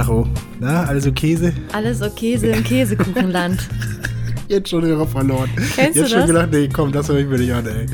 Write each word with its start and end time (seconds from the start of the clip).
Tacho. 0.00 0.26
Na, 0.58 0.84
also 0.84 1.12
Käse? 1.12 1.52
Alles 1.74 2.00
okay, 2.00 2.34
im 2.34 2.64
Käsekuchenland. 2.64 3.68
Jetzt 4.48 4.70
schon 4.70 4.82
Hörer 4.82 5.06
verloren. 5.06 5.50
Kennst 5.76 5.96
Jetzt 5.96 6.10
schon 6.10 6.20
das? 6.20 6.26
gedacht, 6.26 6.48
nee, 6.50 6.68
komm, 6.72 6.90
das 6.90 7.08
höre 7.10 7.18
ich 7.18 7.26
mir 7.26 7.38
nicht 7.38 7.52
an, 7.52 7.66
ey. 7.66 7.84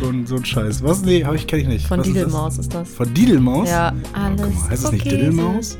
So 0.00 0.08
ein, 0.08 0.24
so 0.26 0.36
ein 0.36 0.44
Scheiß. 0.44 0.82
Was? 0.84 1.02
Nee, 1.02 1.24
hab 1.24 1.34
ich, 1.34 1.46
kenn 1.46 1.58
ich 1.60 1.66
nicht. 1.66 1.86
Von 1.88 1.98
Was 1.98 2.06
ist 2.06 2.14
das? 2.14 2.24
Didelmaus 2.24 2.58
ist 2.58 2.74
das. 2.74 2.88
Von 2.90 3.12
Didelmaus? 3.12 3.68
Ja, 3.68 3.92
Oh, 3.92 4.08
alles 4.14 4.42
guck 4.42 4.54
mal, 4.54 4.70
heißt 4.70 4.84
das 4.84 4.92
nicht 4.92 5.06
okay, 5.06 5.16
Didelmaus? 5.16 5.76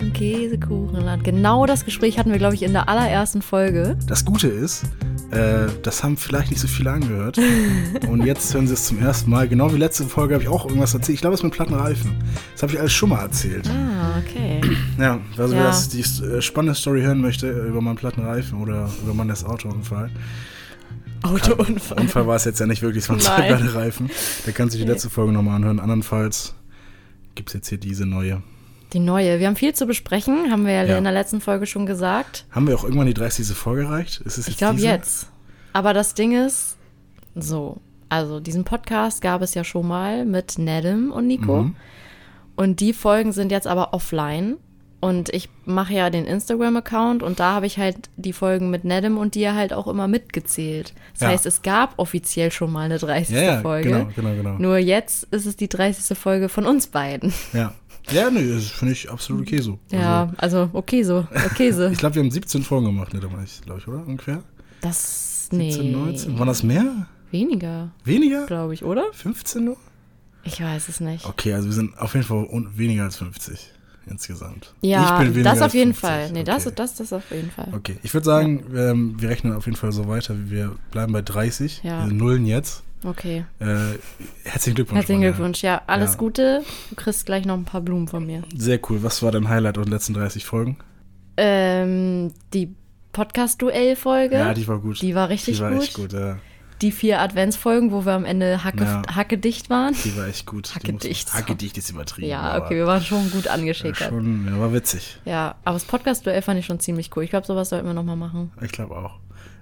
Im 0.00 0.12
Käsekuchenland. 0.14 1.24
Genau 1.24 1.66
das 1.66 1.84
Gespräch 1.84 2.18
hatten 2.18 2.30
wir, 2.30 2.38
glaube 2.38 2.54
ich, 2.54 2.62
in 2.62 2.72
der 2.72 2.88
allerersten 2.88 3.42
Folge. 3.42 3.98
Das 4.06 4.24
Gute 4.24 4.48
ist, 4.48 4.84
äh, 5.30 5.66
das 5.82 6.02
haben 6.02 6.16
vielleicht 6.16 6.50
nicht 6.50 6.60
so 6.60 6.68
viele 6.68 6.90
angehört. 6.90 7.38
Und 8.08 8.24
jetzt 8.24 8.54
hören 8.54 8.66
sie 8.66 8.74
es 8.74 8.86
zum 8.86 8.98
ersten 9.00 9.30
Mal. 9.30 9.48
Genau 9.48 9.72
wie 9.72 9.78
letzte 9.78 10.04
Folge 10.04 10.34
habe 10.34 10.42
ich 10.44 10.48
auch 10.48 10.66
irgendwas 10.66 10.94
erzählt. 10.94 11.14
Ich 11.16 11.20
glaube, 11.20 11.34
es 11.34 11.40
ist 11.40 11.44
mit 11.44 11.52
platten 11.52 11.74
Reifen. 11.74 12.12
Das 12.52 12.62
habe 12.62 12.72
ich 12.72 12.80
alles 12.80 12.92
schon 12.92 13.10
mal 13.10 13.20
erzählt. 13.20 13.68
Ah, 13.68 14.18
okay. 14.18 14.60
Ja, 14.98 15.20
also 15.36 15.54
wer 15.54 15.60
Ja. 15.62 15.66
das, 15.68 15.88
die 15.88 16.00
äh, 16.00 16.40
spannende 16.42 16.74
Story 16.74 17.02
hören 17.02 17.20
möchte 17.20 17.46
äh, 17.48 17.68
über 17.68 17.80
meinen 17.80 17.96
platten 17.96 18.22
Reifen 18.24 18.60
oder 18.60 18.90
über 19.02 19.14
meinen 19.14 19.30
Autounfall. 19.30 20.10
Autounfall. 21.22 22.00
Unfall 22.00 22.26
war 22.26 22.36
es 22.36 22.44
jetzt 22.44 22.60
ja 22.60 22.66
nicht 22.66 22.82
wirklich, 22.82 23.04
es 23.04 23.08
waren 23.10 23.20
zwei 23.20 23.52
Reifen. 23.52 24.10
Der 24.46 24.52
kann 24.52 24.70
sich 24.70 24.80
die 24.80 24.86
letzte 24.86 25.10
Folge 25.10 25.32
nochmal 25.32 25.56
anhören. 25.56 25.80
Andernfalls 25.80 26.54
gibt 27.34 27.50
es 27.50 27.54
jetzt 27.54 27.68
hier 27.68 27.78
diese 27.78 28.06
neue. 28.06 28.42
Die 28.92 29.00
neue. 29.00 29.38
Wir 29.38 29.46
haben 29.46 29.56
viel 29.56 29.74
zu 29.74 29.86
besprechen, 29.86 30.50
haben 30.50 30.64
wir 30.64 30.72
ja, 30.72 30.84
Ja. 30.84 30.98
in 30.98 31.04
der 31.04 31.12
letzten 31.12 31.40
Folge 31.40 31.66
schon 31.66 31.84
gesagt. 31.86 32.46
Haben 32.50 32.66
wir 32.68 32.74
auch 32.74 32.84
irgendwann 32.84 33.06
die 33.06 33.14
30. 33.14 33.46
Folge 33.48 33.82
erreicht? 33.82 34.20
Ist 34.22 34.38
es 34.38 34.46
jetzt 34.46 34.48
Ich 34.48 34.56
glaube 34.56 34.80
jetzt. 34.80 35.26
Aber 35.74 35.92
das 35.92 36.14
Ding 36.14 36.32
ist, 36.32 36.76
so, 37.34 37.76
also 38.08 38.40
diesen 38.40 38.64
Podcast 38.64 39.20
gab 39.20 39.42
es 39.42 39.52
ja 39.54 39.64
schon 39.64 39.86
mal 39.86 40.24
mit 40.24 40.58
Nedem 40.58 41.12
und 41.12 41.26
Nico. 41.26 41.64
Mhm. 41.64 41.76
Und 42.56 42.80
die 42.80 42.92
Folgen 42.94 43.32
sind 43.32 43.52
jetzt 43.52 43.66
aber 43.66 43.92
offline. 43.92 44.56
Und 45.00 45.28
ich 45.32 45.48
mache 45.64 45.92
ja 45.94 46.10
den 46.10 46.24
Instagram-Account 46.26 47.22
und 47.22 47.38
da 47.38 47.52
habe 47.54 47.66
ich 47.66 47.78
halt 47.78 48.10
die 48.16 48.32
Folgen 48.32 48.68
mit 48.70 48.82
Nedem 48.82 49.16
und 49.16 49.36
dir 49.36 49.54
halt 49.54 49.72
auch 49.72 49.86
immer 49.86 50.08
mitgezählt. 50.08 50.92
Das 51.12 51.20
Ja. 51.22 51.28
heißt, 51.28 51.46
es 51.46 51.62
gab 51.62 51.94
offiziell 51.98 52.50
schon 52.50 52.72
mal 52.72 52.86
eine 52.86 52.98
30. 52.98 53.36
Ja, 53.36 53.42
ja, 53.42 53.60
Folge. 53.60 53.90
genau, 53.90 54.08
genau, 54.16 54.34
genau. 54.34 54.58
Nur 54.58 54.78
jetzt 54.78 55.24
ist 55.30 55.46
es 55.46 55.54
die 55.54 55.68
30. 55.68 56.18
Folge 56.18 56.48
von 56.48 56.66
uns 56.66 56.88
beiden. 56.88 57.32
Ja. 57.52 57.74
Ja, 58.10 58.30
nee, 58.30 58.48
das 58.52 58.64
finde 58.70 58.92
ich 58.94 59.10
absolut 59.10 59.42
okay 59.42 59.58
so. 59.60 59.78
Ja, 59.90 60.32
also 60.38 60.70
okay 60.72 61.02
so. 61.02 61.26
Okay 61.52 61.70
so. 61.72 61.82
Also, 61.82 61.86
ich 61.92 61.98
glaube, 61.98 62.14
wir 62.16 62.22
haben 62.22 62.30
17 62.30 62.62
Folgen 62.62 62.86
gemacht, 62.86 63.12
ne, 63.14 63.20
damals, 63.20 63.60
glaube 63.60 63.80
ich, 63.80 63.86
oder? 63.86 64.04
Ungefähr? 64.06 64.42
Das, 64.80 65.48
nee. 65.52 65.70
17, 65.70 65.92
19? 65.92 66.38
Waren 66.38 66.46
das 66.48 66.62
mehr? 66.62 67.06
Weniger, 67.30 67.90
Weniger? 68.04 68.46
glaube 68.46 68.72
ich, 68.74 68.82
oder? 68.82 69.04
15 69.12 69.62
nur? 69.64 69.76
Ich 70.42 70.60
weiß 70.62 70.88
es 70.88 71.00
nicht. 71.00 71.26
Okay, 71.26 71.52
also 71.52 71.66
wir 71.68 71.74
sind 71.74 71.98
auf 71.98 72.14
jeden 72.14 72.24
Fall 72.26 72.48
weniger 72.74 73.04
als 73.04 73.16
50 73.18 73.72
insgesamt. 74.10 74.74
Ja, 74.80 75.22
das 75.24 75.62
auf 75.62 75.74
jeden 75.74 75.94
50. 75.94 76.00
Fall. 76.00 76.32
Nee, 76.32 76.44
das, 76.44 76.66
okay. 76.66 76.74
das, 76.76 76.94
das 76.96 77.12
auf 77.12 77.30
jeden 77.30 77.50
Fall. 77.50 77.68
Okay, 77.72 77.96
ich 78.02 78.12
würde 78.14 78.24
sagen, 78.24 78.64
ähm, 78.74 79.14
wir 79.20 79.28
rechnen 79.28 79.54
auf 79.54 79.66
jeden 79.66 79.76
Fall 79.76 79.92
so 79.92 80.08
weiter. 80.08 80.34
Wir 80.46 80.74
bleiben 80.90 81.12
bei 81.12 81.22
30. 81.22 81.82
Ja. 81.84 82.06
Wir 82.06 82.12
Nullen 82.12 82.46
jetzt. 82.46 82.82
Okay. 83.04 83.44
Äh, 83.60 83.66
herzlichen 84.44 84.74
Glückwunsch. 84.74 84.98
Herzlichen. 84.98 85.20
Glückwunsch. 85.22 85.62
Ja, 85.62 85.82
alles 85.86 86.12
Ja. 86.12 86.18
Gute. 86.18 86.62
Du 86.90 86.96
kriegst 86.96 87.26
gleich 87.26 87.44
noch 87.44 87.54
ein 87.54 87.64
paar 87.64 87.80
Blumen 87.80 88.08
von 88.08 88.26
mir. 88.26 88.42
Sehr 88.56 88.80
cool. 88.90 89.02
Was 89.02 89.22
war 89.22 89.30
dein 89.30 89.48
Highlight 89.48 89.78
aus 89.78 89.84
den 89.84 89.92
letzten 89.92 90.14
30 90.14 90.44
Folgen? 90.44 90.78
Ähm, 91.36 92.32
die 92.52 92.74
Podcast-Duell-Folge. 93.12 94.36
Ja, 94.36 94.54
die 94.54 94.66
war 94.66 94.78
gut. 94.80 95.00
Die 95.00 95.14
war 95.14 95.28
richtig 95.28 95.56
Die 95.56 95.62
war 95.62 95.70
gut. 95.72 95.82
echt 95.82 95.94
gut, 95.94 96.12
ja. 96.12 96.38
Die 96.82 96.92
vier 96.92 97.20
Adventsfolgen, 97.20 97.90
wo 97.90 98.04
wir 98.06 98.12
am 98.12 98.24
Ende 98.24 98.62
hacke, 98.62 98.84
Ja. 98.84 99.02
hackedicht 99.14 99.68
waren. 99.68 99.94
Die 100.04 100.16
war 100.16 100.26
echt 100.28 100.46
gut. 100.46 100.70
Die 100.70 100.74
Hackedicht. 100.76 101.28
muss- 101.28 101.34
Hackedicht 101.34 101.76
ist 101.78 101.90
übertrieben. 101.90 102.28
Ja, 102.28 102.56
okay, 102.62 102.76
wir 102.76 102.86
waren 102.86 103.02
schon 103.02 103.30
gut 103.30 103.48
angeschickert. 103.48 104.10
schon, 104.10 104.46
ja, 104.46 104.58
war 104.60 104.72
witzig. 104.72 105.18
Ja, 105.24 105.56
aber 105.64 105.74
das 105.74 105.84
Podcast-Duell 105.84 106.40
fand 106.42 106.60
ich 106.60 106.66
schon 106.66 106.78
ziemlich 106.80 107.10
cool. 107.16 107.24
Ich 107.24 107.30
glaube, 107.30 107.46
sowas 107.46 107.68
sollten 107.70 107.86
wir 107.86 107.94
nochmal 107.94 108.16
machen. 108.16 108.52
Ich 108.62 108.70
glaube 108.72 108.96
auch. 108.96 109.18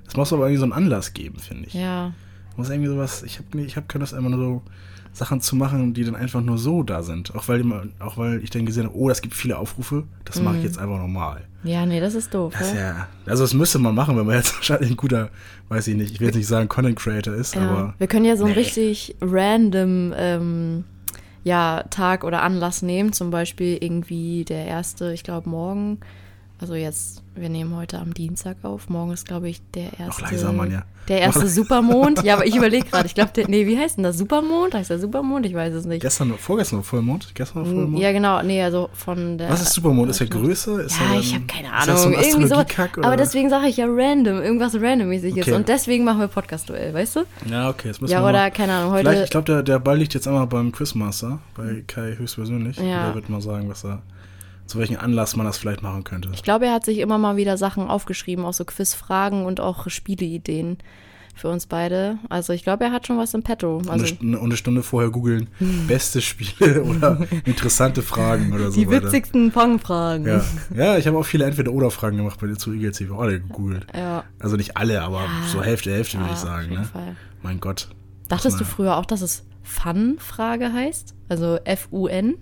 Es 0.06 0.15
muss 0.16 0.32
aber 0.32 0.43
irgendwie 0.44 0.59
so 0.59 0.65
einen 0.65 0.72
Anlass 0.72 1.15
geben, 1.15 1.38
finde 1.38 1.66
ich. 1.69 1.75
Ja. 1.75 2.12
Muss 2.56 2.71
irgendwie 2.71 2.88
sowas, 2.88 3.22
ich 3.22 3.38
habe 3.38 3.60
ich 3.62 3.76
hab 3.76 3.88
keine 3.88 4.03
Lust, 4.03 4.15
einfach 4.15 4.31
nur 4.31 4.38
so 4.38 4.62
Sachen 5.16 5.41
zu 5.41 5.56
machen, 5.56 5.94
die 5.94 6.04
dann 6.04 6.15
einfach 6.15 6.43
nur 6.43 6.59
so 6.59 6.82
da 6.82 7.03
sind. 7.03 7.34
Auch 7.34 7.49
weil, 7.49 7.60
immer- 7.60 7.84
auch 8.00 8.19
weil 8.19 8.43
ich 8.44 8.50
dann 8.50 8.66
gesehen 8.66 8.84
habe, 8.84 8.94
oh, 8.97 9.09
das 9.09 9.22
gibt 9.22 9.34
viele 9.34 9.56
Aufrufe, 9.59 10.04
das 10.27 10.41
mache 10.43 10.59
ich 10.59 10.65
jetzt 10.65 10.78
einfach 10.78 10.99
normal. 10.99 11.44
Ja, 11.65 11.87
nee, 11.87 12.00
das 12.00 12.15
ist 12.15 12.34
doof. 12.34 12.54
Das 12.59 12.72
ja? 12.75 12.78
ja, 12.81 13.09
also 13.25 13.43
das 13.43 13.55
müsste 13.55 13.78
man 13.78 13.94
machen, 13.94 14.16
wenn 14.16 14.26
man 14.26 14.37
jetzt 14.37 14.55
wahrscheinlich 14.56 14.91
ein 14.91 14.97
guter, 14.97 15.31
weiß 15.71 15.88
ich 15.88 15.97
nicht, 15.97 16.12
ich 16.12 16.21
will 16.21 16.26
jetzt 16.28 16.37
nicht 16.37 16.47
sagen 16.47 16.69
Content 16.69 16.97
Creator 16.99 17.34
ist, 17.34 17.55
Ja, 17.55 17.62
aber 17.62 17.94
wir 17.99 18.06
können 18.06 18.25
ja 18.26 18.37
so 18.37 18.44
einen 18.44 18.53
Nee. 18.55 18.60
richtig 18.60 19.16
random 19.22 20.12
ähm, 20.16 20.84
ja, 21.44 21.82
Tag 21.91 22.22
oder 22.25 22.43
Anlass 22.43 22.82
nehmen. 22.82 23.12
Zum 23.12 23.31
Beispiel 23.31 23.78
irgendwie 23.81 24.44
der 24.44 24.66
erste, 24.66 25.12
ich 25.12 25.22
glaube 25.25 25.49
morgen. 25.49 25.99
Also 26.60 26.75
jetzt, 26.75 27.22
wir 27.36 27.48
nehmen 27.48 27.76
heute 27.76 27.98
am 27.98 28.14
Dienstag 28.14 28.56
auf. 28.62 28.88
Morgen 28.88 29.12
ist, 29.12 29.26
glaube 29.26 29.48
ich, 29.48 29.60
der 29.74 29.98
erste. 29.98 30.22
leiser, 30.22 30.52
Mann, 30.52 30.70
ja. 30.70 30.82
Der 31.08 31.20
erste 31.20 31.47
Supermond. 31.47 32.24
Ja, 32.24 32.34
aber 32.34 32.47
ich 32.47 32.56
überlege 32.56 32.84
gerade. 32.88 33.06
Ich 33.06 33.14
glaube, 33.14 33.30
der, 33.36 33.47
nee, 33.48 33.64
wie 33.66 33.78
heißt 33.78 33.97
denn 33.97 34.02
das? 34.02 34.19
Supermond? 34.19 34.74
Heißt 34.74 34.91
der 34.91 34.98
Supermond? 34.98 35.46
Ich 35.46 35.54
weiß 35.54 35.72
es 35.75 35.84
nicht. 35.84 36.00
gestern, 36.02 36.32
vorgestern 36.36 36.78
war 36.78 36.84
Vollmond, 36.84 37.32
gestern 37.34 37.62
war 37.64 37.64
Vollmond. 37.70 37.98
Ja, 38.02 38.10
genau. 38.10 38.42
Nee, 38.42 38.60
also 38.62 38.88
von 38.92 39.38
der. 39.38 39.50
Was 39.50 39.62
ist 39.62 39.72
Supermond? 39.75 40.10
Ist 40.10 40.20
er 40.20 40.26
größer? 40.26 40.80
Ist 40.80 40.98
er 41.00 41.06
Ja, 41.06 41.12
dann- 41.12 41.20
ich 41.20 41.34
habe 41.34 41.44
keine 41.46 41.69
ist 41.69 41.86
das 41.86 41.88
Ahnung. 41.88 41.98
so 42.02 42.08
ein 42.08 42.25
irgendwie 42.25 42.48
so. 42.48 42.54
Oder? 42.56 43.06
Aber 43.06 43.16
deswegen 43.16 43.50
sage 43.50 43.69
ich 43.69 43.76
ja 43.76 43.86
random, 43.88 44.42
irgendwas 44.42 44.75
randommäßig 44.75 45.36
ist. 45.36 45.46
Okay. 45.46 45.56
Und 45.56 45.69
deswegen 45.69 46.02
machen 46.04 46.19
wir 46.20 46.26
Podcast-Duell, 46.28 46.92
weißt 46.92 47.16
du? 47.16 47.20
Ja, 47.48 47.69
okay, 47.70 47.88
das 47.88 48.00
müssen 48.00 48.12
Ja, 48.12 48.20
wir 48.22 48.28
oder 48.30 48.38
mal- 48.38 48.50
keine 48.50 48.72
Ahnung, 48.72 48.92
heute. 48.92 49.08
Vielleicht, 49.10 49.25
ich 49.25 49.30
glaube, 49.30 49.44
der, 49.46 49.62
der 49.62 49.78
Ball 49.78 49.98
liegt 49.98 50.14
jetzt 50.14 50.26
einmal 50.26 50.46
beim 50.48 50.72
Quizmaster, 50.72 51.38
bei 51.56 51.84
Kai 51.86 52.16
höchstpersönlich. 52.19 52.78
Ja. 52.78 53.06
Der 53.06 53.14
wird 53.14 53.28
mal 53.28 53.41
sagen, 53.41 53.69
was 53.69 53.84
er, 53.84 54.02
zu 54.66 54.78
welchem 54.78 54.99
Anlass 54.99 55.37
man 55.37 55.47
das 55.47 55.59
vielleicht 55.59 55.82
machen 55.82 56.04
könnte. 56.04 56.31
Ich 56.34 56.43
glaube, 56.43 56.66
er 56.66 56.72
hat 56.75 56.84
sich 56.84 56.99
immer 56.99 57.19
mal 57.19 57.37
wieder 57.37 57.56
Sachen 57.56 57.88
aufgeschrieben, 57.88 58.44
auch 58.44 58.53
so 58.54 58.65
Quizfragen 58.65 59.44
und 59.47 59.60
auch 59.60 59.88
Spieleideen 59.88 60.78
für 61.34 61.49
uns 61.49 61.66
beide. 61.66 62.19
Also 62.31 62.54
ich 62.54 62.62
glaube, 62.65 62.84
er 62.84 62.93
hat 62.93 63.06
schon 63.06 63.19
was 63.19 63.34
im 63.34 63.43
Petto. 63.43 63.76
Und 63.76 63.91
Also 63.91 64.06
eine, 64.06 64.06
Stunde, 64.06 64.38
und 64.38 64.44
eine 64.47 64.56
Stunde 64.56 64.82
vorher 64.82 65.10
googeln, 65.10 65.49
beste 65.87 66.22
Spiele 66.22 66.82
oder 66.84 67.26
interessante 67.44 68.00
Fragen 68.03 68.53
oder 68.55 68.71
so 68.71 68.81
die 68.81 68.88
witzigsten 68.91 69.53
Fangfragen. 69.53 70.26
Ja, 70.26 70.44
ja 70.75 70.97
ich 70.99 71.06
habe 71.06 71.19
auch 71.19 71.25
viele 71.26 71.44
Entweder-Oder-Fragen 71.44 72.16
gemacht 72.16 72.41
bei 72.41 72.47
dir 72.47 72.56
zu 72.56 72.72
Eagles. 72.72 73.00
Ich 73.03 73.10
habe 73.10 73.21
alle 73.22 73.41
gegoogelt. 73.41 73.87
Ja. 73.94 74.25
Also 74.38 74.56
nicht 74.56 74.76
alle, 74.78 75.03
aber 75.03 75.25
so 75.53 75.62
Hälfte, 75.62 75.93
Hälfte 75.93 76.16
würde 76.16 76.28
Ja, 76.31 76.34
ich 76.34 76.41
sagen. 76.41 76.65
auf 76.65 76.71
jeden 76.71 76.82
Ne? 76.82 76.88
Fall. 76.88 77.16
Mein 77.43 77.60
Gott. 77.60 77.88
Dachtest 78.28 78.59
du 78.59 78.65
früher 78.65 78.97
auch, 78.97 79.05
dass 79.06 79.21
es 79.21 79.44
Fun-Frage 79.62 80.72
heißt? 80.72 81.15
Also 81.28 81.59
F-U-N? 81.65 82.37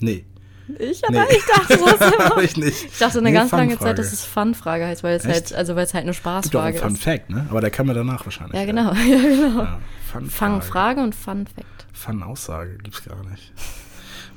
Nee, 0.00 0.24
Ich, 0.68 1.00
Nee. 1.08 1.18
ich 1.30 1.44
dachte 1.46 1.78
das 1.78 2.12
immer. 2.12 2.24
habe 2.30 2.44
ich 2.44 2.56
nicht. 2.56 2.84
Ich 2.86 2.98
dachte 2.98 3.18
eine 3.18 3.28
Nee, 3.28 3.34
ganz 3.36 3.52
lange. 3.52 3.78
Zeit, 3.78 3.98
dass 3.98 4.12
es 4.12 4.24
Fun-Frage 4.24 4.86
heißt, 4.86 5.04
weil 5.04 5.16
es 5.16 5.24
Echt? 5.24 5.34
halt, 5.34 5.52
also 5.54 5.76
weil 5.76 5.84
es 5.84 5.94
halt 5.94 6.02
eine 6.04 6.14
Spaßfrage 6.14 6.78
Fun 6.78 6.94
ist. 6.94 7.02
Fact, 7.04 7.30
ne? 7.30 7.46
Aber 7.50 7.60
der 7.60 7.70
kam 7.70 7.86
mir 7.86 7.94
danach 7.94 8.24
wahrscheinlich. 8.26 8.58
Ja, 8.58 8.64
genau. 8.66 8.92
Ja, 8.94 9.18
genau. 9.18 9.62
Ja, 9.62 9.78
Fun 10.12 10.28
Fangfrage 10.28 11.00
und 11.02 11.14
Fun-Fact. 11.14 11.86
Fun-Aussage 11.92 12.78
gibt's 12.82 13.04
gar 13.04 13.22
nicht. 13.30 13.52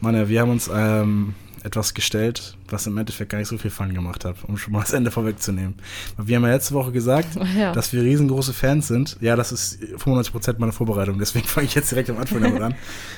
Mann, 0.01 0.15
ja, 0.15 0.29
wir 0.29 0.41
haben 0.41 0.51
uns 0.51 0.69
ähm, 0.73 1.33
etwas 1.63 1.93
gestellt, 1.93 2.55
was 2.69 2.87
im 2.87 2.97
Endeffekt 2.97 3.31
gar 3.31 3.37
nicht 3.39 3.47
so 3.47 3.57
viel 3.57 3.71
Fun 3.71 3.93
gemacht 3.93 4.25
hat, 4.25 4.37
um 4.47 4.57
schon 4.57 4.73
mal 4.73 4.79
das 4.81 4.93
Ende 4.93 5.11
vorwegzunehmen. 5.11 5.75
Wir 6.17 6.37
haben 6.37 6.43
ja 6.43 6.51
letzte 6.51 6.73
Woche 6.73 6.91
gesagt, 6.91 7.27
Ja. 7.57 7.71
dass 7.73 7.91
wir 7.93 8.01
riesengroße 8.01 8.53
Fans 8.53 8.87
sind. 8.87 9.17
Ja, 9.21 9.35
das 9.35 9.51
ist 9.51 9.79
95% 9.81 10.55
meiner 10.59 10.71
Vorbereitung, 10.71 11.17
deswegen 11.19 11.47
fange 11.47 11.67
ich 11.67 11.75
jetzt 11.75 11.91
direkt 11.91 12.09
am 12.09 12.17
Anfang 12.17 12.41
damit 12.41 12.61
an. 12.61 12.75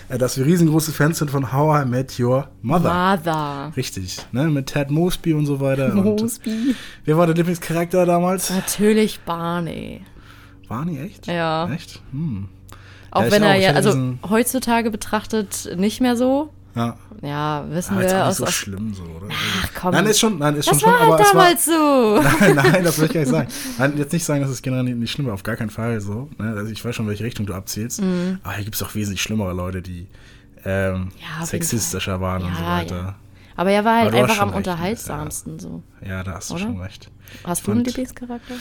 Äh, 0.09 0.17
dass 0.17 0.37
wir 0.37 0.45
riesengroße 0.45 0.91
Fans 0.91 1.19
sind 1.19 1.29
von 1.31 1.51
How 1.53 1.83
I 1.83 1.87
Met 1.87 2.19
Your 2.19 2.49
Mother. 2.61 2.93
Mother. 3.17 3.71
Richtig, 3.77 4.17
ne? 4.31 4.47
Mit 4.49 4.67
Ted 4.67 4.89
Mosby 4.91 5.33
und 5.33 5.45
so 5.45 5.59
weiter. 5.59 5.93
Und 5.93 6.21
Mosby. 6.21 6.75
wer 7.05 7.17
war 7.17 7.27
der 7.27 7.35
Lieblingscharakter 7.35 8.05
damals? 8.05 8.49
Natürlich 8.49 9.19
Barney. 9.21 10.01
Barney, 10.67 10.99
echt? 10.99 11.27
Ja. 11.27 11.69
Echt? 11.73 12.01
Hm. 12.11 12.47
Auch 13.11 13.23
Ja, 13.23 13.31
wenn 13.31 13.43
er 13.43 13.55
ja, 13.55 13.71
also 13.71 14.13
heutzutage 14.29 14.89
betrachtet 14.89 15.69
nicht 15.75 15.99
mehr 15.99 16.15
so. 16.15 16.49
Ja. 16.75 16.95
Ja, 17.21 17.65
wissen 17.69 17.93
Aber 17.93 18.01
jetzt 18.01 18.13
auch 18.13 18.17
wir 18.17 18.23
nicht 18.23 18.27
aus, 18.29 18.37
so 18.37 18.45
schlimm 18.47 18.93
so, 18.93 19.03
oder? 19.03 19.27
Ach 19.29 19.69
komm. 19.79 19.91
Nein, 19.91 20.05
ist 20.05 20.19
schon, 20.19 20.37
nein, 20.39 20.55
ist 20.55 20.67
das 20.69 20.79
schon 20.79 20.89
war 20.89 20.97
schlimm, 20.97 21.11
aber 21.11 21.23
halt 21.23 21.35
war, 21.35 21.41
damals 21.43 21.65
so. 21.65 22.21
Nein, 22.39 22.55
nein, 22.71 22.83
das 22.83 22.97
will 22.99 23.05
ich 23.05 23.13
gar 23.13 23.19
nicht 23.21 23.29
sagen. 23.29 23.47
Nein, 23.77 23.97
jetzt 23.97 24.13
nicht 24.13 24.23
sagen, 24.23 24.41
dass 24.41 24.49
es 24.51 24.61
generell 24.61 24.83
nicht, 24.83 24.97
nicht 24.97 25.11
schlimm 25.11 25.27
war, 25.27 25.33
auf 25.33 25.43
gar 25.43 25.55
keinen 25.57 25.69
Fall 25.69 25.99
so. 26.01 26.29
Ne? 26.37 26.53
Also 26.57 26.71
ich 26.71 26.83
weiß 26.83 26.95
schon, 26.95 27.07
welche 27.07 27.23
Richtung 27.23 27.45
du 27.45 27.53
abzielst. 27.53 28.01
Aber 28.43 28.53
hier 28.55 28.63
gibt 28.63 28.75
es 28.75 28.83
auch 28.83 28.95
wesentlich 28.95 29.21
schlimmere 29.21 29.53
Leute, 29.53 29.81
die 29.81 30.07
ähm, 30.63 30.93
Mhm. 31.05 31.11
Ja, 31.39 31.45
sexistischer 31.45 32.21
waren 32.21 32.43
und 32.43 32.55
so 32.55 32.61
Ja, 32.63 32.77
weiter. 32.77 32.95
ja. 32.95 33.15
Aber 33.55 33.71
er 33.71 33.83
war 33.83 33.97
halt 33.97 34.07
Aber 34.13 34.17
einfach 34.23 34.39
am 34.39 34.53
unterhaltsamsten 34.53 35.59
so. 35.59 35.83
Ja, 36.07 36.23
da 36.23 36.33
hast 36.35 36.49
du 36.49 36.53
Oder? 36.55 36.63
schon 36.63 36.79
recht. 36.79 37.09
Hast 37.43 37.67
du 37.67 37.71
einen 37.71 37.83
Lieblingscharakter? 37.83 38.55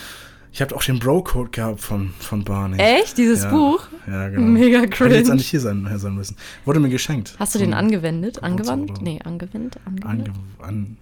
Ich 0.52 0.61
habe 0.61 0.75
auch 0.75 0.82
den 0.82 0.99
Bro-Code 0.99 1.50
gehabt 1.50 1.81
von, 1.81 2.12
von 2.19 2.43
Barney. 2.44 2.76
Echt? 2.79 3.19
Dieses 3.19 3.44
ja. 3.44 3.50
Buch? 3.50 3.87
Ja, 4.06 4.29
genau. 4.31 4.43
Mega 4.43 4.81
Hätte 4.81 4.91
cringe. 4.91 5.14
jetzt 5.17 5.31
eigentlich 5.31 5.49
hier 5.49 5.61
sein, 5.61 5.87
hier 5.88 5.99
sein 5.99 6.14
müssen. 6.14 6.37
Wurde 6.64 6.81
mir 6.81 6.88
geschenkt. 6.88 7.37
Hast 7.38 7.55
du 7.55 7.58
den 7.58 7.73
angewendet? 7.73 8.43
Angewandt? 8.43 8.91
oder? 8.91 9.02
Nee, 9.02 9.20
angewendet? 9.25 9.79
Angewendet? 9.85 10.35
Ange 10.58 10.69
an, 10.69 10.97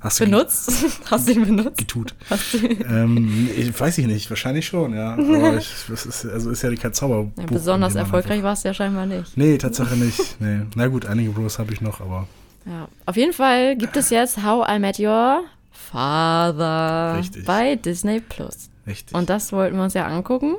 hast 0.00 0.20
du 0.20 0.24
Benutzt? 0.24 0.72
Hast 1.10 1.28
du 1.28 1.32
ihn 1.32 1.44
benutzt? 1.44 1.78
getut? 1.78 2.14
Hast 2.28 2.54
du 2.54 2.58
ähm, 2.58 3.50
ich, 3.56 3.78
weiß 3.78 3.98
ich 3.98 4.06
nicht, 4.06 4.28
wahrscheinlich 4.30 4.66
schon, 4.66 4.94
ja. 4.94 5.12
Aber 5.14 5.56
ich, 5.58 5.88
ist, 5.90 6.26
also 6.26 6.50
ist 6.50 6.62
ja 6.62 6.74
kein 6.74 6.92
Zauberbuch. 6.92 7.32
ja, 7.38 7.46
besonders 7.46 7.94
erfolgreich 7.94 8.42
war 8.42 8.54
es 8.54 8.62
ja 8.62 8.72
scheinbar 8.74 9.06
nicht. 9.06 9.36
Nee, 9.36 9.58
Tatsache 9.58 9.96
nicht. 9.96 10.40
Nee. 10.40 10.60
Na 10.74 10.86
gut, 10.86 11.06
einige 11.06 11.30
Bros 11.30 11.58
habe 11.58 11.72
ich 11.72 11.80
noch, 11.80 12.00
aber 12.00 12.26
Ja. 12.66 12.88
Auf 13.06 13.16
jeden 13.16 13.32
Fall 13.32 13.76
gibt 13.76 13.96
es 13.96 14.10
jetzt 14.10 14.42
How 14.42 14.66
I 14.70 14.78
Met 14.78 14.98
Your 14.98 15.42
Father 15.90 17.16
Richtig. 17.18 17.44
bei 17.44 17.76
Disney 17.76 18.20
Plus. 18.20 18.70
Richtig. 18.86 19.14
Und 19.16 19.30
das 19.30 19.52
wollten 19.52 19.76
wir 19.76 19.84
uns 19.84 19.94
ja 19.94 20.06
angucken. 20.06 20.56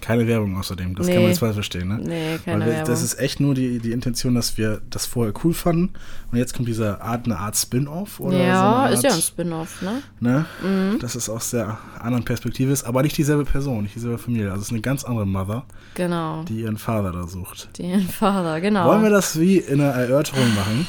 Keine 0.00 0.26
Werbung 0.26 0.58
außerdem, 0.58 0.96
das 0.96 1.06
Nee. 1.06 1.12
kann 1.12 1.22
man 1.22 1.30
jetzt 1.30 1.38
falsch 1.38 1.54
verstehen, 1.54 1.86
ne? 1.86 1.98
Nee, 2.02 2.38
keine 2.44 2.64
wir, 2.66 2.72
Werbung. 2.72 2.90
das 2.90 3.02
ist 3.02 3.20
echt 3.20 3.38
nur 3.38 3.54
die, 3.54 3.78
die 3.78 3.92
Intention, 3.92 4.34
dass 4.34 4.58
wir 4.58 4.80
das 4.90 5.06
vorher 5.06 5.32
cool 5.44 5.54
fanden 5.54 5.90
und 6.32 6.38
jetzt 6.38 6.54
kommt 6.56 6.66
diese 6.66 7.00
Art, 7.00 7.26
eine 7.26 7.38
Art 7.38 7.56
Spin-off 7.56 8.18
oder 8.18 8.36
so 8.36 8.42
ja, 8.42 8.82
eine 8.86 8.94
ist 8.94 9.04
ja 9.04 9.10
Art, 9.10 9.18
ein 9.18 9.22
Spin-off, 9.22 9.80
ne? 9.80 10.02
ne? 10.18 10.98
Dass 10.98 11.14
es 11.14 11.28
aus 11.28 11.50
der 11.50 11.78
anderen 12.00 12.24
Perspektive 12.24 12.72
ist, 12.72 12.82
aber 12.82 13.02
nicht 13.04 13.16
dieselbe 13.16 13.44
Person, 13.44 13.84
nicht 13.84 13.94
dieselbe 13.94 14.18
Familie. 14.18 14.46
Also 14.50 14.62
es 14.62 14.66
ist 14.68 14.72
eine 14.72 14.80
ganz 14.80 15.04
andere 15.04 15.24
Mother, 15.26 15.66
Genau. 15.94 16.42
die 16.48 16.62
ihren 16.62 16.78
Vater 16.78 17.12
da 17.12 17.28
sucht. 17.28 17.78
Den 17.78 18.00
Vater, 18.08 18.60
genau. 18.60 18.86
Wollen 18.88 19.04
wir 19.04 19.10
das 19.10 19.38
wie 19.38 19.58
in 19.58 19.80
einer 19.80 19.92
Erörterung 19.92 20.52
machen? 20.56 20.84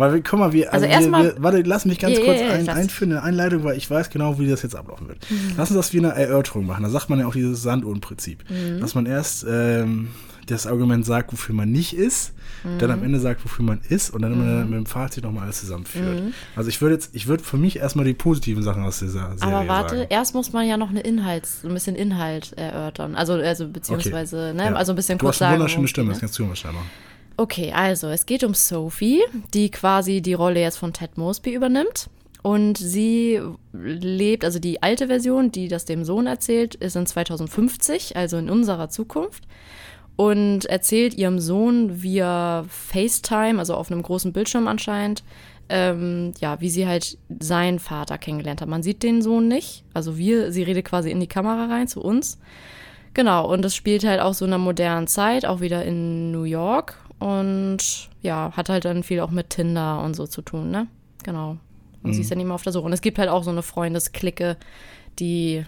Weil 0.00 0.20
guck 0.22 0.38
mal, 0.40 0.52
wir, 0.52 0.72
Also 0.72 0.86
wir, 0.86 0.92
erstmal- 0.92 1.24
wir, 1.24 1.34
warte, 1.42 1.62
lass 1.62 1.84
mich 1.84 1.98
ganz 1.98 2.18
Ja, 2.18 2.24
kurz 2.24 2.40
ja, 2.40 2.50
ein, 2.50 2.64
lass- 2.66 2.76
einführen, 2.76 3.12
eine 3.12 3.22
Einleitung, 3.22 3.62
weil 3.64 3.76
ich 3.76 3.88
weiß 3.90 4.10
genau, 4.10 4.38
wie 4.38 4.48
das 4.48 4.62
jetzt 4.62 4.74
ablaufen 4.74 5.06
wird. 5.08 5.18
Lass 5.56 5.70
uns 5.70 5.76
das 5.76 5.92
wie 5.92 5.98
eine 5.98 6.08
Erörterung 6.14 6.66
machen. 6.66 6.82
Da 6.82 6.90
sagt 6.90 7.08
man 7.10 7.18
ja 7.20 7.26
auch 7.26 7.32
dieses 7.34 7.62
Sanduhrenprinzip. 7.62 8.44
Mhm. 8.50 8.80
Dass 8.80 8.94
man 8.94 9.06
erst 9.06 9.46
ähm, 9.48 10.08
das 10.46 10.66
Argument 10.66 11.06
sagt, 11.06 11.32
wofür 11.32 11.54
man 11.54 11.70
nicht 11.70 11.92
ist, 11.94 12.32
dann 12.78 12.88
Mhm. 12.90 12.94
am 12.96 13.04
Ende 13.04 13.20
sagt, 13.20 13.44
wofür 13.44 13.64
man 13.64 13.80
ist 13.88 14.10
und 14.10 14.22
dann 14.22 14.32
immer 14.32 14.64
mit 14.64 14.72
dem 14.74 14.86
Fazit 14.86 15.22
nochmal 15.22 15.44
alles 15.44 15.60
zusammenführt. 15.60 16.24
Mhm. 16.24 16.32
Also 16.56 16.68
ich 16.68 16.80
würde 16.82 16.94
jetzt, 16.96 17.14
ich 17.14 17.26
würde 17.28 17.44
für 17.44 17.56
mich 17.56 17.76
erstmal 17.78 18.04
die 18.04 18.14
positiven 18.14 18.62
Sachen 18.62 18.82
aus 18.82 18.98
dieser 18.98 19.36
Serie 19.38 19.54
Aber 19.56 19.68
warte, 19.68 19.96
sagen. 19.98 20.06
erst 20.10 20.34
muss 20.34 20.52
man 20.52 20.66
ja 20.66 20.76
noch 20.76 20.90
eine 20.90 21.00
Inhalts, 21.00 21.60
ein 21.64 21.72
bisschen 21.72 21.94
Inhalt 21.94 22.52
erörtern. 22.56 23.14
Also, 23.14 23.34
also 23.34 23.68
beziehungsweise, 23.68 24.52
ne? 24.56 24.64
Ja. 24.64 24.72
Also 24.74 24.92
ein 24.92 24.96
bisschen 24.96 25.18
du 25.18 25.26
kurz 25.26 25.36
hast 25.36 25.42
eine 25.42 25.50
sagen. 25.52 25.60
wunderschöne 25.60 25.88
Stimme, 25.88 26.08
es 26.10 26.16
das 26.16 26.20
kannst 26.20 26.38
du 26.38 26.44
mal 26.44 26.56
schnell 26.56 26.72
machen. 26.72 26.90
Okay, 27.40 27.72
also 27.72 28.08
es 28.08 28.26
geht 28.26 28.44
um 28.44 28.52
Sophie, 28.52 29.22
die 29.54 29.70
quasi 29.70 30.20
die 30.20 30.34
Rolle 30.34 30.60
jetzt 30.60 30.76
von 30.76 30.92
Ted 30.92 31.16
Mosby 31.16 31.54
übernimmt. 31.54 32.10
Und 32.42 32.76
sie 32.76 33.40
lebt, 33.72 34.44
also 34.44 34.58
die 34.58 34.82
alte 34.82 35.06
Version, 35.06 35.50
die 35.50 35.68
das 35.68 35.86
dem 35.86 36.04
Sohn 36.04 36.26
erzählt, 36.26 36.74
ist 36.74 36.96
in 36.96 37.06
2050, 37.06 38.14
also 38.14 38.36
in 38.36 38.50
unserer 38.50 38.90
Zukunft. 38.90 39.44
Und 40.16 40.66
erzählt 40.66 41.14
ihrem 41.14 41.38
Sohn 41.38 42.02
via 42.02 42.66
FaceTime, 42.68 43.58
also 43.58 43.74
auf 43.74 43.90
einem 43.90 44.02
großen 44.02 44.34
Bildschirm 44.34 44.68
anscheinend, 44.68 45.24
ähm, 45.70 46.34
ja, 46.40 46.60
wie 46.60 46.68
sie 46.68 46.86
halt 46.86 47.16
seinen 47.38 47.78
Vater 47.78 48.18
kennengelernt 48.18 48.60
hat. 48.60 48.68
Man 48.68 48.82
sieht 48.82 49.02
den 49.02 49.22
Sohn 49.22 49.48
nicht. 49.48 49.82
Also 49.94 50.18
wir, 50.18 50.52
sie 50.52 50.64
redet 50.64 50.84
quasi 50.84 51.10
in 51.10 51.20
die 51.20 51.26
Kamera 51.26 51.68
rein 51.68 51.88
zu 51.88 52.02
uns. 52.02 52.38
Genau, 53.14 53.50
und 53.50 53.64
es 53.64 53.74
spielt 53.74 54.04
halt 54.04 54.20
auch 54.20 54.34
so 54.34 54.44
in 54.44 54.52
einer 54.52 54.62
modernen 54.62 55.06
Zeit, 55.06 55.46
auch 55.46 55.62
wieder 55.62 55.86
in 55.86 56.32
New 56.32 56.44
York. 56.44 56.98
Und 57.20 58.08
ja, 58.22 58.50
hat 58.56 58.68
halt 58.68 58.84
dann 58.84 59.02
viel 59.04 59.20
auch 59.20 59.30
mit 59.30 59.50
Tinder 59.50 60.02
und 60.02 60.14
so 60.14 60.26
zu 60.26 60.42
tun, 60.42 60.70
ne? 60.70 60.88
Genau. 61.22 61.58
Und 62.02 62.14
sie 62.14 62.22
ist 62.22 62.30
dann 62.30 62.40
immer 62.40 62.54
auf 62.54 62.62
der 62.62 62.72
Suche. 62.72 62.86
Und 62.86 62.94
es 62.94 63.02
gibt 63.02 63.18
halt 63.18 63.28
auch 63.28 63.44
so 63.44 63.50
eine 63.50 63.62
Freundesklicke, 63.62 64.56
die 65.18 65.64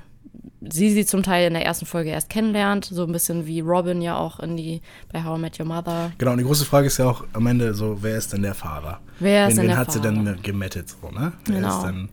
sie 0.63 0.91
sie 0.91 1.05
zum 1.05 1.23
Teil 1.23 1.47
in 1.49 1.53
der 1.53 1.65
ersten 1.67 1.85
Folge 1.85 2.09
erst 2.09 2.31
kennenlernt, 2.31 2.87
so 2.87 3.05
ein 3.05 3.13
bisschen 3.13 3.47
wie 3.47 3.61
Robin 3.61 4.01
ja 4.01 4.17
auch 4.17 4.41
in 4.41 4.57
die 4.57 4.81
bei 5.13 5.23
How 5.23 5.37
I 5.37 5.41
Met 5.43 5.61
Your 5.61 5.67
Mother. 5.67 6.11
Genau, 6.17 6.33
und 6.33 6.39
die 6.39 6.45
große 6.45 6.65
Frage 6.65 6.87
ist 6.87 6.97
ja 6.97 7.11
auch 7.11 7.25
am 7.35 7.47
Ende 7.47 7.75
so, 7.75 7.99
wer 8.01 8.17
ist 8.17 8.33
denn 8.33 8.41
der 8.41 8.55
Vater? 8.55 9.01
Wer 9.21 9.49
ist 9.49 9.51
wen, 9.51 9.57
denn 9.57 9.63
wen 9.65 9.69
der 9.73 9.79
hat 9.79 9.93
sie 9.93 9.99
Vater? 9.99 10.13
denn 10.13 10.43
gemettet, 10.43 10.89
so, 10.89 11.11
ne? 11.11 11.33
Wer 11.45 11.57
Genau. 11.57 11.77
ist 11.77 11.83
denn 11.85 12.09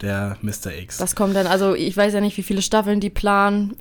der 0.00 0.36
Mr. 0.42 0.78
X? 0.78 0.98
Das 0.98 1.16
kommt 1.16 1.34
dann, 1.34 1.48
also 1.48 1.74
ich 1.74 1.96
weiß 1.96 2.14
ja 2.14 2.20
nicht, 2.20 2.36
wie 2.36 2.44
viele 2.44 2.62
Staffeln 2.62 3.00
die 3.00 3.10
planen. 3.10 3.76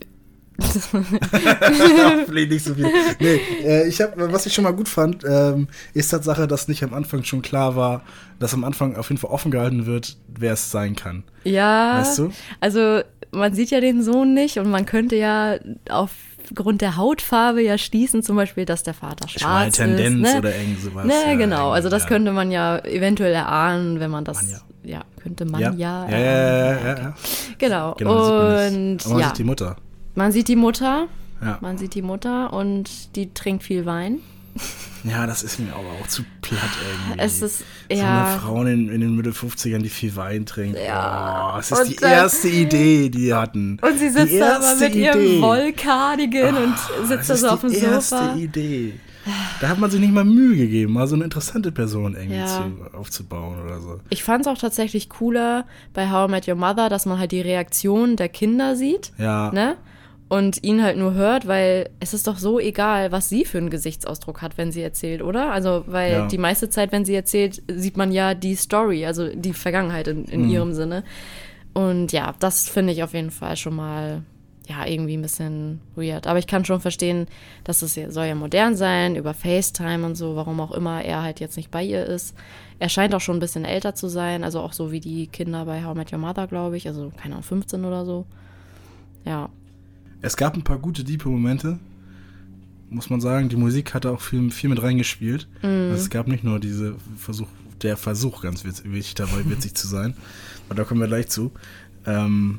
Vielleicht 2.25 2.52
nicht 2.52 2.66
so 2.66 2.74
viel. 2.74 2.88
Nee, 3.19 3.42
äh, 3.63 3.88
ich 3.88 4.02
hab, 4.02 4.13
was 4.18 4.46
ich 4.46 4.54
schon 4.54 4.63
mal 4.63 4.74
gut 4.74 4.88
fand, 4.88 5.24
ähm, 5.28 5.68
ist 5.94 6.10
Tatsache, 6.10 6.48
dass 6.48 6.68
nicht 6.68 6.84
am 6.84 6.94
Anfang 6.94 7.24
schon 7.24 7.42
klar 7.42 7.75
war, 7.75 8.04
dass 8.40 8.54
am 8.54 8.63
Anfang 8.63 8.96
auf 8.96 9.10
jeden 9.10 9.19
Fall 9.19 9.31
offen 9.31 9.52
gehalten 9.52 9.86
wird, 9.86 10.18
wer 10.28 10.54
es 10.54 10.72
sein 10.72 10.96
kann. 10.96 11.24
Ja. 11.44 12.00
Weißt 12.00 12.19
du? 12.19 12.31
Also 12.60 13.02
man 13.31 13.54
sieht 13.54 13.72
ja 13.72 13.81
den 13.81 14.02
Sohn 14.02 14.34
nicht 14.34 14.57
und 14.57 14.69
man 14.69 14.86
könnte 14.86 15.16
ja 15.16 15.56
aufgrund 15.90 16.81
der 16.81 16.98
Hautfarbe 16.98 17.62
ja 17.62 17.78
schließen, 17.78 18.24
zum 18.24 18.36
Beispiel, 18.36 18.66
dass 18.66 18.84
der 18.84 18.94
Vater 18.94 19.28
schwarz 19.28 19.78
Tendenz 19.78 20.28
ist. 20.28 20.34
Ne? 20.34 20.40
oder 20.40 20.56
irgend 20.56 20.81
sowas. 20.81 21.06
Ne, 21.06 21.13
ja, 21.28 21.36
genau. 21.36 21.72
Also 21.72 21.90
das 21.90 22.04
ja. 22.04 22.10
könnte 22.10 22.31
man 22.31 22.52
ja 22.52 22.80
eventuell 22.80 23.34
erahnen, 23.34 24.00
wenn 24.00 24.12
man 24.12 24.24
das. 24.24 24.42
Man 24.42 24.50
ja. 24.50 24.60
ja. 24.84 25.02
könnte 25.22 25.46
man 25.46 25.62
ja. 25.62 25.72
ja. 25.72 26.10
Ja, 26.10 26.18
ja, 26.18 26.72
ja, 26.72 26.98
ja. 26.98 27.16
Genau. 27.57 27.94
Genau, 27.96 28.24
sieht 28.24 28.34
man 28.34 28.68
und 28.68 28.94
nicht. 28.94 29.06
Aber 29.06 29.13
man 29.13 29.22
ja, 29.22 29.28
sieht 29.28 29.38
die 29.38 29.44
Mutter. 29.44 29.75
Man 30.16 30.32
sieht 30.32 30.48
die 30.48 30.56
Mutter. 30.56 31.08
Ja. 31.42 31.58
Man 31.62 31.78
sieht 31.78 31.94
die 31.96 32.02
Mutter 32.02 32.54
und 32.54 33.16
die 33.16 33.34
trinkt 33.34 33.64
viel 33.64 33.86
Wein. 33.86 34.20
ja, 35.04 35.28
das 35.28 35.44
ist 35.44 35.60
mir 35.60 35.74
aber 35.74 35.90
auch 36.02 36.08
zu 36.08 36.24
platt 36.42 36.62
irgendwie. 36.90 37.22
Es 37.22 37.42
ist 37.42 37.60
so 37.60 37.66
ja. 37.94 38.26
eine 38.30 38.40
Frau 38.40 38.62
in, 38.64 38.88
in 38.88 39.02
den 39.02 39.16
Mitte 39.18 39.32
50ern, 39.32 39.80
die 39.82 39.90
viel 39.90 40.16
Wein 40.16 40.46
trinkt. 40.46 40.80
Ja. 40.80 41.54
Oh, 41.56 41.60
es 41.60 41.72
ist 41.72 41.80
Und 41.80 41.90
die 41.90 41.96
dann- 41.98 42.12
erste 42.12 42.48
Idee, 42.48 43.10
die 43.10 43.20
die 43.20 43.34
hatten. 43.34 43.78
Und 43.82 44.00
sie 44.00 44.10
sitzt 44.10 44.40
da 44.40 44.56
aber 44.58 44.76
mit 44.78 44.96
ihrem 44.96 45.20
Idee. 45.20 45.42
Wollcardigan 45.42 46.56
und 46.56 46.74
Oh, 47.02 47.06
sitzt 47.06 47.30
das 47.30 47.42
da 47.42 47.48
so 47.48 47.48
ist 47.48 47.52
auf 47.54 47.62
dem 47.62 47.70
die 47.72 47.78
erste 47.78 48.18
Sofa. 48.18 48.36
Idee. 48.36 48.94
Da 49.60 49.70
hat 49.70 49.80
man 49.80 49.90
sich 49.92 50.00
nicht 50.00 50.14
mal 50.14 50.24
Mühe 50.24 50.56
gegeben, 50.56 50.94
mal 50.94 51.08
so 51.08 51.16
eine 51.16 51.24
interessante 51.26 51.72
Person 51.72 52.14
irgendwie 52.16 52.38
Ja. 52.38 52.46
zu, 52.48 52.96
aufzubauen 52.98 53.60
oder 53.66 53.82
so. 53.82 54.00
Ich 54.10 54.24
fand 54.24 54.42
es 54.42 54.48
auch 54.48 54.58
tatsächlich 54.58 55.10
cooler 55.10 55.66
bei 55.94 56.10
How 56.12 56.30
I 56.30 56.32
Met 56.32 56.48
Your 56.48 56.56
Mother, 56.56 56.90
dass 56.90 57.06
man 57.08 57.18
halt 57.20 57.32
die 57.32 57.42
Reaktion 57.42 58.16
der 58.18 58.30
Kinder 58.30 58.76
sieht, 58.76 59.12
Ja. 59.18 59.52
ne? 59.52 59.76
Und 60.27 60.63
ihn 60.63 60.81
halt 60.81 60.98
nur 60.98 61.13
hört, 61.13 61.48
weil 61.48 61.89
es 62.00 62.13
ist 62.16 62.25
doch 62.27 62.38
so 62.39 62.60
egal, 62.60 63.12
was 63.12 63.30
sie 63.30 63.45
für 63.45 63.60
einen 63.60 63.69
Gesichtsausdruck 63.69 64.42
hat, 64.42 64.57
wenn 64.57 64.72
sie 64.72 64.81
erzählt, 64.81 65.22
oder? 65.22 65.51
Also, 65.51 65.83
weil 65.86 66.12
Ja. 66.13 66.27
die 66.27 66.39
meiste 66.39 66.68
Zeit, 66.69 66.92
wenn 66.92 67.06
sie 67.06 67.13
erzählt, 67.13 67.62
sieht 67.68 67.95
man 67.95 68.12
ja 68.12 68.33
die 68.33 68.56
Story, 68.56 69.06
also 69.06 69.27
die 69.30 69.54
Vergangenheit 69.54 70.07
in, 70.07 70.22
Mhm. 70.22 70.25
in 70.31 70.50
ihrem 70.50 70.74
Sinne. 70.74 71.04
Und 71.74 72.12
ja, 72.12 72.33
das 72.39 72.68
finde 72.69 72.94
ich 72.94 73.04
auf 73.04 73.13
jeden 73.13 73.30
Fall 73.30 73.56
schon 73.56 73.75
mal, 73.75 74.24
ja, 74.68 74.83
irgendwie 74.88 75.16
ein 75.16 75.22
bisschen 75.22 75.80
weird. 75.95 76.25
Aber 76.25 76.39
ich 76.39 76.48
kann 76.48 76.66
schon 76.66 76.81
verstehen, 76.81 77.28
dass 77.64 77.83
es 77.83 77.95
ja, 77.95 78.09
soll 78.09 78.26
ja 78.26 78.33
modern 78.33 78.76
sein, 78.76 79.16
über 79.16 79.35
FaceTime 79.35 80.04
und 80.07 80.16
so, 80.16 80.35
warum 80.35 80.59
auch 80.59 80.71
immer 80.71 81.04
er 81.04 81.21
halt 81.21 81.40
jetzt 81.40 81.56
nicht 81.56 81.69
bei 81.69 81.83
ihr 81.83 82.04
ist. 82.04 82.33
Er 82.80 82.90
scheint 82.90 83.14
auch 83.14 83.21
schon 83.21 83.38
ein 83.38 83.42
bisschen 83.42 83.64
älter 83.64 83.94
zu 83.94 84.07
sein, 84.07 84.44
also 84.44 84.59
auch 84.61 84.73
so 84.73 84.92
wie 84.92 85.00
die 85.02 85.28
Kinder 85.28 85.66
bei 85.66 85.83
How 85.83 85.94
I 85.94 85.97
Met 86.00 86.11
Your 86.11 86.18
Mother, 86.19 86.47
glaube 86.47 86.78
ich. 86.78 86.88
Also, 86.88 87.11
keine 87.16 87.35
Ahnung, 87.35 87.44
15 87.44 87.85
oder 87.85 88.06
so. 88.06 88.26
Ja. 89.23 89.50
Es 90.26 90.36
gab 90.38 90.56
ein 90.56 90.64
paar 90.64 90.80
gute, 90.80 91.04
diepe 91.04 91.30
Momente, 91.30 91.78
muss 92.90 93.12
man 93.12 93.22
sagen. 93.22 93.48
Die 93.48 93.56
Musik 93.56 93.94
hatte 93.94 94.10
auch 94.10 94.22
viel, 94.22 94.50
viel 94.50 94.72
mit 94.72 94.82
reingespielt. 94.82 95.48
Mhm. 95.62 95.92
Also 95.92 96.02
es 96.04 96.10
gab 96.10 96.28
nicht 96.28 96.44
nur 96.44 96.60
diese 96.60 96.96
Versuch, 97.16 97.48
der 97.84 97.96
Versuch, 97.96 98.42
ganz 98.42 98.66
witz- 98.66 98.84
wichtig 98.86 99.14
dabei, 99.14 99.48
witzig 99.48 99.76
zu 99.76 99.88
sein. 99.88 100.16
Aber 100.68 100.74
da 100.74 100.84
kommen 100.84 101.00
wir 101.00 101.08
gleich 101.08 101.28
zu. 101.28 101.52
Ähm, 102.08 102.58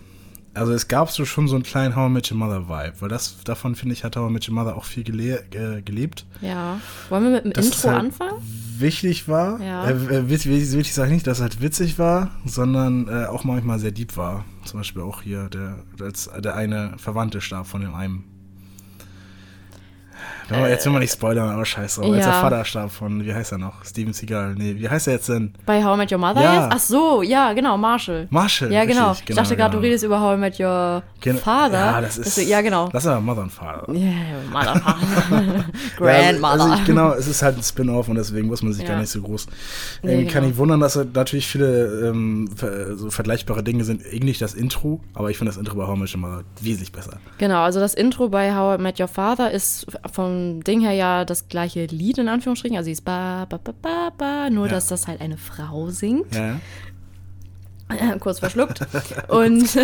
also 0.56 0.72
es 0.72 0.88
gab 0.88 1.10
so 1.10 1.24
schon 1.24 1.48
so 1.48 1.54
einen 1.54 1.62
kleinen 1.64 1.94
How 1.96 2.08
I 2.08 2.12
Met 2.12 2.30
Your 2.30 2.38
Mother 2.38 2.68
Vibe, 2.68 2.94
weil 3.00 3.08
das 3.08 3.42
davon 3.44 3.74
finde 3.74 3.92
ich 3.94 4.04
hat 4.04 4.16
How 4.16 4.28
I 4.28 4.32
Met 4.32 4.48
Your 4.48 4.54
Mother 4.54 4.76
auch 4.76 4.84
viel 4.84 5.04
gele 5.04 5.44
äh, 5.52 5.82
gelebt. 5.82 6.26
Ja. 6.40 6.80
Wollen 7.08 7.24
wir 7.24 7.30
mit 7.30 7.44
dem 7.44 7.52
Dass 7.52 7.66
Intro 7.66 7.88
halt 7.90 7.98
anfangen? 7.98 8.42
Wichtig 8.78 9.26
war, 9.28 9.60
Ja. 9.60 9.86
äh, 9.88 9.92
äh, 9.92 10.28
witzig, 10.28 10.50
witzig 10.52 10.92
sage 10.94 11.08
ich 11.08 11.14
nicht, 11.14 11.26
dass 11.26 11.38
es 11.38 11.42
halt 11.42 11.62
witzig 11.62 11.98
war, 11.98 12.30
sondern 12.44 13.08
äh, 13.08 13.26
auch 13.26 13.44
manchmal 13.44 13.78
sehr 13.78 13.92
deep 13.92 14.16
war. 14.16 14.44
Zum 14.64 14.80
Beispiel 14.80 15.02
auch 15.02 15.22
hier 15.22 15.48
der, 15.48 15.78
als 16.00 16.28
der 16.38 16.54
eine 16.56 16.94
Verwandte 16.98 17.40
starb 17.40 17.66
von 17.66 17.80
dem 17.80 17.94
einen. 17.94 18.24
Wir, 20.48 20.68
jetzt 20.68 20.84
will 20.86 20.92
man 20.92 21.00
nicht 21.02 21.12
spoilern, 21.12 21.50
aber 21.50 21.64
scheiße. 21.64 22.00
Aber 22.02 22.14
als 22.14 22.24
ja. 22.24 22.30
der 22.30 22.40
Vater 22.40 22.64
starb 22.64 22.90
von, 22.92 23.24
wie 23.24 23.34
heißt 23.34 23.52
er 23.52 23.58
noch? 23.58 23.84
Steven 23.84 24.12
Seagal. 24.12 24.54
Nee, 24.54 24.76
wie 24.78 24.88
heißt 24.88 25.06
er 25.08 25.14
jetzt 25.14 25.28
denn? 25.28 25.54
Bei 25.66 25.82
How 25.84 25.94
I 25.96 25.98
Met 25.98 26.12
Your 26.12 26.18
Mother 26.18 26.42
Ja. 26.42 26.54
jetzt? 26.64 26.72
Ach 26.74 26.78
so, 26.78 27.22
ja, 27.22 27.52
genau, 27.52 27.76
Marshall. 27.76 28.26
Marshall. 28.30 28.72
Ja, 28.72 28.84
genau. 28.84 29.10
richtig, 29.10 29.30
ich 29.30 29.36
dachte 29.36 29.56
gerade, 29.56 29.70
genau. 29.72 29.80
du 29.82 29.86
redest 29.86 30.04
über 30.04 30.20
How 30.20 30.36
I 30.36 30.40
Met 30.40 30.60
Your 30.60 31.02
Gen- 31.20 31.36
Father. 31.38 31.78
Ja, 31.78 32.00
das 32.00 32.18
ist. 32.18 32.26
Deswegen- 32.26 32.50
ja, 32.50 32.60
genau. 32.60 32.88
Das 32.88 33.04
ist 33.04 33.10
aber 33.10 33.20
Mother 33.20 33.42
und 33.42 33.50
Father. 33.52 33.92
Ja, 33.92 34.12
Mother, 34.52 34.74
Ja, 35.30 35.64
Grandmother. 35.96 36.52
Also, 36.52 36.64
also 36.64 36.74
ich, 36.74 36.84
genau, 36.84 37.12
es 37.12 37.26
ist 37.26 37.42
halt 37.42 37.56
ein 37.56 37.62
Spin-off 37.62 38.08
und 38.08 38.16
deswegen 38.16 38.46
muss 38.46 38.62
man 38.62 38.72
sich 38.72 38.82
Ja. 38.82 38.90
gar 38.90 39.00
nicht 39.00 39.10
so 39.10 39.20
groß. 39.22 39.46
Nee, 40.02 40.12
Irgendwie 40.12 40.26
kann 40.32 40.42
genau. 40.42 40.52
ich 40.52 40.58
wundern, 40.58 40.80
dass 40.80 40.94
da 40.94 41.04
natürlich 41.04 41.46
viele 41.48 42.08
ähm, 42.08 42.48
so 42.96 43.10
vergleichbare 43.10 43.62
Dinge 43.62 43.84
sind. 43.84 44.02
Ähnlich 44.12 44.38
das 44.38 44.54
Intro, 44.54 45.00
aber 45.14 45.30
ich 45.30 45.38
finde 45.38 45.50
das 45.50 45.58
Intro 45.58 45.76
bei 45.76 45.86
How 45.86 45.96
I 45.96 46.00
Met 46.00 46.14
Your 46.14 46.20
Mother 46.20 46.44
wesentlich 46.60 46.92
besser. 46.92 47.18
Genau, 47.38 47.62
also 47.62 47.80
das 47.80 47.94
Intro 47.94 48.28
bei 48.28 48.54
How 48.54 48.78
I 48.78 48.82
Met 48.82 49.00
Your 49.00 49.08
Father 49.08 49.50
ist 49.50 49.86
vom 50.36 50.62
Ding 50.64 50.80
her 50.80 50.92
ja 50.92 51.24
das 51.24 51.48
gleiche 51.48 51.86
Lied 51.86 52.18
in 52.18 52.28
Anführungsstrichen. 52.28 52.76
Also 52.76 52.86
sie 52.86 52.92
ist 52.92 53.04
ba, 53.04 53.46
ba, 53.48 53.58
ba, 53.62 53.72
ba, 53.80 54.12
ba, 54.16 54.50
nur 54.50 54.66
Ja. 54.66 54.72
dass 54.72 54.88
das 54.88 55.06
halt 55.06 55.20
eine 55.20 55.36
Frau 55.36 55.90
singt. 55.90 56.34
Ja, 56.34 56.58
Kurz 58.18 58.40
verschluckt. 58.40 58.80
Und 59.28 59.68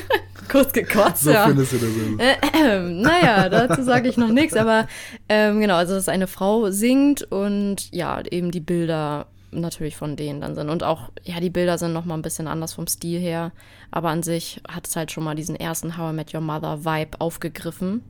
kurz 0.48 0.72
gekotzt, 0.72 1.24
so 1.24 1.32
ja. 1.32 1.48
findest 1.48 1.72
du 1.72 1.78
das. 1.78 1.88
Also. 1.88 2.64
Ähm, 2.64 3.00
naja, 3.00 3.48
dazu 3.48 3.82
sage 3.82 4.08
ich 4.08 4.16
noch 4.16 4.28
nichts, 4.28 4.56
aber 4.56 4.86
ähm, 5.28 5.60
genau, 5.60 5.74
also 5.74 5.94
dass 5.94 6.08
eine 6.08 6.28
Frau 6.28 6.70
singt 6.70 7.24
und 7.24 7.90
ja, 7.92 8.22
eben 8.30 8.52
die 8.52 8.60
Bilder 8.60 9.26
natürlich 9.50 9.96
von 9.96 10.14
denen 10.14 10.40
dann 10.42 10.54
sind. 10.54 10.70
Und 10.70 10.84
auch, 10.84 11.10
ja, 11.24 11.40
die 11.40 11.50
Bilder 11.50 11.76
sind 11.76 11.92
nochmal 11.92 12.18
ein 12.18 12.22
bisschen 12.22 12.46
anders 12.46 12.74
vom 12.74 12.86
Stil 12.86 13.18
her, 13.18 13.50
aber 13.90 14.10
an 14.10 14.22
sich 14.22 14.60
hat 14.68 14.86
es 14.86 14.94
halt 14.94 15.10
schon 15.10 15.24
mal 15.24 15.34
diesen 15.34 15.56
ersten 15.56 15.98
How 15.98 16.12
I 16.12 16.14
Met 16.14 16.34
Your 16.34 16.40
Mother 16.40 16.84
Vibe 16.84 17.20
aufgegriffen. 17.20 18.02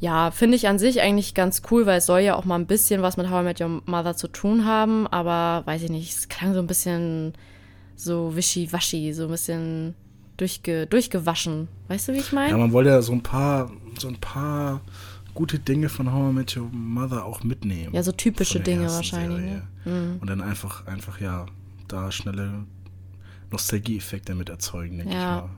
Ja, 0.00 0.30
finde 0.30 0.56
ich 0.56 0.68
an 0.68 0.78
sich 0.78 1.00
eigentlich 1.00 1.34
ganz 1.34 1.62
cool, 1.70 1.84
weil 1.86 1.98
es 1.98 2.06
soll 2.06 2.20
ja 2.20 2.36
auch 2.36 2.44
mal 2.44 2.54
ein 2.54 2.66
bisschen 2.66 3.02
was 3.02 3.16
mit 3.16 3.30
How 3.30 3.40
I 3.40 3.44
Met 3.44 3.60
Your 3.60 3.82
Mother 3.86 4.16
zu 4.16 4.28
tun 4.28 4.64
haben, 4.64 5.06
aber 5.08 5.66
weiß 5.66 5.82
ich 5.82 5.90
nicht, 5.90 6.12
es 6.16 6.28
klang 6.28 6.54
so 6.54 6.60
ein 6.60 6.68
bisschen 6.68 7.32
so 7.96 8.36
wischiwaschi, 8.36 9.12
so 9.12 9.24
ein 9.24 9.30
bisschen 9.30 9.94
durchge 10.36 10.86
durchgewaschen. 10.86 11.66
Weißt 11.88 12.08
du, 12.08 12.12
wie 12.12 12.18
ich 12.18 12.32
meine? 12.32 12.50
Ja, 12.50 12.56
man 12.58 12.70
wollte 12.72 12.90
ja 12.90 13.02
so 13.02 13.12
ein 13.12 13.24
paar, 13.24 13.72
so 13.98 14.06
ein 14.06 14.20
paar 14.20 14.82
gute 15.34 15.58
Dinge 15.58 15.88
von 15.88 16.12
How 16.12 16.30
I 16.30 16.32
Met 16.32 16.56
Your 16.56 16.68
Mother 16.70 17.24
auch 17.24 17.42
mitnehmen. 17.42 17.92
Ja, 17.92 18.04
so 18.04 18.12
typische 18.12 18.60
Dinge 18.60 18.86
wahrscheinlich. 18.88 19.50
Ne? 19.84 20.18
Und 20.20 20.28
dann 20.30 20.40
einfach, 20.42 20.86
einfach, 20.86 21.20
ja, 21.20 21.46
da 21.88 22.12
schnelle 22.12 22.66
Nostalgieeffekte 23.50 24.34
mit 24.36 24.48
erzeugen, 24.48 24.98
denke 24.98 25.14
Ja. 25.14 25.36
ich 25.38 25.42
mal. 25.42 25.50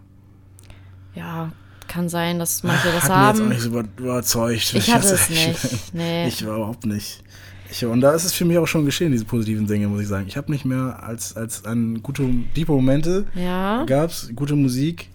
Ja, 1.14 1.52
kann 1.90 2.08
sein, 2.08 2.38
dass 2.38 2.62
manche 2.62 2.88
das 2.92 3.02
Hat 3.02 3.02
mich 3.02 3.02
jetzt 3.02 3.10
auch 3.10 3.14
haben. 3.44 3.48
nicht 3.50 3.60
so 3.60 3.68
über- 3.68 3.84
überzeugt. 3.98 4.74
Ich 4.74 4.92
hatte 4.94 5.14
es 5.14 5.28
nicht. 5.28 5.58
Nee. 5.92 6.28
Ich 6.28 6.46
war 6.46 6.56
überhaupt 6.56 6.86
nicht. 6.86 7.22
Ich, 7.70 7.84
und 7.84 8.00
da 8.00 8.12
ist 8.12 8.24
es 8.24 8.32
für 8.32 8.44
mich 8.44 8.58
auch 8.58 8.66
schon 8.66 8.84
geschehen, 8.84 9.12
diese 9.12 9.24
positiven 9.24 9.66
Dinge, 9.66 9.86
muss 9.88 10.00
ich 10.02 10.08
sagen. 10.08 10.24
Ich 10.26 10.36
habe 10.36 10.50
nicht 10.50 10.64
mehr 10.64 11.02
als, 11.02 11.36
als 11.36 11.64
an 11.64 12.02
gute, 12.02 12.24
tiefe 12.54 12.72
Momente 12.72 13.26
ja. 13.34 13.84
gab's 13.84 14.30
gute 14.34 14.56
Musik 14.56 15.08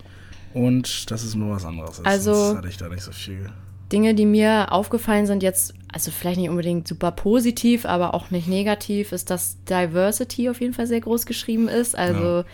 und 0.53 1.10
das 1.12 1.24
ist 1.24 1.36
nur 1.36 1.53
was 1.55 1.65
anderes. 1.65 2.01
Also- 2.05 2.34
Sonst 2.34 2.58
hatte 2.60 2.67
ich 2.70 2.77
da 2.77 2.88
nicht 2.89 3.03
so 3.03 3.12
viel. 3.12 3.50
Dinge, 3.91 4.15
die 4.15 4.25
mir 4.25 4.72
aufgefallen 4.72 5.27
sind, 5.27 5.44
jetzt, 5.44 5.74
also 5.94 6.10
vielleicht 6.10 6.39
nicht 6.39 6.50
unbedingt 6.50 6.88
super 6.88 7.12
positiv, 7.12 7.86
aber 7.86 8.15
auch 8.15 8.32
nicht 8.32 8.48
negativ, 8.48 9.12
ist, 9.12 9.29
dass 9.29 9.58
Diversity 9.70 10.50
auf 10.50 10.60
jeden 10.60 10.74
Fall 10.74 10.88
sehr 10.88 11.01
groß 11.01 11.27
geschrieben 11.27 11.67
ist. 11.67 11.96
Also 11.96 12.46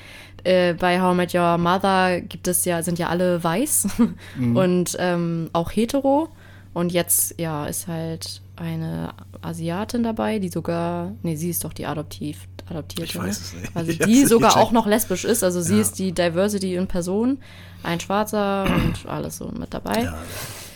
äh, 0.43 0.73
bei 0.73 1.01
How 1.01 1.13
I 1.13 1.17
Met 1.17 1.33
Your 1.35 1.57
Mother 1.57 2.21
gibt 2.21 2.47
es 2.47 2.65
ja, 2.65 2.81
sind 2.83 2.99
ja 2.99 3.07
alle 3.09 3.43
weiß 3.43 3.87
und 4.55 4.95
ähm, 4.99 5.49
auch 5.53 5.71
hetero. 5.71 6.29
Und 6.73 6.93
jetzt, 6.93 7.37
ja, 7.39 7.65
ist 7.65 7.87
halt 7.87 8.41
eine 8.55 9.13
Asiatin 9.41 10.03
dabei, 10.03 10.39
die 10.39 10.47
sogar, 10.49 11.11
nee, 11.21 11.35
sie 11.35 11.49
ist 11.49 11.63
doch 11.65 11.73
die 11.73 11.85
Adoptiv, 11.85 12.47
Adoptierte. 12.69 13.11
Ich 13.11 13.17
weiß 13.19 13.39
es 13.41 13.53
nicht. 13.53 13.75
Also 13.75 13.91
die 14.05 14.25
sogar 14.25 14.55
auch 14.55 14.71
noch 14.71 14.87
lesbisch 14.87 15.25
ist. 15.25 15.43
Also 15.43 15.59
sie 15.61 15.75
Ja. 15.75 15.81
ist 15.81 15.99
die 15.99 16.13
Diversity 16.13 16.75
in 16.75 16.87
Person. 16.87 17.39
Ein 17.83 17.99
Schwarzer 17.99 18.63
und 18.73 18.93
alles 19.09 19.37
so 19.37 19.49
mit 19.49 19.73
dabei. 19.73 20.03
Ja, 20.03 20.17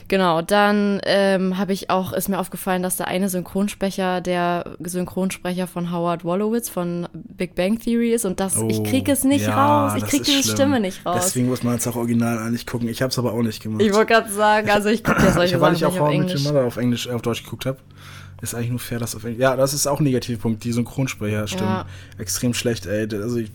Genau, 0.07 0.41
dann 0.43 1.01
ähm, 1.05 1.57
habe 1.57 1.73
ich 1.73 1.89
auch, 1.89 2.13
ist 2.13 2.29
mir 2.29 2.37
aufgefallen, 2.39 2.83
dass 2.83 2.97
der 2.97 3.07
eine 3.07 3.27
Synchronsprecher 3.27 4.21
der 4.21 4.75
Synchronsprecher 4.83 5.65
von 5.65 5.91
Howard 5.91 6.23
Wolowitz 6.23 6.69
von 6.69 7.07
Big 7.13 7.55
Bang 7.55 7.79
Theory 7.79 8.13
ist 8.13 8.23
und 8.25 8.39
das, 8.39 8.55
ich 8.67 8.83
kriege 8.83 9.11
es 9.11 9.23
nicht 9.23 9.45
Oh, 9.47 9.49
ja, 9.49 9.87
raus. 9.87 9.93
Ich 9.97 10.05
kriege 10.05 10.23
diese 10.23 10.43
schlimm. 10.43 10.55
Stimme 10.55 10.79
nicht 10.79 11.05
raus. 11.05 11.21
Deswegen 11.25 11.47
muss 11.47 11.63
man 11.63 11.75
es 11.75 11.87
auch 11.87 11.95
original 11.95 12.37
eigentlich 12.37 12.67
gucken. 12.67 12.87
Ich 12.87 13.01
habe 13.01 13.09
es 13.09 13.17
aber 13.17 13.33
auch 13.33 13.41
nicht 13.41 13.63
gemacht. 13.63 13.81
ich 13.81 13.93
wollte 13.93 14.13
gerade 14.13 14.31
sagen, 14.31 14.69
also 14.69 14.89
ich 14.89 15.03
gucke 15.03 15.21
ja 15.23 15.27
ich 15.29 15.33
solche 15.33 15.55
habe 15.55 15.75
Sachen 15.75 15.85
eigentlich 15.85 15.85
auch 15.85 15.99
How 15.99 16.13
I 16.13 16.17
Met 16.19 16.27
Your 16.27 16.31
Englisch. 16.35 16.43
Mother 16.43 16.65
auf 16.65 16.77
Englisch, 16.77 17.07
äh, 17.07 17.11
auf 17.11 17.21
Deutsch 17.23 17.43
geguckt 17.43 17.65
habe. 17.65 17.79
Ist 18.41 18.53
eigentlich 18.53 18.69
nur 18.69 18.79
fair, 18.79 18.99
dass 18.99 19.15
auf 19.15 19.23
Englisch. 19.23 19.41
Ja, 19.41 19.55
das 19.55 19.73
ist 19.73 19.87
auch 19.87 19.99
ein 19.99 20.03
Negativpunkt. 20.03 20.63
Die 20.65 20.71
Synchronsprecherstimmen 20.71 21.67
Ja. 21.73 21.85
extrem 22.19 22.53
schlecht, 22.53 22.85
ey. 22.85 23.07
Also 23.15 23.37
ich, 23.37 23.49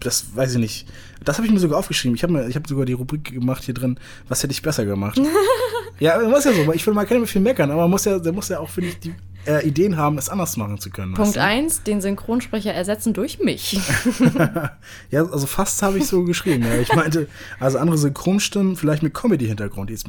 das 0.00 0.34
weiß 0.34 0.54
ich 0.54 0.58
nicht. 0.58 0.86
Das 1.24 1.38
habe 1.38 1.46
ich 1.46 1.52
mir 1.52 1.58
sogar 1.58 1.78
aufgeschrieben. 1.78 2.14
Ich 2.14 2.22
habe 2.22 2.34
habe 2.38 2.68
sogar 2.68 2.86
die 2.86 2.92
Rubrik 2.92 3.32
gemacht 3.32 3.64
hier 3.64 3.74
drin. 3.74 3.98
Was 4.28 4.42
hätte 4.42 4.52
ich 4.52 4.62
besser 4.62 4.84
gemacht? 4.84 5.20
ja, 5.98 6.18
man 6.18 6.30
muss 6.30 6.44
ja 6.44 6.52
so. 6.52 6.72
Ich 6.72 6.86
will 6.86 6.94
mal 6.94 7.06
keine 7.06 7.26
viel 7.26 7.40
meckern, 7.40 7.70
aber 7.70 7.82
man 7.82 7.90
muss 7.90 8.04
ja, 8.04 8.18
der 8.18 8.32
muss 8.32 8.48
ja 8.48 8.60
auch 8.60 8.70
finde 8.70 8.90
ich 8.90 8.98
die 9.00 9.14
äh, 9.46 9.66
Ideen 9.66 9.96
haben, 9.96 10.18
es 10.18 10.28
anders 10.28 10.56
machen 10.56 10.78
zu 10.78 10.90
können. 10.90 11.14
Punkt 11.14 11.28
weißt 11.28 11.36
du? 11.36 11.42
1, 11.42 11.82
den 11.84 12.00
Synchronsprecher 12.00 12.72
ersetzen 12.72 13.12
durch 13.12 13.38
mich. 13.40 13.78
Ja, 15.10 15.24
also 15.24 15.46
fast 15.46 15.82
habe 15.82 15.98
ich 15.98 16.06
so 16.06 16.24
geschrieben. 16.24 16.64
Ja. 16.64 16.78
Ich 16.80 16.92
meinte, 16.94 17.28
also 17.60 17.78
andere 17.78 17.98
Synchronstimmen, 17.98 18.76
vielleicht 18.76 19.02
mit 19.02 19.14
Comedy-Hintergrund. 19.14 19.90
Die 19.90 19.94
ist 19.94 20.06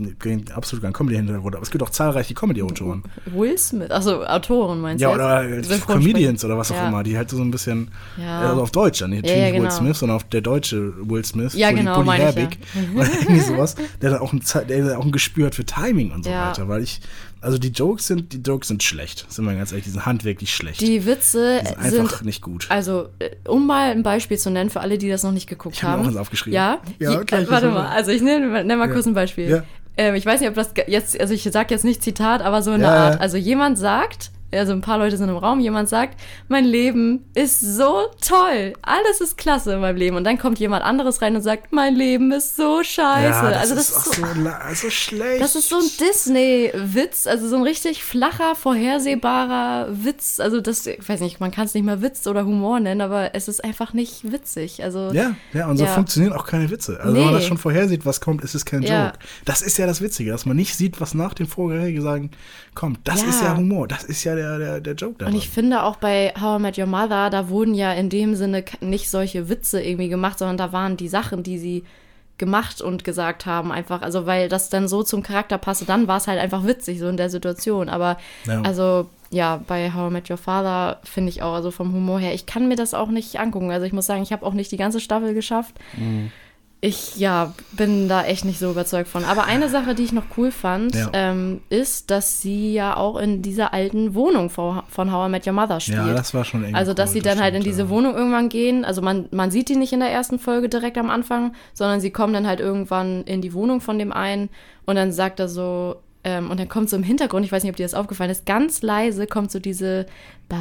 absolut 0.53 0.83
keinen 0.83 0.93
Comedy-Hintergrund, 0.93 1.55
aber 1.55 1.63
es 1.63 1.71
gibt 1.71 1.83
auch 1.83 1.89
zahlreiche 1.89 2.33
Comedy-Autoren. 2.33 3.03
Will 3.25 3.57
Smith, 3.57 3.91
also 3.91 4.25
Autoren 4.25 4.81
meinst 4.81 5.01
Ja, 5.01 5.09
du? 5.09 5.15
oder 5.15 5.43
jetzt? 5.43 5.51
äh, 5.69 5.75
Synchronsprecher. 5.75 5.99
Comedians 5.99 6.45
oder 6.45 6.57
was 6.57 6.71
auch 6.71 6.75
Ja. 6.75 6.87
immer, 6.87 7.03
die 7.03 7.17
halt 7.17 7.29
so 7.29 7.41
ein 7.41 7.51
bisschen, 7.51 7.91
Ja. 8.17 8.49
also 8.49 8.61
auf 8.63 8.71
Deutsch, 8.71 9.01
ja, 9.01 9.07
nicht 9.07 9.25
Ja, 9.27 9.35
ja, 9.35 9.45
Will 9.53 9.61
genau. 9.61 9.69
Smith, 9.71 9.99
sondern 9.99 10.15
auf 10.17 10.23
der 10.25 10.41
deutsche 10.41 10.93
Will 11.09 11.23
Smith, 11.25 11.53
Ja, 11.53 11.71
genau, 11.71 11.95
Bully 12.03 12.15
ich 12.15 12.17
ja. 12.19 12.25
Herbig, 12.25 12.57
oder 12.95 13.07
irgendwie 13.21 13.39
sowas, 13.41 13.75
der 14.01 14.11
da 14.11 14.19
auch 14.21 14.33
ein, 14.33 14.41
der 14.67 14.85
da 14.85 14.97
auch 14.97 15.05
ein 15.05 15.11
Gespür 15.11 15.47
hat 15.47 15.55
für 15.55 15.65
Timing 15.65 16.11
und 16.11 16.23
so 16.23 16.29
Ja. 16.31 16.49
weiter, 16.49 16.67
weil 16.67 16.81
ich, 16.83 17.01
also 17.41 17.57
die 17.57 17.69
Jokes 17.69 18.07
sind, 18.07 18.33
die 18.33 18.37
Jokes 18.37 18.67
sind 18.67 18.83
schlecht, 18.83 19.25
sind 19.29 19.45
wir 19.45 19.55
ganz 19.55 19.71
ehrlich, 19.71 19.85
die 19.85 19.91
sind 19.91 20.05
handwerklich 20.05 20.53
schlecht. 20.53 20.81
Die 20.81 21.05
Witze 21.05 21.61
Die 21.61 21.67
sind 21.67 21.91
sind 21.91 21.99
einfach 22.01 22.21
nicht 22.23 22.41
gut. 22.41 22.65
Also, 22.69 23.09
äh, 23.19 23.29
um 23.47 23.67
mal 23.67 23.91
ein 23.91 24.03
Beispiel 24.03 24.37
zu 24.37 24.49
nennen 24.49 24.69
für 24.69 24.81
alle, 24.81 24.97
die 24.97 25.09
das 25.09 25.23
noch 25.23 25.31
nicht 25.31 25.47
geguckt 25.47 25.75
Ich 25.75 25.83
hab 25.83 25.91
haben. 25.91 26.01
auch 26.03 26.07
eins 26.07 26.17
aufgeschrieben. 26.17 26.55
Ja? 26.55 26.79
Ja, 26.99 27.19
okay, 27.19 27.35
äh, 27.37 27.43
ich 27.43 27.49
warte 27.51 27.69
mal, 27.69 27.87
also 27.87 28.11
ich 28.11 28.21
nenne 28.21 28.63
nenn 28.63 28.77
mal 28.79 28.87
Ja. 28.87 28.93
kurz 28.93 29.05
ein 29.05 29.13
Beispiel. 29.13 29.49
Ja. 29.49 29.63
Ähm, 29.97 30.15
ich 30.15 30.25
weiß 30.25 30.39
nicht, 30.39 30.49
ob 30.49 30.55
das 30.55 30.71
jetzt, 30.87 31.19
also 31.19 31.33
ich 31.33 31.43
sage 31.43 31.73
jetzt 31.73 31.83
nicht 31.83 32.03
Zitat, 32.03 32.41
aber 32.41 32.61
so 32.61 32.71
eine 32.71 32.83
ja. 32.83 32.93
Art. 33.09 33.21
Also 33.21 33.37
jemand 33.37 33.77
sagt, 33.79 34.31
also 34.53 34.71
ein 34.71 34.81
paar 34.81 34.97
Leute 34.97 35.17
sind 35.17 35.29
im 35.29 35.35
Raum, 35.37 35.59
jemand 35.59 35.89
sagt, 35.89 36.19
mein 36.47 36.63
Leben 36.65 37.25
ist 37.33 37.59
so 37.59 38.05
toll, 38.21 38.73
alles 38.81 39.19
ist 39.21 39.37
klasse 39.37 39.73
in 39.73 39.81
meinem 39.81 39.97
Leben. 39.97 40.15
Und 40.15 40.23
dann 40.23 40.37
kommt 40.37 40.57
jemand 40.59 40.83
anderes 40.85 41.21
rein 41.21 41.35
und 41.35 41.41
sagt, 41.41 41.71
mein 41.73 41.95
Leben 41.95 42.31
ist 42.31 42.55
so 42.55 42.81
scheiße. 42.83 43.23
ja, 43.45 43.49
das 43.51 43.57
also 43.59 43.75
das 43.75 43.89
ist 43.89 43.97
ist 43.97 44.15
so, 44.15 44.23
so, 44.73 44.89
schlecht. 44.89 45.41
das 45.41 45.55
ist 45.55 45.69
so 45.69 45.77
ein 45.77 45.89
Disney-Witz, 45.99 47.27
also 47.27 47.47
so 47.49 47.57
ein 47.57 47.63
richtig 47.63 48.03
flacher, 48.03 48.55
vorhersehbarer 48.55 49.87
Witz. 49.91 50.39
Also 50.39 50.61
das, 50.61 50.85
ich 50.85 51.07
weiß 51.07 51.19
nicht, 51.21 51.39
man 51.39 51.51
kann 51.51 51.65
es 51.65 51.73
nicht 51.73 51.83
mal 51.83 52.01
Witz 52.01 52.25
oder 52.27 52.45
Humor 52.45 52.79
nennen, 52.79 53.01
aber 53.01 53.35
es 53.35 53.47
ist 53.47 53.63
einfach 53.63 53.93
nicht 53.93 54.31
witzig. 54.31 54.83
Also 54.83 55.11
Ja, 55.13 55.35
ja, 55.53 55.67
und 55.67 55.77
so 55.77 55.85
Ja. 55.85 55.91
funktionieren 55.91 56.33
auch 56.33 56.45
keine 56.45 56.69
Witze. 56.69 56.99
Also 56.99 57.13
wenn 57.15 57.21
man 57.23 57.33
Nee. 57.33 57.39
das 57.39 57.45
schon 57.47 57.57
vorhersieht, 57.57 58.05
was 58.05 58.21
kommt, 58.21 58.43
ist 58.43 58.55
es 58.55 58.65
kein 58.65 58.83
Ja. 58.83 59.07
Joke. 59.07 59.19
Das 59.45 59.61
ist 59.61 59.77
ja 59.77 59.85
das 59.87 60.01
Witzige, 60.01 60.31
dass 60.31 60.45
man 60.45 60.55
nicht 60.55 60.75
sieht, 60.75 61.01
was 61.01 61.13
nach 61.13 61.33
dem 61.33 61.47
Vorhersagen 61.47 62.31
kommt. 62.75 62.99
Das 63.07 63.23
ist 63.23 63.41
ja 63.41 63.55
Humor, 63.57 63.87
das 63.87 64.03
ist 64.03 64.23
ja 64.23 64.35
der, 64.37 64.57
der, 64.57 64.79
der 64.81 64.93
Joke 64.95 65.15
daran. 65.17 65.33
Und 65.33 65.37
ich 65.39 65.49
finde 65.49 65.83
auch 65.83 65.97
bei 65.97 66.33
How 66.39 66.59
I 66.59 66.61
Met 66.61 66.77
Your 66.77 66.85
Mother, 66.85 67.29
da 67.29 67.49
wurden 67.49 67.73
ja 67.75 67.91
in 67.93 68.09
dem 68.09 68.35
Sinne 68.35 68.63
nicht 68.79 69.09
solche 69.09 69.49
Witze 69.49 69.81
irgendwie 69.81 70.09
gemacht, 70.09 70.39
sondern 70.39 70.57
da 70.57 70.71
waren 70.71 70.95
die 70.95 71.09
Sachen, 71.09 71.43
die 71.43 71.57
sie 71.57 71.83
gemacht 72.37 72.81
und 72.81 73.03
gesagt 73.03 73.45
haben, 73.47 73.71
einfach, 73.71 74.03
also 74.03 74.25
weil 74.27 74.47
das 74.47 74.69
dann 74.69 74.87
so 74.87 75.01
zum 75.03 75.23
Charakter 75.23 75.57
passte, 75.57 75.85
dann 75.85 76.07
war 76.07 76.17
es 76.17 76.27
halt 76.27 76.39
einfach 76.39 76.65
witzig, 76.65 76.99
so 76.99 77.07
in 77.07 77.17
der 77.17 77.29
Situation. 77.31 77.89
Aber 77.89 78.17
Ja. 78.45 78.61
also 78.61 79.09
ja, 79.31 79.59
bei 79.67 79.91
How 79.93 80.09
I 80.09 80.13
Met 80.13 80.29
Your 80.29 80.37
Father 80.37 80.99
finde 81.03 81.29
ich 81.29 81.41
auch, 81.41 81.53
also 81.53 81.71
vom 81.71 81.91
Humor 81.93 82.19
her, 82.19 82.33
ich 82.33 82.45
kann 82.45 82.67
mir 82.67 82.75
das 82.75 82.93
auch 82.93 83.09
nicht 83.09 83.39
angucken. 83.39 83.71
Also 83.71 83.85
ich 83.85 83.91
muss 83.93 84.05
sagen, 84.05 84.21
ich 84.23 84.31
habe 84.31 84.45
auch 84.45 84.53
nicht 84.53 84.71
die 84.71 84.77
ganze 84.77 84.99
Staffel 84.99 85.33
geschafft. 85.33 85.75
Mhm. 85.97 86.31
Ich, 86.79 87.17
ja, 87.17 87.55
bin 87.71 88.07
da 88.07 88.23
echt 88.23 88.45
nicht 88.45 88.59
so 88.59 88.69
überzeugt 88.69 89.09
von. 89.09 89.25
Aber 89.25 89.45
eine 89.45 89.67
Sache, 89.67 89.95
die 89.95 90.03
ich 90.03 90.11
noch 90.11 90.25
cool 90.37 90.51
fand, 90.51 90.93
Ja. 90.93 91.09
ähm, 91.13 91.61
ist, 91.69 92.11
dass 92.11 92.39
sie 92.41 92.71
ja 92.71 92.95
auch 92.95 93.17
in 93.17 93.41
dieser 93.41 93.73
alten 93.73 94.13
Wohnung 94.13 94.51
von 94.51 94.83
von 94.87 95.11
How 95.11 95.27
I 95.27 95.31
Met 95.31 95.47
Your 95.47 95.53
Mother 95.53 95.79
spielt. 95.79 95.97
ja, 95.97 96.13
das 96.13 96.35
war 96.35 96.45
schon 96.45 96.61
irgendwie 96.61 96.75
Also, 96.77 96.93
dass 96.93 97.09
cool, 97.09 97.13
sie 97.13 97.21
dann 97.21 97.39
halt 97.41 97.55
in 97.55 97.61
stimmt, 97.61 97.73
diese 97.73 97.83
ja. 97.83 97.89
Wohnung 97.89 98.15
irgendwann 98.15 98.49
gehen. 98.49 98.85
Also, 98.85 99.01
man, 99.01 99.27
man 99.31 99.49
sieht 99.49 99.69
die 99.69 99.75
nicht 99.75 99.91
in 99.91 100.01
der 100.01 100.11
ersten 100.11 100.37
Folge 100.37 100.69
direkt 100.69 100.99
am 100.99 101.09
Anfang, 101.09 101.53
sondern 101.73 101.99
sie 101.99 102.11
kommen 102.11 102.33
dann 102.33 102.45
halt 102.45 102.59
irgendwann 102.59 103.23
in 103.23 103.41
die 103.41 103.53
Wohnung 103.55 103.81
von 103.81 103.97
dem 103.97 104.13
einen 104.13 104.49
und 104.85 104.95
dann 104.97 105.11
sagt 105.11 105.39
er 105.39 105.49
so, 105.49 105.95
ähm, 106.23 106.51
und 106.51 106.59
dann 106.59 106.69
kommt 106.69 106.89
so 106.91 106.95
im 106.95 107.03
Hintergrund, 107.03 107.43
ich 107.45 107.51
weiß 107.51 107.63
nicht, 107.63 107.71
ob 107.71 107.75
dir 107.77 107.85
das 107.85 107.93
aufgefallen 107.95 108.29
ist, 108.29 108.45
ganz 108.45 108.83
leise 108.83 109.25
kommt 109.25 109.49
so 109.51 109.57
diese. 109.59 110.05
Ba, 110.49 110.55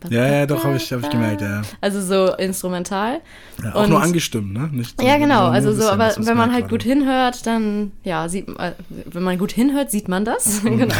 ba, 0.00 0.08
Ja, 0.08 0.26
ja, 0.26 0.46
doch, 0.46 0.62
habe 0.62 0.76
ich, 0.76 0.92
hab 0.92 1.00
ich 1.02 1.10
gemerkt, 1.10 1.40
ja. 1.40 1.62
Also, 1.80 2.00
so 2.00 2.34
instrumental. 2.36 3.20
ja 3.62 3.74
auch 3.74 3.82
Und- 3.82 3.90
nur 3.90 4.00
angestimmt, 4.02 4.52
ne? 4.52 4.68
Nicht, 4.72 5.02
Ja, 5.02 5.18
genau. 5.18 5.46
Also 5.48 5.72
so, 5.72 5.88
aber 5.88 6.04
dass 6.06 6.16
man's 6.16 6.28
wenn 6.28 6.36
man 6.36 6.52
halt 6.52 6.68
gut 6.68 6.82
hinhört, 6.84 7.44
dann 7.46 7.90
ja, 8.04 8.28
sieht 8.28 8.48
äh, 8.58 8.72
wenn 8.88 9.22
man 9.24 9.36
gut 9.38 9.50
hinhört, 9.52 9.90
sieht 9.90 10.08
man 10.08 10.24
das. 10.24 10.62
Mhm. 10.66 10.78
genau. 10.78 10.94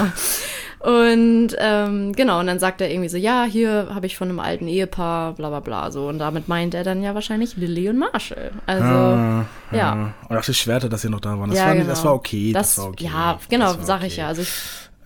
Und 0.81 1.49
ähm, 1.59 2.13
genau, 2.13 2.39
und 2.39 2.47
dann 2.47 2.59
sagt 2.59 2.81
er 2.81 2.91
irgendwie 2.91 3.09
so, 3.09 3.17
ja, 3.17 3.45
hier 3.45 3.89
habe 3.95 4.07
ich 4.07 4.17
von 4.17 4.29
einem 4.29 4.39
alten 4.41 4.69
Ehepaar, 4.69 5.33
bla 5.33 5.49
bla 5.49 5.61
bla. 5.61 5.91
So, 5.91 6.07
und 6.09 6.19
damit 6.19 6.49
meint 6.49 6.75
er 6.75 6.85
dann 6.85 7.03
ja 7.03 7.15
wahrscheinlich 7.15 7.57
Lilly 7.57 7.89
und 7.89 7.99
Marshall. 7.99 8.51
Also, 8.67 8.85
Ah, 8.85 9.45
ja. 9.73 10.13
Und 10.29 10.37
auch 10.37 10.43
die 10.45 10.55
Schwerter, 10.55 10.89
dass 10.89 11.03
sie 11.03 11.09
noch 11.09 11.21
da 11.21 11.39
waren. 11.39 11.49
Das, 11.51 11.59
ja, 11.59 11.67
war, 11.67 11.75
genau. 11.75 11.87
das 11.89 12.05
war 12.05 12.15
okay. 12.15 12.53
Das, 12.53 12.75
Das, 12.75 12.85
war 12.85 12.91
okay. 12.91 13.05
Ja, 13.05 13.39
genau, 13.49 13.73
okay. 13.73 14.07
ich 14.07 14.17
ja. 14.19 14.29
Also 14.29 14.43
ich, 14.43 14.53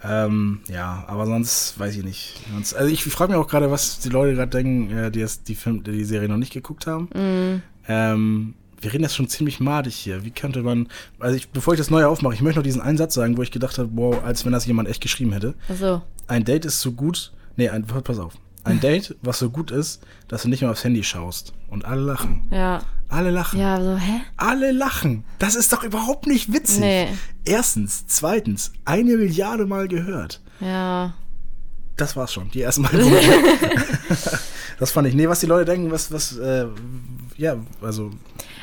Ähm, 0.02 0.60
ja, 0.68 1.04
aber 1.06 1.26
sonst 1.26 1.78
weiß 1.78 1.96
ich 1.96 2.04
nicht. 2.04 2.40
Sonst, 2.52 2.74
also 2.74 2.90
ich 2.90 3.04
frage 3.04 3.32
mich 3.32 3.40
auch 3.40 3.48
gerade, 3.48 3.70
was 3.70 4.00
die 4.00 4.08
Leute 4.08 4.34
gerade 4.34 4.50
denken, 4.50 4.90
äh, 4.96 5.10
die 5.10 5.20
das, 5.20 5.42
die, 5.42 5.54
Film, 5.54 5.82
die 5.82 6.04
Serie 6.04 6.28
noch 6.28 6.36
nicht 6.36 6.52
geguckt 6.52 6.86
haben. 6.86 7.08
Mhm. 7.14 7.62
Ähm, 7.86 8.54
wir 8.80 8.92
reden 8.92 9.02
jetzt 9.02 9.16
schon 9.16 9.28
ziemlich 9.28 9.60
madig 9.60 9.94
hier. 9.94 10.24
Wie 10.24 10.30
könnte 10.30 10.62
man, 10.62 10.88
also 11.18 11.36
ich, 11.36 11.50
bevor 11.50 11.74
ich 11.74 11.78
das 11.78 11.90
neue 11.90 12.08
aufmache, 12.08 12.34
ich 12.34 12.40
möchte 12.40 12.60
noch 12.60 12.64
diesen 12.64 12.80
einen 12.80 12.96
Satz 12.96 13.14
sagen, 13.14 13.36
wo 13.36 13.42
ich 13.42 13.50
gedacht 13.50 13.76
habe, 13.78 13.90
wow, 13.92 14.24
als 14.24 14.44
wenn 14.44 14.52
das 14.52 14.66
jemand 14.66 14.88
echt 14.88 15.02
geschrieben 15.02 15.32
hätte. 15.32 15.54
also, 15.68 16.02
Ein 16.26 16.44
Date 16.44 16.64
ist 16.64 16.80
so 16.80 16.92
gut, 16.92 17.32
nee, 17.56 17.68
ein, 17.68 17.84
pass 17.84 18.18
auf. 18.18 18.34
Ein 18.64 18.80
Date, 18.80 19.16
was 19.22 19.38
so 19.38 19.50
gut 19.50 19.70
ist, 19.70 20.02
dass 20.28 20.42
du 20.42 20.48
nicht 20.48 20.60
mehr 20.60 20.70
aufs 20.70 20.84
Handy 20.84 21.02
schaust. 21.02 21.52
Und 21.68 21.84
alle 21.84 22.02
lachen. 22.02 22.46
ja. 22.50 22.80
Alle 23.12 23.30
lachen. 23.32 23.58
Ja, 23.58 23.82
so, 23.82 23.96
hä? 23.96 24.20
Alle 24.36 24.70
lachen. 24.70 25.24
Das 25.40 25.56
ist 25.56 25.72
doch 25.72 25.82
überhaupt 25.82 26.28
nicht 26.28 26.52
witzig. 26.52 26.78
Nee. 26.78 27.08
Erstens. 27.44 28.04
Zweitens. 28.06 28.70
Eine 28.84 29.16
Milliarde 29.16 29.66
Mal 29.66 29.88
gehört. 29.88 30.40
Ja. 30.60 31.14
das 31.96 32.14
war's 32.14 32.32
schon. 32.32 32.52
Die 32.52 32.62
ersten 32.62 32.84
Punkte. 32.84 33.10
das 34.78 34.92
fand 34.92 35.08
ich. 35.08 35.14
Nee, 35.14 35.28
was 35.28 35.40
die 35.40 35.46
Leute 35.46 35.64
denken, 35.64 35.90
was, 35.90 36.12
was, 36.12 36.36
äh, 36.38 36.66
ja, 37.36 37.56
also. 37.82 38.12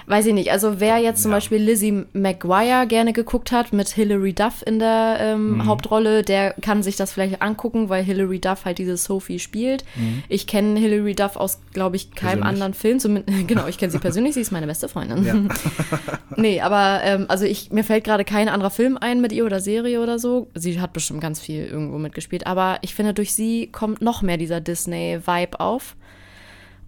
Weiß 0.10 0.26
ich 0.26 0.34
nicht. 0.34 0.52
Also 0.52 0.80
wer 0.80 1.00
jetzt 1.00 1.22
zum 1.22 1.32
Ja. 1.32 1.38
Beispiel 1.38 1.58
Lizzie 1.58 2.06
McGuire 2.14 2.86
gerne 2.88 3.12
geguckt 3.12 3.52
hat 3.52 3.74
mit 3.74 3.90
Hilary 3.90 4.32
Duff 4.32 4.64
in 4.66 4.80
der 4.80 5.18
ähm, 5.20 5.56
Mhm. 5.58 5.66
Hauptrolle, 5.66 6.24
der 6.24 6.54
kann 6.62 6.82
sich 6.82 6.96
das 6.96 7.12
vielleicht 7.12 7.42
angucken, 7.42 7.90
weil 7.90 8.04
Hilary 8.06 8.40
Duff 8.40 8.64
halt 8.64 8.78
diese 8.78 8.96
Sophie 8.96 9.38
spielt. 9.38 9.84
Ich 10.30 10.48
kenne 10.48 10.80
Hilary 10.80 11.14
Duff 11.14 11.36
aus, 11.36 11.60
glaube 11.74 11.98
ich, 11.98 12.16
keinem 12.16 12.40
Mhm. 12.40 12.42
Persönlich. 12.42 12.48
anderen 12.48 12.74
Film. 12.74 13.00
Zumindest, 13.00 13.28
genau, 13.50 13.68
ich 13.68 13.78
kenne 13.78 13.92
sie 13.92 14.00
persönlich, 14.00 14.34
sie 14.36 14.42
ist 14.42 14.52
meine 14.52 14.66
beste 14.68 14.88
Freundin. 14.88 15.26
Ja. 15.26 15.36
nee, 16.38 16.62
aber 16.62 17.02
ähm, 17.04 17.26
also 17.28 17.44
ich, 17.44 17.72
mir 17.72 17.84
fällt 17.84 18.06
gerade 18.06 18.24
kein 18.24 18.48
anderer 18.48 18.70
Film 18.72 18.98
ein 18.98 19.20
mit 19.20 19.34
ihr 19.34 19.46
oder 19.46 19.60
Serie 19.60 20.02
oder 20.02 20.20
so. 20.20 20.48
Sie 20.56 20.80
hat 20.80 20.94
bestimmt 20.94 21.20
ganz 21.20 21.42
viel 21.42 21.66
irgendwo 21.66 21.98
mitgespielt, 21.98 22.48
aber 22.48 22.78
ich 22.82 22.96
finde, 22.96 23.14
durch 23.14 23.34
sie 23.34 23.68
kommt 23.74 24.02
noch 24.02 24.22
mehr 24.22 24.38
dieser 24.38 24.62
Disney-Vibe 24.62 25.60
auf. 25.60 25.98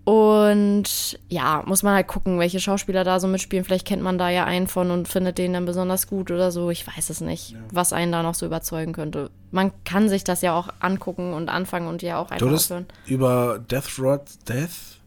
Und 0.05 1.19
ja, 1.27 1.63
muss 1.65 1.83
man 1.83 1.93
halt 1.93 2.07
gucken, 2.07 2.39
welche 2.39 2.59
Schauspieler 2.59 3.03
da 3.03 3.19
so 3.19 3.27
mitspielen. 3.27 3.63
Vielleicht 3.63 3.85
kennt 3.85 4.01
man 4.01 4.17
da 4.17 4.29
ja 4.29 4.45
einen 4.45 4.67
von 4.67 4.91
und 4.91 5.07
findet 5.07 5.37
den 5.37 5.53
dann 5.53 5.65
besonders 5.65 6.07
gut 6.07 6.31
oder 6.31 6.51
so. 6.51 6.69
Ich 6.71 6.87
weiß 6.87 7.09
es 7.09 7.21
nicht, 7.21 7.55
was 7.71 7.93
einen 7.93 8.11
da 8.11 8.23
noch 8.23 8.33
so 8.33 8.45
überzeugen 8.45 8.93
könnte. 8.93 9.29
Man 9.51 9.71
kann 9.83 10.09
sich 10.09 10.23
das 10.23 10.41
ja 10.41 10.57
auch 10.57 10.69
angucken 10.79 11.33
und 11.33 11.49
anfangen 11.49 11.87
und 11.87 12.01
ja 12.01 12.17
auch 12.17 12.27
Du 12.27 12.33
einfach 12.33 12.53
aufhören. 12.53 12.85
über 13.05 13.59
Death 13.69 13.99
Rod, 13.99 14.21
Death, 14.47 14.98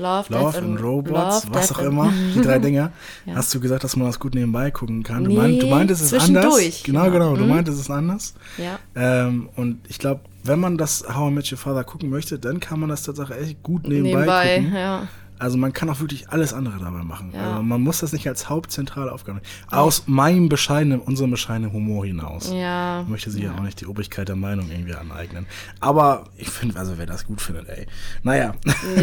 Love, 0.00 0.32
Love 0.32 0.58
and 0.58 0.80
Robots, 0.82 1.44
Love, 1.44 1.54
was 1.54 1.72
auch 1.72 1.78
immer, 1.80 2.12
die 2.34 2.40
drei 2.40 2.58
Dinger, 2.66 2.92
Ja. 3.26 3.34
hast 3.36 3.54
du 3.54 3.60
gesagt, 3.60 3.84
dass 3.84 3.96
man 3.96 4.06
das 4.06 4.18
gut 4.18 4.34
nebenbei 4.34 4.70
gucken 4.70 5.02
kann. 5.02 5.24
Du, 5.24 5.30
Nee, 5.30 5.36
meint, 5.36 5.62
du 5.62 5.66
meintest 5.66 6.02
es 6.02 6.12
ist 6.12 6.22
anders. 6.28 6.54
Genau, 6.84 7.04
ja. 7.04 7.10
genau. 7.10 7.36
Du 7.36 7.42
Mhm. 7.42 7.48
meintest 7.48 7.76
es 7.78 7.84
ist 7.84 7.90
anders. 7.90 8.34
Ja. 8.58 8.78
Ähm, 8.94 9.48
und 9.56 9.80
ich 9.88 9.98
glaube, 9.98 10.20
wenn 10.42 10.58
man 10.58 10.78
das 10.78 11.04
How 11.14 11.30
I 11.30 11.34
Met 11.34 11.52
Your 11.52 11.58
Father 11.58 11.84
gucken 11.84 12.08
möchte, 12.10 12.38
dann 12.38 12.60
kann 12.60 12.80
man 12.80 12.88
das 12.88 13.02
tatsächlich 13.02 13.38
echt 13.38 13.62
gut 13.62 13.86
nebenbei, 13.86 14.20
Nebenbei, 14.20 14.56
gucken. 14.60 14.74
ja. 14.74 15.08
Also 15.40 15.56
man 15.56 15.72
kann 15.72 15.88
auch 15.88 16.00
wirklich 16.00 16.28
alles 16.28 16.52
andere 16.52 16.78
dabei 16.78 17.02
machen. 17.02 17.32
Ja. 17.34 17.52
Also 17.52 17.62
man 17.62 17.80
muss 17.80 18.00
das 18.00 18.12
nicht 18.12 18.28
als 18.28 18.50
hauptzentrale 18.50 19.10
Aufgabe. 19.10 19.40
Aus 19.70 20.04
meinem 20.06 20.50
bescheidenen, 20.50 21.00
unserem 21.00 21.30
bescheidenen 21.30 21.72
Humor 21.72 22.04
hinaus. 22.04 22.52
Ja. 22.52 23.02
Ich 23.02 23.08
möchte 23.08 23.30
sie 23.30 23.44
ja. 23.44 23.54
auch 23.54 23.62
nicht 23.62 23.80
die 23.80 23.86
Obrigkeit 23.86 24.28
der 24.28 24.36
Meinung 24.36 24.70
irgendwie 24.70 24.94
aneignen. 24.94 25.46
Aber 25.80 26.24
ich 26.36 26.50
finde, 26.50 26.78
also 26.78 26.98
wer 26.98 27.06
das 27.06 27.26
gut 27.26 27.40
findet, 27.40 27.68
ey. 27.70 27.86
Naja. 28.22 28.54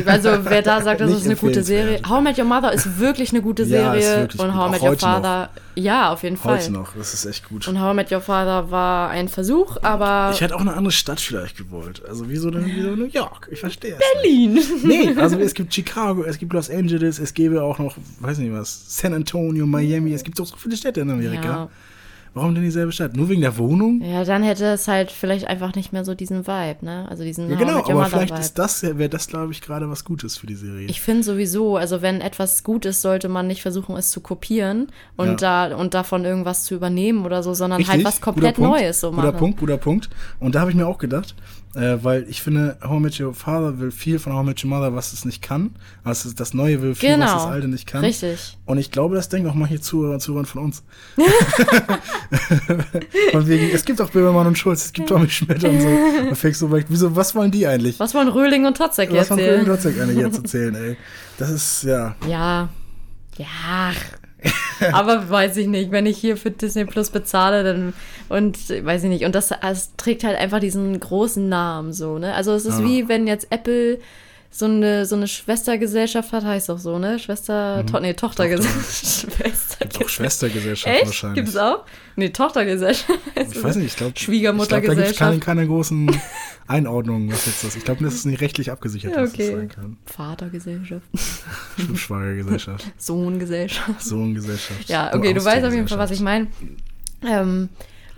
Also 0.06 0.30
wer 0.44 0.62
da 0.62 0.82
sagt, 0.82 1.02
das 1.02 1.12
ist 1.12 1.26
eine 1.26 1.36
gute 1.36 1.64
Serie. 1.64 2.02
How 2.08 2.20
I 2.20 2.24
Met 2.24 2.38
Your 2.38 2.46
Mother 2.46 2.72
ist 2.72 3.00
wirklich 3.00 3.32
eine 3.32 3.42
gute 3.42 3.64
Ja, 3.64 3.94
Serie. 3.94 4.22
wirklich 4.22 4.42
und. 4.42 4.56
How 4.56 4.68
I 4.68 4.72
Met 4.72 4.82
Your 4.82 4.90
heute 4.90 5.06
noch. 5.06 5.50
Ja, 5.78 6.12
auf 6.12 6.24
jeden 6.24 6.38
Fall. 6.38 6.58
Heute 6.58 6.72
noch, 6.72 6.96
das 6.96 7.14
ist 7.14 7.26
echt 7.26 7.48
gut. 7.48 7.68
Und 7.68 7.80
How 7.80 7.94
I 7.94 7.96
Met 7.96 8.12
Your 8.12 8.20
Father 8.20 8.72
war 8.72 9.10
ein 9.10 9.28
Versuch, 9.28 9.78
aber 9.84 10.32
Ich 10.34 10.42
hätte 10.42 10.56
auch 10.56 10.62
eine 10.62 10.74
andere 10.74 10.92
Stadt 10.92 11.20
vielleicht 11.20 11.56
gewollt. 11.56 12.02
Also 12.08 12.28
wieso 12.30 12.50
denn 12.50 12.66
wieso 12.66 12.96
New 12.96 13.06
York? 13.06 13.48
Ich 13.52 13.60
verstehe 13.60 13.94
es 13.94 14.00
Berlin. 14.14 14.60
Nee, 14.84 15.14
also 15.18 15.38
es 15.38 15.54
gibt 15.54 15.74
Chicago, 15.74 16.24
es 16.24 16.40
gibt 16.40 16.54
Los 16.54 16.70
Angeles, 16.72 17.20
es 17.20 17.34
gäbe 17.34 17.62
auch 17.62 17.78
noch, 17.78 17.96
weiß 18.20 18.40
nicht 18.40 18.52
was, 18.52 18.86
San 18.88 19.14
Antonio, 19.14 19.68
Miami. 19.68 20.14
Es 20.14 20.24
gibt 20.24 20.40
doch 20.40 20.48
so 20.48 20.56
viele 20.56 20.76
Städte 20.78 21.02
in 21.02 21.12
Amerika. 21.12 21.44
Ja. 21.48 21.70
Warum 22.38 22.54
denn 22.54 22.64
dieselbe 22.64 22.92
Stadt? 22.92 23.16
Nur 23.16 23.30
wegen 23.30 23.42
der 23.42 23.58
Wohnung? 23.58 24.02
ja, 24.02 24.24
dann 24.24 24.44
hätte 24.44 24.66
es 24.66 24.88
halt 24.88 25.12
vielleicht 25.12 25.48
einfach 25.48 25.76
nicht 25.76 25.92
mehr 25.92 26.06
so 26.06 26.14
diesen 26.14 26.48
Vibe, 26.48 26.86
ne? 26.86 27.06
Also 27.10 27.24
diesen 27.24 27.50
Ja, 27.50 27.58
genau, 27.58 27.84
aber 27.84 28.06
vielleicht 28.06 28.38
ist 28.38 28.58
das, 28.58 28.84
wäre 28.84 29.10
das, 29.10 29.28
glaube 29.28 29.52
ich, 29.52 29.62
gerade 29.62 29.90
was 29.90 30.06
Gutes 30.06 30.38
für 30.38 30.48
die 30.48 30.56
Serie. 30.56 30.88
Ich 30.88 31.02
finde 31.02 31.24
sowieso, 31.24 31.78
also 31.78 32.02
wenn 32.02 32.22
etwas 32.22 32.64
gut 32.64 32.86
ist, 32.86 33.02
sollte 33.02 33.28
man 33.28 33.48
nicht 33.48 33.62
versuchen, 33.62 33.96
es 33.98 34.12
zu 34.12 34.22
kopieren 34.22 34.88
und 35.16 35.42
da 35.42 35.76
und 35.76 35.94
davon 35.94 36.26
irgendwas 36.26 36.64
zu 36.64 36.76
übernehmen 36.76 37.26
oder 37.26 37.44
so, 37.44 37.54
sondern 37.54 37.86
halt 37.88 38.06
was 38.06 38.22
komplett 38.22 38.56
guter 38.56 38.68
Punkt, 38.68 38.82
Neues 38.82 39.00
so 39.00 39.12
Guter 39.12 39.24
machen. 39.24 39.38
Punkt, 39.38 39.60
guter 39.60 39.78
Punkt. 39.78 40.10
Und 40.40 40.56
da 40.56 40.62
habe 40.62 40.72
ich 40.72 40.78
mir 40.78 40.88
auch 40.88 40.98
gedacht, 40.98 41.36
äh, 41.78 42.04
weil 42.04 42.26
ich 42.28 42.42
finde, 42.42 42.78
How 42.84 42.98
I 42.98 43.00
Met 43.02 43.20
Your 43.20 43.34
Father 43.34 43.80
will 43.80 43.92
viel 43.92 44.18
von 44.20 44.34
How 44.34 44.44
I 44.44 44.46
Met 44.48 44.64
Your 44.64 44.70
Mother, 44.70 44.96
was 44.96 45.14
es 45.14 45.24
nicht 45.26 45.42
kann. 45.42 45.76
Also 46.04 46.32
das 46.32 46.54
Neue 46.54 46.82
will 46.82 46.96
viel, 46.96 47.10
was 47.12 47.16
Genau. 47.20 47.34
das 47.34 47.46
Alte 47.46 47.68
nicht 47.68 47.86
kann. 47.88 48.04
Richtig. 48.04 48.58
Und 48.66 48.78
ich 48.80 48.92
glaube, 48.92 49.16
das 49.16 49.30
denken 49.30 49.50
auch 49.50 49.54
manche 49.54 49.80
Zuhörer 49.80 50.16
und 50.16 50.20
Zuhörer 50.20 50.46
von 50.46 50.64
uns. 50.66 50.84
von 53.32 53.48
wegen, 53.48 53.70
es 53.74 53.86
gibt 53.86 54.02
auch 54.02 54.10
Böhmermann 54.10 54.48
und 54.48 54.58
Schulz, 54.58 54.86
es 54.86 54.94
gibt 54.94 55.10
Tommy 55.10 55.30
Schmidt 55.30 55.64
und 55.64 55.82
so. 55.82 55.98
Da 56.30 56.36
fängst 56.36 56.62
du 56.62 56.68
vielleicht, 56.68 56.90
wieso, 56.90 57.16
was 57.16 57.36
wollen 57.36 57.52
die 57.52 57.68
eigentlich? 57.68 58.00
Was 58.00 58.14
wollen 58.14 58.28
Röhling 58.28 58.66
und 58.66 58.78
Totzek 58.78 59.12
Was 59.14 59.30
wollen 59.30 59.40
Röhling 59.40 59.68
erzählen? 59.68 59.94
Dotzek 59.94 60.02
eigentlich 60.02 60.18
jetzt 60.18 60.38
erzählen, 60.38 60.76
ey? 60.76 60.98
Das 61.38 61.50
ist, 61.52 61.84
ja. 61.84 62.16
Ja. 62.28 62.70
Ja. 63.38 63.92
Aber 64.92 65.30
weiß 65.30 65.58
ich 65.58 65.68
nicht, 65.68 65.92
wenn 65.92 66.06
ich 66.06 66.18
hier 66.18 66.38
für 66.38 66.52
Disney 66.52 66.86
Plus 66.86 67.10
bezahle, 67.10 67.64
dann 67.64 67.94
und 68.30 68.70
weiß 68.70 69.04
ich 69.04 69.10
nicht. 69.10 69.26
Und 69.26 69.34
das, 69.34 69.52
es 69.52 69.96
trägt 69.98 70.24
halt 70.24 70.38
einfach 70.38 70.60
diesen 70.60 71.00
großen 71.00 71.48
Namen 71.50 71.94
so, 71.94 72.20
ne? 72.20 72.34
Also 72.34 72.52
es 72.54 72.66
ist 72.66 72.80
Ja. 72.80 72.86
wie 72.86 73.08
wenn 73.10 73.26
jetzt 73.28 73.48
Apple 73.50 74.00
so 74.50 74.66
eine, 74.66 75.06
so 75.06 75.16
eine 75.16 75.28
Schwestergesellschaft 75.28 76.32
hat, 76.32 76.44
heißt 76.44 76.70
doch 76.70 76.80
so, 76.80 76.98
ne? 76.98 77.20
Schwester, 77.20 77.86
to 77.86 78.00
nee, 78.00 78.14
Tochtergesellschaft. 78.14 79.28
Schwestergesellschaft. 79.36 80.04
Auch 80.04 80.10
Schwestergesellschaft 80.10 80.96
Echt? 80.96 81.06
wahrscheinlich. 81.06 81.36
Gibt's 81.44 81.58
auch? 81.58 81.86
Nee, 82.16 82.30
Tochtergesellschaft. 82.30 83.20
Ich 83.36 83.64
weiß 83.64 83.76
nicht, 83.76 83.88
ich 83.88 83.96
glaube. 83.96 84.18
Schwiegermuttergesellschaft. 84.18 85.12
Ich 85.12 85.18
glaube, 85.18 85.32
da 85.32 85.36
gibt 85.36 85.42
es 85.42 85.46
keine, 85.46 85.60
keine 85.60 85.68
großen 85.68 86.22
Einordnungen, 86.68 87.32
was 87.32 87.46
jetzt 87.46 87.64
das 87.64 87.76
Ich 87.76 87.84
glaube, 87.84 88.04
das 88.04 88.16
ist 88.16 88.26
nicht 88.26 88.42
rechtlich 88.42 88.72
abgesichert, 88.72 89.16
Ja, 89.16 89.22
was 89.24 89.32
das 89.32 89.40
okay. 89.40 89.56
sein 89.56 89.70
kann. 89.70 89.98
Vatergesellschaft. 90.06 91.06
Schwibschwagergesellschaft, 91.78 92.86
Sohngesellschaft. 92.98 94.02
Sohngesellschaft. 94.02 94.90
Ja, 94.90 95.14
okay, 95.14 95.34
du 95.34 95.44
weißt 95.44 95.66
auf 95.66 95.74
jeden 95.74 95.88
Fall, 95.88 96.00
was 96.00 96.12
ich 96.12 96.20
meine. 96.20 96.48
Ähm, 97.26 97.70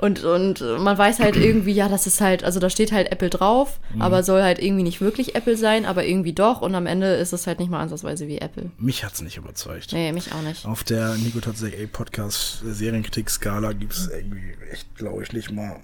und, 0.02 0.24
und 0.24 0.62
man 0.80 0.98
weiß 0.98 1.20
halt 1.20 1.36
irgendwie, 1.36 1.72
ja, 1.74 1.90
das 1.90 2.08
ist 2.08 2.22
halt, 2.22 2.44
also 2.44 2.60
da 2.60 2.70
steht 2.70 2.92
halt 2.92 3.12
Apple 3.12 3.30
drauf, 3.30 3.80
Mhm. 3.94 4.02
aber 4.02 4.24
soll 4.24 4.42
halt 4.42 4.60
irgendwie 4.60 4.84
nicht 4.84 5.02
wirklich 5.02 5.36
Apple 5.36 5.58
sein, 5.58 5.86
aber 5.86 6.06
irgendwie 6.06 6.34
doch. 6.34 6.62
Und 6.62 6.74
am 6.76 6.86
Ende 6.86 7.16
ist 7.16 7.34
es 7.34 7.46
halt 7.48 7.60
nicht 7.60 7.70
mal 7.70 7.82
ansatzweise 7.82 8.28
wie 8.28 8.38
Apple. 8.38 8.72
Mich 8.78 9.04
hat 9.04 9.14
es 9.14 9.22
nicht 9.22 9.38
überzeugt. 9.38 9.92
Nee, 9.94 10.12
mich 10.12 10.32
auch 10.32 10.42
nicht. 10.42 10.66
Auf 10.66 10.84
der 10.84 11.16
Nico 11.16 11.40
A 11.40 11.88
Podcast 11.92 12.62
Serienkritik-Skala 12.66 13.74
gibt 13.74 13.94
es 13.94 14.08
irgendwie 14.08 14.54
echt, 14.72 14.96
glaube 14.96 15.22
ich, 15.24 15.34
nicht 15.34 15.52
mal. 15.52 15.80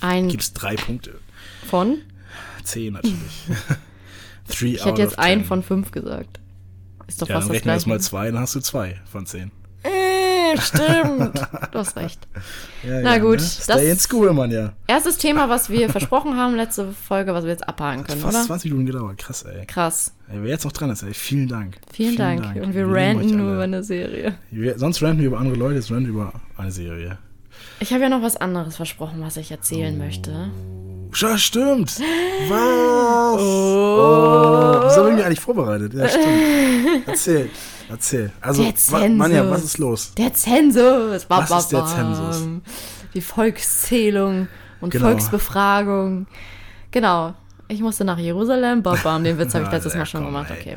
Ein 0.00 0.28
Gibt 0.28 0.42
es 0.42 0.52
drei 0.52 0.76
Punkte. 0.76 1.18
von? 1.66 1.98
Zehn 2.64 2.92
natürlich. 2.92 3.16
Three 4.48 4.72
Ich 4.74 4.84
hätte 4.84 5.02
jetzt 5.02 5.18
ein 5.18 5.44
von 5.44 5.62
fünf 5.62 5.90
gesagt. 5.90 6.40
Ist 7.06 7.20
doch 7.20 7.28
Ja, 7.28 7.34
fast 7.36 7.48
dann 7.48 7.52
rechnen 7.56 7.70
wir 7.72 7.74
das 7.74 7.86
mal 7.86 8.00
zwei, 8.00 8.30
dann 8.30 8.40
hast 8.40 8.54
du 8.54 8.60
zwei 8.60 9.00
von 9.10 9.26
zehn. 9.26 9.50
Stimmt. 10.56 11.40
du 11.72 11.78
hast 11.78 11.96
recht. 11.96 12.26
Ja, 12.84 13.00
Na 13.00 13.16
ja, 13.16 13.18
gut, 13.18 13.32
Ne? 13.32 13.36
das- 13.38 13.64
Stay 13.64 13.90
in 13.90 13.98
school, 13.98 14.32
Mann, 14.32 14.52
ja. 14.52 14.72
Erstes 14.86 15.18
Thema, 15.18 15.48
was 15.48 15.68
wir 15.68 15.88
versprochen 15.90 16.36
haben, 16.36 16.54
letzte 16.54 16.92
Folge, 16.92 17.34
was 17.34 17.42
wir 17.42 17.50
jetzt 17.50 17.66
abhaken 17.68 18.04
können, 18.04 18.20
Fast 18.20 18.36
oder? 18.36 18.46
20 18.46 18.70
Minuten 18.70 18.86
gedauert, 18.86 19.18
krass, 19.18 19.42
ey. 19.42 19.66
Krass. 19.66 20.14
ey. 20.30 20.38
Wer 20.42 20.50
jetzt 20.50 20.64
noch 20.64 20.70
dran 20.72 20.88
ist, 20.90 21.02
ey, 21.02 21.12
vielen 21.12 21.48
Dank. 21.48 21.78
Vielen, 21.92 22.16
Dank. 22.16 22.44
Und 22.54 22.74
wir 22.74 22.84
lieben 22.86 22.94
ranten 22.94 23.36
nur 23.36 23.54
über 23.54 23.64
eine 23.64 23.82
Serie. 23.82 24.34
Wir, 24.52 24.78
sonst 24.78 25.02
ranten 25.02 25.18
wir 25.20 25.26
über 25.26 25.38
andere 25.40 25.56
Leute, 25.56 25.74
jetzt 25.74 25.90
ranten 25.90 26.04
wir 26.06 26.10
über 26.10 26.32
eine 26.56 26.70
Serie. 26.70 27.18
Ich 27.80 27.92
habe 27.92 28.04
ja 28.04 28.08
noch 28.08 28.22
was 28.22 28.36
anderes 28.36 28.76
versprochen, 28.76 29.20
was 29.20 29.36
ich 29.36 29.50
erzählen 29.50 29.98
möchte. 29.98 30.50
Ja, 31.16 31.36
stimmt. 31.38 31.98
Was? 32.48 33.40
Oh. 33.40 34.80
Wieso 34.84 35.04
bin 35.04 35.18
ich 35.18 35.24
eigentlich 35.24 35.40
vorbereitet? 35.40 35.94
Ja, 35.94 36.08
stimmt. 36.08 36.26
Erzähl, 37.06 37.50
erzähl. 37.88 38.32
Also, 38.40 38.62
Der 38.62 38.72
wa- 38.90 39.08
Manja, 39.08 39.38
Zensus. 39.42 39.50
was 39.56 39.64
ist 39.64 39.78
los? 39.78 40.12
Der 40.16 40.34
Zensus. 40.34 41.24
Ba, 41.26 41.38
Was 41.40 41.48
ba, 41.50 41.58
ist 41.58 41.68
der. 41.72 41.84
Zensus? 41.86 42.42
Die 43.14 43.20
Volkszählung 43.20 44.48
und 44.80 44.90
Genau. 44.90 45.06
Volksbefragung. 45.06 46.26
Genau. 46.90 47.34
Ich 47.68 47.80
musste 47.80 48.04
nach 48.04 48.18
Jerusalem. 48.18 48.82
Bam, 48.82 48.98
bam. 49.02 49.24
Den 49.24 49.38
Witz 49.38 49.54
habe 49.54 49.64
ich 49.64 49.70
letztes 49.72 49.94
Mal 49.94 50.06
schon 50.06 50.24
gemacht. 50.24 50.50
Okay. 50.50 50.76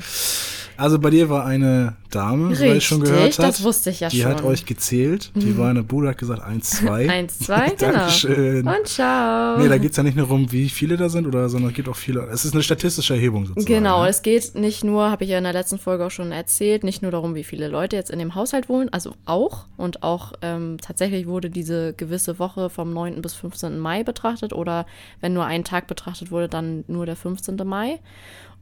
Also 0.82 0.98
bei 0.98 1.12
dir 1.12 1.30
war 1.30 1.46
eine 1.46 1.94
Dame, 2.10 2.56
so 2.56 2.64
ich 2.64 2.84
schon 2.84 3.02
gehört 3.02 3.28
Richtig, 3.28 3.38
hat. 3.38 3.50
das 3.50 3.64
wusste 3.64 3.92
ich 3.92 4.00
ja 4.00 4.10
die 4.10 4.22
schon. 4.22 4.32
hat 4.32 4.44
euch 4.44 4.66
gezählt. 4.66 5.32
Die 5.36 5.56
war 5.56 5.70
eine 5.70 5.84
Bruder 5.84 6.10
hat 6.10 6.18
gesagt 6.18 6.42
1, 6.42 6.70
2. 6.72 7.08
Eins, 7.08 7.38
zwei, 7.38 7.70
genau. 7.78 7.92
Dankeschön. 7.92 8.68
Und 8.68 8.88
ciao. 8.88 9.60
Nee, 9.60 9.70
da 9.70 9.78
geht 9.78 9.92
es 9.92 9.98
ja 9.98 10.02
nicht 10.02 10.18
nur 10.18 10.26
darum, 10.26 10.52
wie 10.52 10.70
viele 10.70 10.98
da 10.98 11.08
sind, 11.08 11.28
oder, 11.28 11.50
sondern 11.50 11.70
es 11.70 11.76
geht 11.76 11.88
auch 11.88 11.96
viele. 11.96 12.22
Es 12.32 12.46
ist 12.46 12.56
eine 12.56 12.64
statistische 12.64 13.14
Erhebung 13.14 13.46
sozusagen. 13.46 13.72
Genau, 13.72 14.02
ne? 14.02 14.10
es 14.10 14.24
geht 14.24 14.56
nicht 14.56 14.84
nur, 14.84 15.12
habe 15.12 15.24
ich 15.24 15.30
ja 15.30 15.38
in 15.38 15.44
der 15.44 15.54
letzten 15.54 15.78
Folge 15.78 16.04
auch 16.04 16.12
schon 16.12 16.32
erzählt, 16.32 16.84
nicht 16.84 17.04
nur 17.04 17.12
darum, 17.12 17.36
wie 17.36 17.44
viele 17.44 17.68
Leute 17.68 17.96
jetzt 17.96 18.10
in 18.10 18.18
dem 18.18 18.34
Haushalt 18.34 18.68
wohnen, 18.68 18.90
also 18.92 19.14
auch. 19.26 19.66
Und 19.78 20.02
auch 20.02 20.34
ähm, 20.42 20.78
tatsächlich 20.82 21.28
wurde 21.28 21.52
diese 21.52 21.94
gewisse 21.94 22.40
Woche 22.40 22.72
vom 22.72 22.92
9. 22.92 23.22
bis 23.22 23.36
15. 23.36 23.78
Mai 23.78 24.04
betrachtet 24.04 24.52
oder 24.52 24.88
wenn 25.20 25.34
nur 25.34 25.46
ein 25.46 25.64
Tag 25.64 25.86
betrachtet 25.86 26.32
wurde, 26.32 26.50
dann 26.50 26.86
nur 26.88 27.06
der 27.06 27.16
15. 27.16 27.56
Mai. 27.66 28.00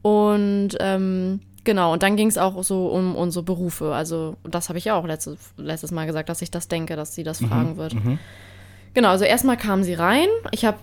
Und 0.02 0.70
ähm, 0.80 1.40
genau, 1.64 1.92
und 1.92 2.02
dann 2.02 2.16
ging 2.16 2.28
es 2.28 2.38
auch 2.38 2.62
so 2.62 2.88
um 2.88 3.14
unsere 3.16 3.44
Berufe. 3.44 3.94
Also 3.94 4.36
das 4.44 4.68
habe 4.68 4.78
ich 4.78 4.84
ja 4.86 4.94
auch 4.94 5.06
letztes, 5.06 5.52
letztes 5.56 5.90
Mal 5.90 6.06
gesagt, 6.06 6.28
dass 6.28 6.42
ich 6.42 6.50
das 6.50 6.68
denke, 6.68 6.96
dass 6.96 7.14
sie 7.14 7.22
Mhm, 7.22 7.24
das 7.24 7.40
fragen 7.40 7.76
wird. 7.76 7.94
Genau, 8.92 9.08
also 9.10 9.24
erstmal 9.24 9.56
kam 9.56 9.84
sie 9.84 9.94
rein. 9.94 10.26
Ich 10.50 10.64
habe, 10.64 10.78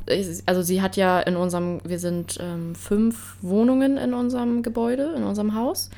also 0.46 0.62
sie 0.62 0.82
hat 0.82 0.96
ja 0.96 1.20
in 1.20 1.36
unserem, 1.36 1.82
wir 1.84 2.00
sind 2.00 2.38
ähm, 2.40 2.74
fünf 2.74 3.36
Wohnungen 3.42 3.98
in 3.98 4.13
unserem 4.13 4.63
Gebäude, 4.63 5.13
in 5.18 5.24
unserem 5.24 5.56
Haus. 5.56 5.90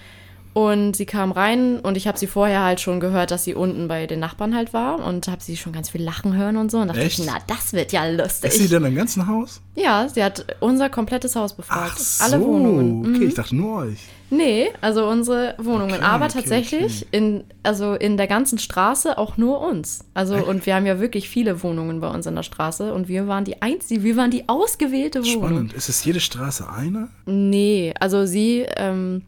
Und 0.53 0.95
sie 0.95 1.05
kam 1.05 1.31
rein 1.31 1.79
und 1.79 1.95
ich 1.95 2.07
habe 2.07 2.17
sie 2.17 2.27
vorher 2.27 2.63
halt 2.63 2.81
schon 2.81 2.99
gehört, 2.99 3.31
dass 3.31 3.43
sie 3.43 3.53
unten 3.53 3.88
bei 3.88 4.07
den 4.07 4.19
Nachbarn 4.19 4.55
halt 4.55 4.73
war 4.73 5.05
und 5.05 5.27
habe 5.27 5.41
sie 5.41 5.57
schon 5.57 5.73
ganz 5.73 5.89
viel 5.89 6.01
lachen 6.01 6.35
hören 6.35 6.57
und 6.57 6.71
so. 6.71 6.79
Und 6.79 6.88
dachte 6.88 7.01
Echt? 7.01 7.19
ich, 7.19 7.25
na, 7.25 7.38
das 7.47 7.73
wird 7.73 7.91
ja 7.91 8.09
lustig. 8.09 8.51
Ist 8.51 8.57
sie 8.59 8.67
denn 8.67 8.83
im 8.83 8.95
ganzen 8.95 9.27
Haus? 9.27 9.62
ja, 9.75 10.07
sie 10.09 10.23
hat 10.23 10.45
unser 10.59 10.89
komplettes 10.89 11.35
Haus 11.35 11.55
befragt. 11.55 11.93
Ach 11.95 11.97
so, 11.97 12.23
Alle 12.23 12.43
Wohnungen. 12.43 13.01
Mhm. 13.01 13.15
okay, 13.15 13.25
ich 13.25 13.33
dachte 13.33 13.55
nur 13.55 13.83
euch. 13.83 13.99
Nee, 14.31 14.69
also 14.81 15.07
unsere 15.07 15.55
Wohnungen. 15.57 15.95
Okay, 15.95 16.03
aber 16.03 16.25
okay, 16.25 16.33
tatsächlich 16.35 17.07
in, 17.12 17.43
also 17.63 17.93
in 17.93 18.17
der 18.17 18.27
ganzen 18.27 18.59
Straße 18.59 19.17
auch 19.17 19.38
nur 19.38 19.62
uns. 19.62 20.05
Also, 20.13 20.35
und 20.35 20.65
wir 20.65 20.75
haben 20.75 20.85
ja 20.85 20.99
wirklich 20.99 21.29
viele 21.29 21.63
Wohnungen 21.63 21.99
bei 21.99 22.09
uns 22.09 22.27
in 22.27 22.35
der 22.35 22.43
Straße 22.43 22.93
und 22.93 23.07
wir 23.07 23.27
waren 23.27 23.43
die 23.45 23.62
einzige, 23.62 24.03
wir 24.03 24.17
waren 24.17 24.29
die 24.29 24.47
ausgewählte 24.47 25.23
Wohnung. 25.23 25.47
Spannend. 25.49 25.73
Ist 25.73 25.89
es 25.89 26.03
jede 26.05 26.19
Straße 26.19 26.69
eine? 26.69 27.09
Nee, 27.25 27.93
also 27.99 28.25
sie, 28.25 28.65
ähm, 28.75 29.23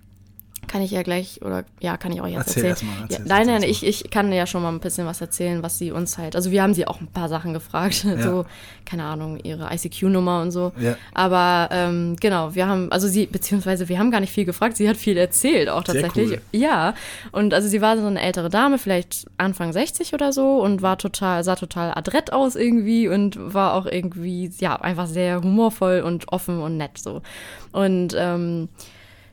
kann 0.67 0.81
ich 0.81 0.91
ja 0.91 1.01
gleich, 1.01 1.41
oder 1.41 1.65
ja, 1.79 1.97
kann 1.97 2.11
ich 2.11 2.21
auch 2.21 2.27
jetzt 2.27 2.55
Erzähl 2.55 2.65
erzählen. 2.65 2.91
mal, 2.91 2.97
ja, 2.97 3.17
erzähl, 3.17 3.25
nein, 3.25 3.47
nein, 3.47 3.55
erzähl 3.63 3.69
ich, 3.69 4.03
ich 4.03 4.09
kann 4.09 4.31
ja 4.31 4.45
schon 4.45 4.61
mal 4.61 4.69
ein 4.69 4.79
bisschen 4.79 5.05
was 5.05 5.19
erzählen, 5.19 5.63
was 5.63 5.77
sie 5.77 5.91
uns 5.91 6.17
halt, 6.17 6.35
also 6.35 6.51
wir 6.51 6.63
haben 6.63 6.73
sie 6.73 6.87
auch 6.87 7.01
ein 7.01 7.07
paar 7.07 7.29
Sachen 7.29 7.53
gefragt, 7.53 8.05
so, 8.19 8.45
keine 8.85 9.03
Ahnung, 9.03 9.39
ihre 9.43 9.73
ICQ-Nummer 9.73 10.41
und 10.41 10.51
so. 10.51 10.71
Ja. 10.79 10.95
Aber 11.13 11.69
ähm, 11.71 12.15
genau, 12.19 12.55
wir 12.55 12.67
haben, 12.67 12.91
also 12.91 13.07
sie, 13.07 13.25
beziehungsweise 13.25 13.89
wir 13.89 13.99
haben 13.99 14.11
gar 14.11 14.19
nicht 14.19 14.31
viel 14.31 14.45
gefragt, 14.45 14.77
sie 14.77 14.87
hat 14.87 14.97
viel 14.97 15.17
erzählt 15.17 15.69
auch 15.69 15.83
tatsächlich. 15.83 16.31
cool. 16.31 16.41
Ja, 16.51 16.93
und 17.31 17.53
also 17.53 17.67
sie 17.67 17.81
war 17.81 17.97
so 17.97 18.05
eine 18.05 18.21
ältere 18.21 18.49
Dame, 18.49 18.77
vielleicht 18.77 19.25
Anfang 19.37 19.73
60 19.73 20.13
oder 20.13 20.31
so 20.31 20.61
und 20.61 20.81
war 20.81 20.97
total, 20.97 21.43
sah 21.43 21.55
total 21.55 21.91
adrett 21.95 22.31
aus 22.31 22.55
irgendwie 22.55 23.07
und 23.07 23.37
war 23.53 23.73
auch 23.73 23.85
irgendwie, 23.85 24.51
ja, 24.59 24.75
einfach 24.75 25.07
sehr 25.07 25.41
humorvoll 25.41 26.01
und 26.01 26.31
offen 26.31 26.61
und 26.61 26.77
nett 26.77 26.97
so. 26.97 27.21
Und 27.71 28.15
ähm, 28.17 28.69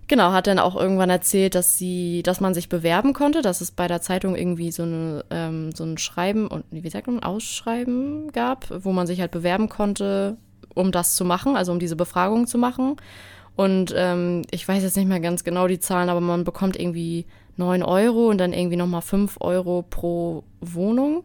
Genau, 0.08 0.32
hat 0.32 0.46
dann 0.46 0.58
auch 0.58 0.74
irgendwann 0.74 1.10
erzählt, 1.10 1.54
dass 1.54 1.76
sie, 1.76 2.22
dass 2.22 2.40
man 2.40 2.54
sich 2.54 2.70
bewerben 2.70 3.12
konnte, 3.12 3.42
dass 3.42 3.60
es 3.60 3.70
bei 3.70 3.86
der 3.86 4.00
Zeitung 4.00 4.36
irgendwie 4.36 4.72
so, 4.72 4.84
eine, 4.84 5.22
ähm, 5.30 5.70
so 5.72 5.84
ein 5.84 5.98
Schreiben 5.98 6.48
und 6.48 6.64
wie 6.70 6.88
sagt 6.88 7.08
man, 7.08 7.22
Ausschreiben 7.22 8.32
gab, 8.32 8.66
wo 8.70 8.92
man 8.92 9.06
sich 9.06 9.20
halt 9.20 9.32
bewerben 9.32 9.68
konnte, 9.68 10.38
um 10.74 10.92
das 10.92 11.14
zu 11.14 11.26
machen, 11.26 11.56
also 11.56 11.72
um 11.72 11.78
diese 11.78 11.94
Befragung 11.94 12.46
zu 12.46 12.56
machen. 12.56 12.96
Und 13.54 13.92
ähm, 13.94 14.42
ich 14.50 14.66
weiß 14.66 14.82
jetzt 14.82 14.96
nicht 14.96 15.08
mehr 15.08 15.20
ganz 15.20 15.44
genau 15.44 15.68
die 15.68 15.80
Zahlen, 15.80 16.08
aber 16.08 16.22
man 16.22 16.44
bekommt 16.44 16.80
irgendwie 16.80 17.26
9 17.56 17.82
Euro 17.82 18.28
und 18.30 18.38
dann 18.38 18.54
irgendwie 18.54 18.76
nochmal 18.76 19.02
5 19.02 19.36
Euro 19.40 19.82
pro 19.82 20.44
Wohnung. 20.62 21.24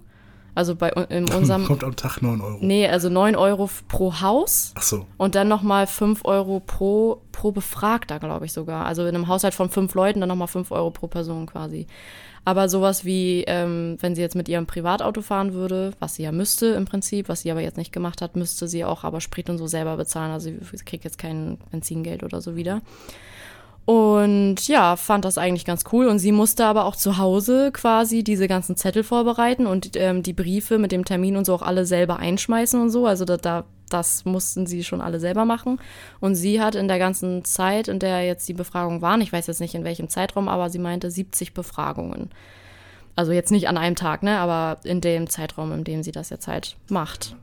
Also 0.56 0.76
bei 0.76 0.90
in 1.10 1.30
unserem. 1.32 1.66
Kommt 1.66 1.84
am 1.84 1.96
Tag 1.96 2.22
9 2.22 2.40
Euro. 2.42 2.58
Nee, 2.62 2.88
also 2.88 3.10
9 3.10 3.36
Euro 3.36 3.70
pro 3.88 4.22
Haus. 4.22 4.74
Ach 4.76 4.84
so. 4.84 5.06
Und 5.18 5.36
dann 5.36 5.48
nochmal 5.48 5.88
5 5.88 6.26
Euro 6.26 6.60
pro, 6.60 7.22
pro 7.32 7.52
Befragter, 7.52 8.20
glaube 8.20 8.46
ich 8.46 8.54
sogar. 8.54 8.86
Also 8.86 9.04
in 9.04 9.16
einem 9.16 9.28
Haushalt 9.28 9.54
von 9.56 9.70
fünf 9.70 9.96
Leuten 9.96 10.20
dann 10.20 10.30
nochmal 10.30 10.48
5 10.48 10.72
Euro 10.72 10.92
pro 10.92 11.08
Person 11.08 11.48
quasi. 11.48 11.88
Aber 12.46 12.68
sowas 12.68 13.06
wie, 13.06 13.44
ähm, 13.48 13.98
wenn 14.02 14.16
sie 14.16 14.22
jetzt 14.22 14.36
mit 14.36 14.50
ihrem 14.50 14.66
Privatauto 14.66 15.22
fahren 15.22 15.54
würde, 15.54 15.94
was 16.00 16.16
sie 16.16 16.24
ja 16.24 16.32
müsste 16.32 16.68
im 16.68 16.86
Prinzip, 16.86 17.30
was 17.30 17.42
sie 17.42 17.52
aber 17.52 17.62
jetzt 17.62 17.78
nicht 17.78 17.94
gemacht 17.94 18.22
hat, 18.22 18.36
müsste 18.36 18.68
sie 18.68 18.84
auch 18.84 19.06
aber 19.06 19.22
Sprit 19.22 19.50
und 19.50 19.58
so 19.58 19.68
selber 19.68 19.96
bezahlen. 19.96 20.34
Also 20.34 20.50
sie 20.50 20.84
kriegt 20.84 21.06
jetzt 21.06 21.18
kein 21.18 21.58
Benzingeld 21.72 22.22
oder 22.22 22.42
so 22.42 22.56
wieder. 22.56 22.82
Und 23.86 24.66
ja, 24.68 24.96
fand 24.96 25.26
das 25.26 25.38
eigentlich 25.38 25.66
ganz 25.66 25.84
cool. 25.92 26.08
Und 26.08 26.20
sie 26.20 26.32
musste 26.32 26.66
aber 26.66 26.86
auch 26.86 26.96
zu 26.96 27.18
Hause 27.18 27.72
quasi 27.74 28.24
diese 28.24 28.48
ganzen 28.48 28.78
Zettel 28.78 29.04
vorbereiten 29.04 29.68
und 29.68 29.92
ähm, 29.96 30.24
die 30.24 30.34
Briefe 30.34 30.78
mit 30.78 30.92
dem 30.92 31.04
Termin 31.04 31.36
und 31.36 31.46
so 31.46 31.54
auch 31.54 31.62
alle 31.62 31.86
selber 31.86 32.18
einschmeißen 32.18 32.82
und 32.82 32.90
so. 32.92 33.06
Also 33.06 33.26
da, 33.26 33.36
da, 33.36 33.66
das 33.90 34.24
mussten 34.24 34.66
sie 34.68 34.86
schon 34.86 35.02
alle 35.02 35.20
selber 35.20 35.44
machen. 35.44 35.80
Und 36.22 36.36
sie 36.36 36.62
hat 36.62 36.76
in 36.76 36.88
der 36.88 37.00
ganzen 37.00 37.44
Zeit, 37.44 37.90
in 37.90 38.00
der 38.00 38.26
jetzt 38.26 38.48
die 38.48 38.54
Befragungen 38.54 39.02
waren, 39.02 39.20
ich 39.20 39.34
weiß 39.34 39.48
jetzt 39.48 39.60
nicht 39.60 39.76
in 39.76 39.84
welchem 39.84 40.08
Zeitraum, 40.08 40.48
aber 40.48 40.70
sie 40.70 40.80
meinte 40.80 41.12
70 41.12 41.54
Befragungen. 41.54 42.30
Also 43.16 43.32
jetzt 43.32 43.52
nicht 43.52 43.68
an 43.68 43.78
einem 43.78 43.96
Tag, 43.96 44.24
ne, 44.24 44.40
aber 44.40 44.80
in 44.86 45.02
dem 45.02 45.30
Zeitraum, 45.30 45.72
in 45.74 45.84
dem 45.84 46.04
sie 46.04 46.12
das 46.12 46.30
jetzt 46.30 46.48
halt 46.48 46.78
macht. 46.90 47.36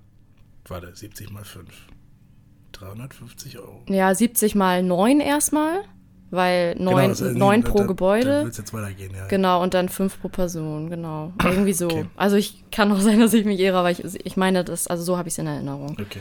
Warte, 0.67 0.91
70 0.95 1.31
mal 1.31 1.45
5. 1.45 1.69
350 2.73 3.59
Euro. 3.59 3.83
Ja, 3.89 4.15
70 4.15 4.55
mal 4.55 4.83
9 4.83 5.21
erstmal, 5.21 5.85
weil 6.31 6.75
9, 6.79 7.09
das, 7.09 7.21
äh, 7.21 7.33
9 7.33 7.63
da- 7.63 7.69
pro 7.69 7.79
da- 7.79 7.83
Da 7.85 7.89
Gebäude. 7.89 8.43
wird 8.45 8.53
es 8.53 8.59
jetzt 8.59 8.73
weitergehen, 8.73 9.13
ja. 9.17 9.27
Genau, 9.27 9.63
und 9.63 9.75
dann 9.75 9.89
fünf 9.89 10.21
pro 10.21 10.29
Person, 10.29 10.89
genau. 10.91 11.33
Irgendwie 11.43 11.73
so. 11.73 11.87
Okay. 11.87 12.07
Also 12.17 12.37
ich 12.37 12.63
kann 12.71 12.91
auch 12.93 12.99
sein, 13.01 13.19
dass 13.21 13.33
ich 13.35 13.45
mich 13.45 13.59
irre, 13.61 13.79
aber 13.79 13.91
ich, 13.91 14.03
ich 14.25 14.37
meine 14.37 14.65
das, 14.65 14.87
also 14.87 15.03
so 15.03 15.17
habe 15.19 15.29
ich 15.29 15.35
es 15.35 15.39
in 15.39 15.47
Erinnerung. 15.47 15.97
Okay. 16.01 16.21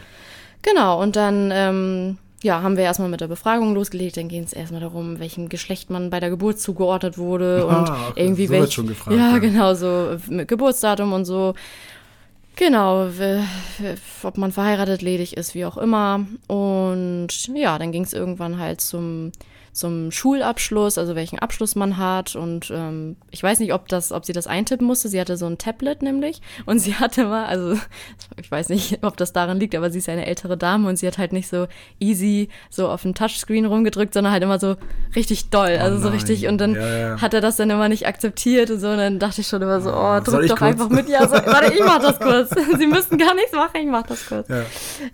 Genau, 0.62 1.02
und 1.02 1.16
dann 1.16 1.52
ähm, 1.54 2.18
ja, 2.42 2.62
haben 2.62 2.76
wir 2.78 2.84
erstmal 2.86 3.10
mit 3.10 3.20
der 3.22 3.28
Befragung 3.28 3.74
losgelegt. 3.76 4.16
Dann 4.18 4.30
ging 4.30 4.44
es 4.44 4.54
erstmal 4.54 4.82
darum, 4.82 5.20
welchem 5.20 5.50
Geschlecht 5.50 5.90
man 5.90 6.10
bei 6.10 6.20
der 6.22 6.30
Geburt 6.30 6.60
zugeordnet 6.60 7.18
wurde 7.18 7.68
Ah, 7.70 7.78
und 7.80 7.90
okay. 7.90 8.12
irgendwie 8.24 8.48
So 8.48 8.54
wird 8.54 8.62
welch, 8.64 8.74
schon 8.74 8.88
gefragt, 8.88 9.16
Ja, 9.18 9.32
ja. 9.32 9.38
genau, 9.40 9.74
so 9.74 10.16
mit 10.30 10.48
Geburtsdatum 10.48 11.12
und 11.14 11.26
so. 11.26 11.54
Genau, 12.56 13.08
ob 14.24 14.38
man 14.38 14.52
verheiratet, 14.52 15.02
ledig 15.02 15.38
ist, 15.38 15.56
wie 15.56 15.64
auch 15.66 15.78
immer. 15.78 16.26
Und 16.48 17.28
ja, 17.56 17.78
dann 17.80 17.92
ging 17.94 18.04
es 18.04 18.12
irgendwann 18.12 18.60
halt 18.60 18.82
zum, 18.82 19.32
zum 19.80 20.12
Schulabschluss, 20.12 20.98
also 20.98 21.16
welchen 21.16 21.40
Abschluss 21.40 21.76
man 21.76 21.98
hat. 21.98 22.36
Und 22.36 22.72
ähm, 22.74 23.16
ich 23.32 23.42
weiß 23.42 23.60
nicht, 23.60 23.74
ob, 23.74 23.88
das, 23.88 24.12
ob 24.12 24.26
sie 24.26 24.34
das 24.34 24.46
eintippen 24.48 24.86
musste. 24.86 25.10
Sie 25.10 25.20
hatte 25.20 25.38
so 25.38 25.46
ein 25.48 25.58
Tablet 25.58 26.02
nämlich. 26.02 26.42
Und 26.66 26.80
sie 26.80 26.96
hatte 26.96 27.26
mal, 27.26 27.46
also 27.46 27.76
ich 28.38 28.52
weiß 28.52 28.70
nicht, 28.70 29.00
ob 29.04 29.18
das 29.18 29.34
daran 29.34 29.60
liegt, 29.60 29.76
aber 29.76 29.90
sie 29.90 30.00
ist 30.00 30.08
ja 30.08 30.14
eine 30.14 30.26
ältere 30.26 30.58
Dame 30.58 30.88
und 30.88 30.98
sie 30.98 31.08
hat 31.08 31.18
halt 31.18 31.34
nicht 31.34 31.48
so 31.48 31.68
easy 32.00 32.50
so 32.70 32.88
auf 32.90 33.02
dem 33.02 33.16
Touchscreen 33.16 33.66
rumgedrückt, 33.66 34.14
sondern 34.14 34.34
halt 34.34 34.44
immer 34.44 34.60
so 34.60 34.76
richtig 35.16 35.50
doll. 35.50 35.78
Also 35.80 35.98
so 35.98 36.04
nein. 36.06 36.14
richtig. 36.14 36.48
Und 36.48 36.60
dann 36.60 36.76
Ja, 36.76 36.98
ja. 36.98 37.22
hat 37.22 37.34
er 37.34 37.42
das 37.42 37.56
dann 37.56 37.70
immer 37.70 37.90
nicht 37.90 38.06
akzeptiert 38.08 38.70
und 38.70 38.80
so. 38.80 38.90
Und 38.90 38.98
dann 38.98 39.20
dachte 39.20 39.42
ich 39.42 39.48
schon 39.48 39.62
immer 39.62 39.82
so, 39.82 39.92
oh, 39.92 40.20
Soll 40.26 40.42
drück 40.42 40.50
doch 40.50 40.58
kurz? 40.58 40.72
einfach 40.72 40.90
mit. 40.90 41.10
Ja, 41.10 41.28
so, 41.28 41.34
warte, 41.34 41.74
ich 41.74 41.80
mach 41.84 42.00
das 42.00 42.20
kurz. 42.20 42.50
Sie 42.78 42.88
müssten 42.88 43.18
gar 43.18 43.34
nichts 43.34 43.54
machen, 43.54 43.78
ich 43.78 43.88
mach 43.88 44.04
das 44.04 44.26
kurz. 44.28 44.48
Ja. 44.50 44.64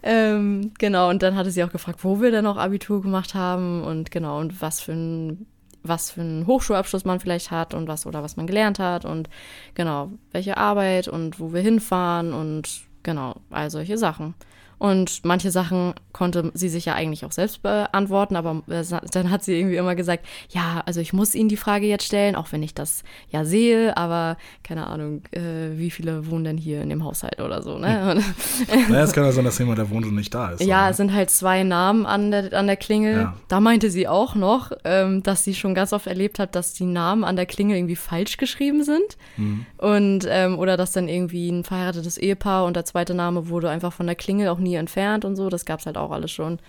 Ähm, 0.04 0.72
genau, 0.80 1.10
und 1.10 1.22
dann 1.22 1.36
hatte 1.36 1.52
sie 1.52 1.64
auch 1.64 1.72
gefragt, 1.72 2.00
wo 2.04 2.22
wir 2.22 2.32
denn 2.32 2.46
auch 2.48 2.58
Abitur 2.58 3.02
gemacht 3.02 3.34
haben 3.34 3.84
und 3.84 4.12
genau, 4.12 4.40
und 4.40 4.55
was 4.60 4.82
für 4.82 4.94
ein 4.94 5.48
was 5.88 6.12
für 6.12 6.22
einen 6.22 6.48
Hochschulabschluss 6.48 7.06
man 7.06 7.20
vielleicht 7.20 7.52
hat 7.52 7.74
und 7.74 7.88
was 7.88 8.06
oder 8.06 8.24
was 8.24 8.38
man 8.38 8.48
gelernt 8.48 8.80
hat 8.80 9.06
und 9.06 9.30
genau, 9.76 10.12
welche 10.32 10.58
Arbeit 10.58 11.08
und 11.08 11.40
wo 11.40 11.54
wir 11.54 11.62
hinfahren 11.62 12.34
und 12.34 12.82
genau, 13.04 13.36
all 13.52 13.70
solche 13.70 13.98
Sachen. 13.98 14.34
Und 14.78 15.22
manche 15.24 15.52
Sachen 15.52 15.94
konnte 16.14 16.52
sie 16.54 16.70
sich 16.70 16.86
ja 16.86 16.94
eigentlich 16.94 17.26
auch 17.26 17.32
selbst 17.32 17.62
beantworten, 17.62 18.36
aber 18.36 18.64
äh, 18.68 18.84
dann 19.12 19.30
hat 19.30 19.44
sie 19.44 19.58
irgendwie 19.58 19.76
immer 19.76 19.96
gesagt, 19.96 20.26
ja, 20.50 20.82
also 20.86 21.02
ich 21.02 21.14
muss 21.14 21.36
Ihnen 21.36 21.50
die 21.50 21.58
Frage 21.58 21.88
jetzt 21.88 22.06
stellen, 22.06 22.36
auch 22.36 22.52
wenn 22.52 22.64
ich 22.64 22.74
das 22.74 23.04
ja 23.30 23.46
sehe, 23.46 23.96
aber 23.98 24.38
keine 24.64 24.88
Ahnung, 24.88 25.24
äh, 25.32 25.78
wie 25.78 25.92
viele 25.92 26.30
wohnen 26.30 26.44
denn 26.46 26.58
hier 26.58 26.82
in 26.82 26.90
dem 26.90 27.04
Haushalt 27.04 27.42
oder 27.42 27.62
so, 27.62 27.78
ne? 27.78 28.16
Und, 28.16 28.90
Naja, 28.90 29.04
es 29.04 29.14
kann 29.14 29.26
ja 29.26 29.32
sein, 29.32 29.46
dass 29.46 29.58
jemand, 29.60 29.78
der 29.78 29.90
wohnt 29.90 30.06
und 30.06 30.16
nicht 30.16 30.34
da 30.34 30.52
ist. 30.52 30.62
ja, 30.62 30.84
oder? 30.84 30.92
es 30.92 30.98
sind 30.98 31.14
halt 31.14 31.30
zwei 31.30 31.64
Namen 31.64 32.06
an 32.06 32.32
der, 32.32 32.54
an 32.54 32.68
der 32.68 32.78
Klingel. 32.78 33.16
Ja. 33.16 33.34
Da 33.48 33.60
meinte 33.60 33.90
sie 33.90 34.08
auch 34.08 34.36
noch, 34.36 34.72
ähm, 34.84 35.24
dass 35.24 35.44
sie 35.44 35.54
schon 35.54 35.76
ganz 35.76 35.94
oft 35.94 36.08
erlebt 36.08 36.40
hat, 36.40 36.56
dass 36.56 36.74
die 36.74 36.86
Namen 36.86 37.24
an 37.24 37.36
der 37.36 37.46
Klingel 37.46 37.78
irgendwie 37.78 37.96
falsch 37.96 38.38
geschrieben 38.38 38.84
sind. 38.84 39.18
Mhm. 39.38 39.66
Und, 39.78 40.26
ähm, 40.30 40.58
oder 40.60 40.78
dass 40.78 40.92
dann 40.92 41.08
irgendwie 41.08 41.50
ein 41.50 41.64
verheiratetes 41.64 42.18
Ehepaar 42.18 42.66
und 42.66 42.76
der 42.76 42.86
zweite 42.86 43.14
Name 43.14 43.50
wurde 43.50 43.70
einfach 43.70 43.94
von 43.94 44.06
der 44.06 44.16
Klingel 44.16 44.48
auch 44.48 44.60
nie 44.60 44.75
entfernt 44.76 45.26
und 45.26 45.36
so. 45.36 45.50
Das 45.50 45.66
gab's 45.66 45.86
halt 45.86 45.98
auch 45.98 46.12
alles 46.12 46.32
schon. 46.32 46.60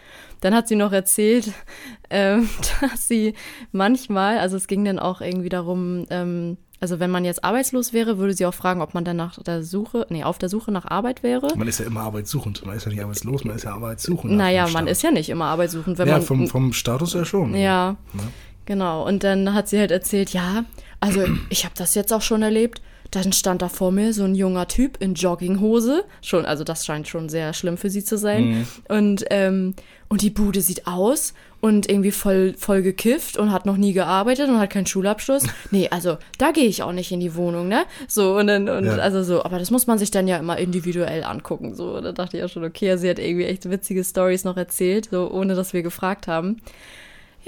Dann 0.41 0.55
hat 0.55 0.69
sie 0.69 0.77
noch 0.77 0.93
erzählt, 0.93 1.53
ähm, 2.11 2.49
dass 2.81 3.09
sie 3.09 3.35
manchmal, 3.73 4.39
also 4.39 4.57
es 4.57 4.67
ging 4.67 4.85
dann 4.85 4.99
auch 4.99 5.21
irgendwie 5.21 5.49
darum, 5.49 6.07
ähm, 6.11 6.57
also 6.79 7.01
wenn 7.01 7.11
man 7.11 7.25
jetzt 7.25 7.43
arbeitslos 7.43 7.93
wäre, 7.95 8.19
würde 8.19 8.35
sie 8.35 8.45
auch 8.45 8.53
fragen, 8.53 8.83
ob 8.83 8.93
man 8.93 9.03
dann 9.05 9.17
nach 9.17 9.43
der 9.43 9.63
Suche, 9.63 10.07
nee, 10.11 10.25
auf 10.25 10.37
der 10.37 10.51
Suche 10.51 10.71
nach 10.71 10.85
Arbeit 10.85 11.23
wäre. 11.23 11.49
Man 11.57 11.67
ist 11.69 11.81
ja 11.81 11.87
immer 11.87 12.03
arbeitssuchend. 12.03 12.67
Man 12.67 12.77
ist 12.77 12.85
ja 12.85 12.91
nicht 12.93 13.03
arbeitslos, 13.03 13.45
man 13.45 13.57
ist 13.57 13.65
ja 13.65 13.73
arbeitssuchend. 13.75 14.35
Naja, 14.35 14.69
man 14.69 14.87
ist 14.87 15.03
ja 15.03 15.11
nicht 15.11 15.31
immer 15.31 15.47
arbeitssuchend, 15.47 15.97
wenn 15.99 16.07
Ja, 16.07 16.15
man. 16.19 16.23
vom, 16.23 16.49
vom 16.49 16.73
Status 16.75 17.15
her 17.15 17.25
schon. 17.25 17.55
ja, 17.55 17.97
Ne? 18.13 18.23
genau. 18.67 19.07
Und 19.07 19.25
dann 19.25 19.55
hat 19.55 19.69
sie 19.69 19.79
halt 19.79 19.91
erzählt, 19.91 20.31
ja, 20.35 20.65
also 21.01 21.25
ich 21.49 21.65
habe 21.65 21.75
das 21.79 21.95
jetzt 21.95 22.13
auch 22.13 22.23
schon 22.23 22.43
erlebt. 22.43 22.83
Dann 23.17 23.33
stand 23.33 23.63
da 23.63 23.71
vor 23.71 23.93
mir 23.93 24.13
so 24.13 24.25
ein 24.25 24.35
junger 24.35 24.69
Typ 24.69 24.99
in 25.01 25.15
Jogginghose. 25.15 26.05
Schon, 26.21 26.45
also 26.45 26.65
das 26.65 26.85
scheint 26.85 27.09
schon 27.09 27.31
sehr 27.31 27.55
schlimm 27.55 27.79
für 27.79 27.89
sie 27.89 28.05
zu 28.05 28.19
sein. 28.19 28.67
Und, 28.89 29.25
ähm, 29.31 29.75
und 30.09 30.21
die 30.21 30.29
Bude 30.29 30.61
sieht 30.61 30.87
aus 30.87 31.33
und 31.63 31.89
irgendwie 31.89 32.11
voll, 32.11 32.53
voll 32.59 32.83
gekifft 32.83 33.39
und 33.39 33.53
hat 33.53 33.65
noch 33.65 33.79
nie 33.79 33.95
gearbeitet 33.95 34.51
und 34.51 34.59
hat 34.59 34.69
keinen 34.69 34.85
Schulabschluss. 34.85 35.45
Nee, 35.71 35.89
also 35.91 36.19
da 36.37 36.51
gehe 36.51 36.67
ich 36.67 36.83
auch 36.83 36.93
nicht 36.93 37.11
in 37.11 37.21
die 37.21 37.35
Wohnung, 37.37 37.69
ne? 37.69 37.85
So, 38.07 38.37
und 38.37 38.49
dann, 38.49 38.69
und 38.69 38.85
Ja. 38.85 38.97
also 38.97 39.23
so, 39.23 39.43
aber 39.43 39.59
das 39.59 39.71
muss 39.71 39.87
man 39.87 39.97
sich 39.99 40.11
dann 40.11 40.29
ja 40.29 40.37
immer 40.37 40.59
individuell 40.59 41.25
angucken. 41.25 41.75
So, 41.75 41.99
da 42.03 42.13
dachte 42.13 42.37
ich 42.37 42.45
auch 42.45 42.51
schon, 42.51 42.65
okay, 42.65 42.99
sie 42.99 43.09
hat 43.09 43.19
irgendwie 43.19 43.47
echt 43.47 43.69
witzige 43.71 44.05
Stories 44.05 44.45
noch 44.45 44.59
erzählt, 44.59 45.09
so 45.11 45.31
ohne 45.31 45.55
dass 45.55 45.73
wir 45.73 45.83
gefragt 45.83 46.29
haben. 46.29 46.61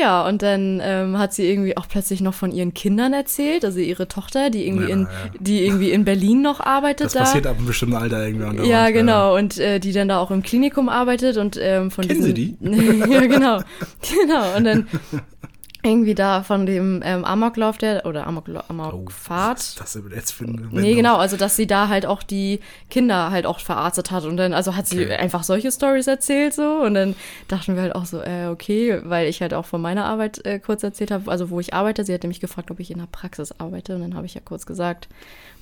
Ja, 0.00 0.26
und 0.28 0.42
dann 0.42 0.80
ähm, 0.82 1.18
hat 1.18 1.32
sie 1.34 1.48
irgendwie 1.50 1.76
auch 1.76 1.88
plötzlich 1.88 2.20
noch 2.20 2.34
von 2.34 2.52
ihren 2.52 2.72
Kindern 2.72 3.12
erzählt, 3.12 3.64
also 3.64 3.80
ihre 3.80 4.06
Tochter, 4.06 4.48
die 4.48 4.64
irgendwie 4.66 4.84
Ja, 4.88 4.94
in, 4.94 5.00
ja. 5.02 5.08
die 5.40 5.64
irgendwie 5.66 5.90
in 5.90 6.04
Berlin 6.04 6.40
noch 6.40 6.60
arbeitet 6.60 7.06
Das 7.06 7.12
da. 7.14 7.20
passiert 7.20 7.46
ab 7.48 7.56
einem 7.58 7.66
bestimmten 7.66 7.96
Alter 7.96 8.24
irgendwann. 8.24 8.64
Ja, 8.64 8.90
genau. 8.90 9.36
Und 9.36 9.58
äh, 9.58 9.80
die 9.80 9.92
dann 9.92 10.08
da 10.08 10.18
auch 10.20 10.30
im 10.30 10.42
Klinikum 10.42 10.88
arbeitet 10.88 11.36
und 11.36 11.58
ähm, 11.60 11.90
von 11.90 12.06
Kennen 12.06 12.32
diesen, 12.32 12.58
Sie 12.72 13.10
ja, 13.12 13.26
genau. 13.26 13.58
Genau. 14.22 14.56
Und 14.56 14.64
dann 14.64 14.86
irgendwie 15.84 16.14
da 16.16 16.42
von 16.42 16.66
dem 16.66 17.02
ähm, 17.04 17.24
Amoklauf 17.24 17.78
der 17.78 18.04
oder 18.04 18.26
Amokla 18.26 18.64
Amokfahrt. 18.68 19.58
Was 19.58 19.68
ist 19.68 19.80
das 19.80 19.92
denn 19.92 20.10
jetzt 20.12 20.32
für 20.32 20.44
eine 20.44 20.68
Nee, 20.72 20.94
genau, 20.96 21.16
also 21.16 21.36
dass 21.36 21.54
sie 21.54 21.68
da 21.68 21.88
halt 21.88 22.04
auch 22.04 22.22
die 22.24 22.58
Kinder 22.90 23.30
halt 23.30 23.46
auch 23.46 23.60
verarztet 23.60 24.10
hat 24.10 24.24
und 24.24 24.36
dann, 24.36 24.52
also 24.54 24.74
hat 24.74 24.86
sie 24.88 25.04
Okay. 25.04 25.14
einfach 25.16 25.44
solche 25.44 25.70
Stories 25.70 26.08
erzählt 26.08 26.52
so 26.54 26.80
und 26.82 26.94
dann 26.94 27.14
dachten 27.46 27.76
wir 27.76 27.82
halt 27.82 27.94
auch 27.94 28.06
so, 28.06 28.20
äh, 28.20 28.46
okay, 28.48 29.00
weil 29.04 29.28
ich 29.28 29.40
halt 29.40 29.54
auch 29.54 29.66
von 29.66 29.80
meiner 29.80 30.04
Arbeit 30.04 30.44
äh, 30.44 30.58
kurz 30.58 30.82
erzählt 30.82 31.12
habe, 31.12 31.30
also 31.30 31.50
wo 31.50 31.60
ich 31.60 31.72
arbeite, 31.74 32.04
sie 32.04 32.12
hat 32.12 32.24
mich 32.24 32.40
gefragt, 32.40 32.70
ob 32.72 32.80
ich 32.80 32.90
in 32.90 32.98
der 32.98 33.06
Praxis 33.06 33.52
arbeite 33.60 33.94
und 33.94 34.00
dann 34.00 34.14
habe 34.16 34.26
ich 34.26 34.34
ja 34.34 34.40
kurz 34.44 34.66
gesagt, 34.66 35.08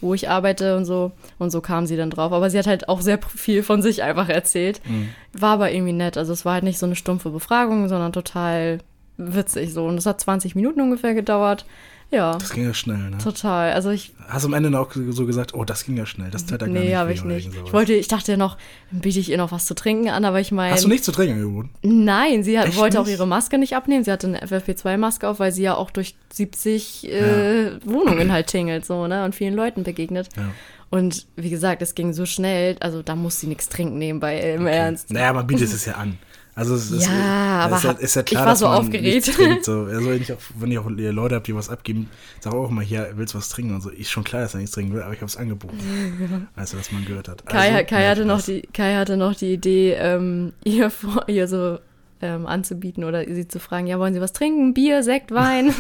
wo 0.00 0.14
ich 0.14 0.31
arbeite 0.31 0.76
und 0.79 0.87
so 0.87 1.12
und 1.38 1.50
so 1.50 1.61
kam 1.61 1.87
sie 1.87 1.96
dann 1.98 2.09
drauf, 2.11 2.33
aber 2.33 2.48
sie 2.48 2.59
hat 2.59 2.66
halt 2.66 2.88
auch 2.88 3.02
sehr 3.02 3.18
viel 3.29 3.62
von 3.62 3.83
sich 3.83 4.02
einfach 4.02 4.31
erzählt, 4.31 4.81
Mhm. 4.87 5.11
war 5.35 5.52
aber 5.55 5.72
irgendwie 5.72 5.92
nett, 5.92 6.16
also 6.16 6.33
es 6.33 6.46
war 6.46 6.55
halt 6.55 6.64
nicht 6.64 6.79
so 6.79 6.87
eine 6.87 6.96
stumpfe 6.96 7.29
Befragung, 7.29 7.88
sondern 7.90 8.12
total 8.14 8.79
witzig 9.16 9.72
so 9.72 9.87
und 9.87 9.98
es 9.98 10.07
hat 10.07 10.20
20 10.20 10.55
Minuten 10.55 10.81
ungefähr 10.81 11.14
gedauert, 11.14 11.64
ja, 12.12 12.35
Das 12.35 12.50
ging 12.50 12.64
ja 12.64 12.72
schnell, 12.72 13.11
ne? 13.11 13.18
total, 13.18 13.72
also 13.72 13.90
ich 13.90 14.12
Hast 14.29 14.44
du 14.44 14.48
am 14.48 14.55
Ende 14.55 14.70
noch 14.70 14.92
so 14.94 15.26
gesagt, 15.26 15.55
oh, 15.55 15.64
das 15.64 15.85
ging 15.85 15.96
ja 15.96 16.07
schnell, 16.07 16.31
das 16.31 16.46
tat 16.46 16.61
ja 16.61 16.68
gar 16.68 16.72
nicht 16.72 16.85
Nee, 16.85 16.94
habe 16.94 17.12
ich 17.12 17.24
nicht. 17.24 17.50
Ich 17.64 17.72
wollte, 17.72 17.94
ich 17.94 18.07
dachte 18.07 18.33
ja 18.33 18.38
noch, 18.38 18.57
dann 18.92 19.00
biete 19.00 19.18
ich 19.18 19.29
ihr 19.29 19.38
noch 19.38 19.50
was 19.50 19.66
zu 19.66 19.74
trinken 19.74 20.09
an, 20.09 20.24
aber 20.24 20.38
ich 20.38 20.52
meine. 20.52 20.72
Hast 20.72 20.85
du 20.85 20.88
nichts 20.88 21.05
zu 21.05 21.11
trinken 21.11 21.35
angeboten? 21.35 21.70
Nein, 21.83 22.44
sie 22.44 22.59
hat, 22.61 22.76
wollte 22.76 23.00
auch 23.00 23.07
nicht? 23.07 23.14
ihre 23.14 23.26
Maske 23.26 23.59
nicht 23.59 23.74
abnehmen. 23.74 24.05
Sie 24.05 24.12
hatte 24.12 24.29
eine 24.29 24.40
FFP2-Maske 24.40 25.29
auf, 25.29 25.40
weil 25.40 25.50
sie 25.50 25.62
ja 25.62 25.74
auch 25.74 25.90
durch 25.90 26.14
70 26.33 27.11
äh, 27.11 27.70
Wohnungen 27.85 28.31
halt 28.31 28.46
tingelt, 28.46 28.85
so, 28.85 29.09
ne? 29.09 29.24
Und 29.24 29.35
vielen 29.35 29.55
Leuten 29.55 29.83
begegnet. 29.83 30.29
Ja. 30.37 30.50
Und 30.90 31.26
wie 31.35 31.50
gesagt, 31.50 31.83
es 31.83 31.96
ging 31.96 32.12
so 32.12 32.24
schnell, 32.26 32.76
also 32.79 33.02
da 33.02 33.16
muss 33.16 33.40
sie 33.40 33.48
nichts 33.48 33.68
trinken 33.68 33.98
nebenbei, 33.98 34.38
im 34.55 34.68
Ernst. 34.68 35.12
Naja, 35.12 35.33
man 35.33 35.46
bietet 35.46 35.72
es 35.72 35.85
ja 35.85 35.94
an. 35.94 36.18
Also 36.58 36.74
es 36.74 36.90
ist, 36.90 37.06
Ja, 37.06 37.60
aber 37.66 37.76
ist 37.76 37.84
hab- 37.84 38.00
ist 38.00 38.14
ja 38.16 38.22
ich 38.22 38.26
klar, 38.28 38.44
war 38.46 38.52
dass 38.52 38.60
so 38.60 38.66
aufgeregt. 38.66 39.26
so. 39.62 39.72
Also 39.86 40.08
wenn 40.10 40.22
ich, 40.22 40.32
auch, 40.32 40.38
wenn 40.58 40.72
ich 40.72 40.78
auch 40.78 40.88
Leute 40.88 41.34
habe, 41.34 41.44
die 41.44 41.54
was 41.54 41.68
abgeben, 41.68 42.08
sage 42.40 42.56
auch 42.56 42.70
immer, 42.70 42.80
hier, 42.80 43.10
willst 43.16 43.34
du 43.34 43.38
was 43.38 43.50
trinken? 43.50 43.74
Und 43.74 43.82
so, 43.82 43.90
ist 43.90 44.10
schon 44.10 44.24
klar, 44.24 44.40
dass 44.40 44.54
er 44.54 44.60
nichts 44.60 44.74
trinken 44.74 44.94
will, 44.94 45.02
aber 45.02 45.12
ich 45.12 45.18
habe 45.20 45.26
es 45.28 45.36
angeboten. 45.36 45.78
Du, 46.56 46.78
was 46.78 46.90
man 46.92 47.04
gehört 47.04 47.28
hat. 47.28 47.44
Kai, 47.46 47.72
Also, 47.74 47.84
Kai, 47.86 48.08
hatte 48.08 48.24
noch 48.24 48.40
die, 48.42 48.62
Kai 48.72 48.94
hatte 48.96 49.16
noch 49.18 49.34
die 49.36 49.52
Idee, 49.52 49.92
ähm, 50.00 50.54
ihr, 50.64 50.88
vor, 50.90 51.28
ihr 51.28 51.46
so 51.46 51.78
ähm, 52.22 52.46
anzubieten 52.46 53.04
oder 53.04 53.22
sie 53.26 53.46
zu 53.46 53.60
fragen, 53.60 53.86
ja, 53.86 53.98
wollen 53.98 54.14
Sie 54.14 54.22
was 54.22 54.32
trinken? 54.32 54.72
Bier, 54.72 55.02
Sekt, 55.02 55.32
Wein? 55.32 55.74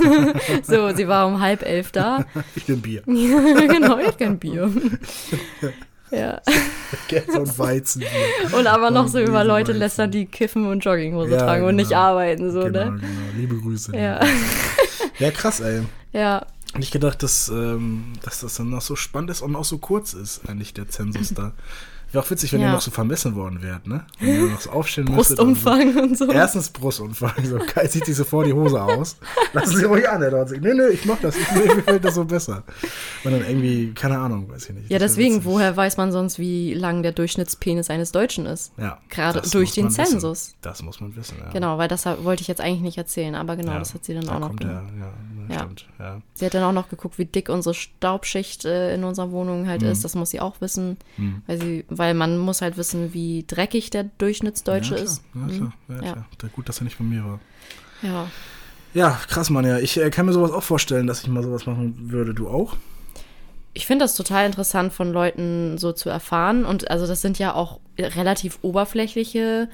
so, 0.62 0.94
sie 0.94 1.08
war 1.08 1.26
um 1.26 1.40
halb 1.40 1.62
elf 1.64 1.90
da. 1.92 2.26
Ich 2.54 2.66
bin 2.66 2.82
Bier. 2.82 3.02
genau, 3.06 3.98
ich 3.98 4.18
kein 4.18 4.38
Bier. 4.38 4.70
Ja. 6.10 6.40
Geld 7.08 7.28
und 7.30 7.58
Weizenbier. 7.58 8.08
Und 8.56 8.66
aber 8.66 8.90
noch 8.90 9.08
so 9.08 9.18
Und 9.18 9.24
über 9.28 9.38
diese 9.40 9.48
Leute 9.48 9.68
Weizen. 9.70 9.78
lästern, 9.78 10.10
die 10.10 10.26
kiffen 10.26 10.66
und 10.66 10.80
Jogginghose 10.84 11.32
Ja, 11.32 11.38
tragen 11.38 11.64
und 11.64 11.76
nicht 11.76 11.88
genau. 11.90 12.00
arbeiten, 12.00 12.52
so, 12.52 12.60
genau, 12.60 12.84
ne? 12.90 13.00
genau. 13.00 13.20
Liebe 13.36 13.56
Grüße. 13.56 13.96
Ja. 13.96 14.20
Ja, 15.18 15.30
krass, 15.30 15.60
ey. 15.60 15.80
Ja. 16.12 16.44
Nicht 16.76 16.92
gedacht, 16.92 17.22
dass, 17.22 17.48
ähm, 17.48 18.12
dass 18.22 18.40
das 18.40 18.56
dann 18.56 18.68
noch 18.68 18.82
so 18.82 18.96
spannend 18.96 19.30
ist 19.30 19.40
und 19.40 19.56
auch 19.56 19.64
so 19.64 19.78
kurz 19.78 20.12
ist, 20.12 20.46
eigentlich 20.46 20.74
der 20.74 20.88
Zensus 20.88 21.32
da. 21.32 21.52
Wäre 22.12 22.24
auch 22.24 22.30
witzig, 22.30 22.52
wenn 22.52 22.60
Ja. 22.60 22.68
ihr 22.68 22.72
noch 22.72 22.80
so 22.80 22.90
vermessen 22.90 23.34
worden 23.34 23.62
wärt, 23.62 23.86
ne? 23.86 24.04
Wenn 24.20 24.28
ihr 24.46 24.50
noch 24.50 24.60
so 24.60 24.70
aufstellen 24.70 25.12
müsstet. 25.14 25.38
und 25.40 25.54
Brustumfang 25.54 25.96
und 25.98 26.16
so. 26.18 26.26
So. 26.26 26.32
Erstens 26.32 26.70
Brustumfang. 26.70 27.32
So, 27.44 27.58
Kai 27.58 27.86
zieht 27.88 28.06
sich 28.06 28.16
sofort 28.16 28.46
die 28.46 28.52
Hose 28.52 28.80
aus. 28.82 29.16
Lassen 29.52 29.76
Sie 29.76 29.84
ruhig 29.84 30.08
an, 30.08 30.20
der 30.20 30.30
dort 30.30 30.48
sagt, 30.48 30.62
nee, 30.62 30.72
nee, 30.72 30.88
ich 30.92 31.04
mach 31.04 31.18
das. 31.20 31.36
Ich, 31.36 31.50
mir 31.52 31.74
gefällt 31.76 32.04
das 32.04 32.14
so 32.14 32.24
besser. 32.24 32.62
Und 33.24 33.32
dann 33.32 33.40
irgendwie, 33.46 33.92
keine 33.92 34.18
Ahnung, 34.18 34.48
weiß 34.50 34.68
ich 34.70 34.74
nicht. 34.76 34.90
Ja, 34.90 34.98
deswegen, 34.98 35.44
woher 35.44 35.76
weiß 35.76 35.96
man 35.96 36.12
sonst, 36.12 36.38
wie 36.38 36.74
lang 36.74 37.02
der 37.02 37.12
Durchschnittspenis 37.12 37.90
eines 37.90 38.12
Deutschen 38.12 38.46
ist? 38.46 38.72
Ja, 38.78 38.98
Gerade 39.10 39.42
durch 39.50 39.72
den 39.72 39.86
man 39.86 39.96
wissen. 39.96 40.06
Zensus. 40.12 40.54
Das 40.62 40.82
muss 40.82 41.00
man 41.00 41.14
wissen, 41.16 41.36
ja. 41.44 41.50
Genau, 41.52 41.76
weil 41.78 41.88
das 41.88 42.06
wollte 42.06 42.40
ich 42.42 42.48
jetzt 42.48 42.60
eigentlich 42.60 42.82
nicht 42.82 42.98
erzählen, 42.98 43.34
aber 43.34 43.56
genau, 43.56 43.72
ja. 43.72 43.78
das 43.80 43.94
hat 43.94 44.04
sie 44.04 44.14
dann 44.14 44.24
da 44.26 44.36
auch 44.36 44.40
noch 44.40 44.56
der, 44.56 44.68
ja, 44.70 44.82
ja, 45.00 45.54
Ja. 45.54 45.58
stimmt, 45.60 45.86
ja. 45.98 46.20
Sie 46.34 46.46
hat 46.46 46.54
dann 46.54 46.62
auch 46.62 46.72
noch 46.72 46.88
geguckt, 46.88 47.18
wie 47.18 47.24
dick 47.24 47.48
unsere 47.48 47.74
Staubschicht 47.74 48.64
äh, 48.64 48.94
in 48.94 49.04
unserer 49.04 49.30
Wohnung 49.32 49.66
halt 49.68 49.82
ist. 49.82 50.04
Das 50.04 50.14
muss 50.14 50.30
sie 50.30 50.40
auch 50.40 50.60
wissen, 50.60 50.96
Hm. 51.16 51.42
weil 51.46 51.60
sie, 51.60 51.84
weil 51.98 52.14
man 52.14 52.38
muss 52.38 52.62
halt 52.62 52.76
wissen, 52.76 53.12
wie 53.14 53.44
dreckig 53.46 53.90
der 53.90 54.04
Durchschnittsdeutsche 54.18 54.96
ja, 54.96 55.02
ist. 55.02 55.22
klar, 55.32 55.48
Ja, 55.48 55.56
klar, 55.56 55.72
ja, 55.88 55.94
Ja. 55.94 56.12
klar. 56.12 56.26
Da- 56.38 56.48
Gut, 56.48 56.68
dass 56.68 56.80
er 56.80 56.84
nicht 56.84 56.98
bei 56.98 57.04
mir 57.04 57.24
war. 57.24 57.40
Ja. 58.02 58.30
Ja, 58.94 59.20
krass, 59.28 59.50
Mann, 59.50 59.66
ja. 59.66 59.78
Ich 59.78 59.96
äh, 59.98 60.10
kann 60.10 60.26
mir 60.26 60.32
sowas 60.32 60.52
auch 60.52 60.62
vorstellen, 60.62 61.06
dass 61.06 61.20
ich 61.22 61.28
mal 61.28 61.42
sowas 61.42 61.66
machen 61.66 62.10
würde. 62.10 62.32
Du 62.32 62.48
auch? 62.48 62.76
Ich 63.74 63.84
finde 63.86 64.04
das 64.04 64.14
total 64.14 64.46
interessant 64.46 64.92
von 64.92 65.12
Leuten 65.12 65.76
so 65.76 65.92
zu 65.92 66.08
erfahren. 66.08 66.64
Und 66.64 66.90
also 66.90 67.06
das 67.06 67.20
sind 67.20 67.38
ja 67.38 67.52
auch 67.54 67.78
relativ 67.98 68.58
oberflächliche 68.62 69.68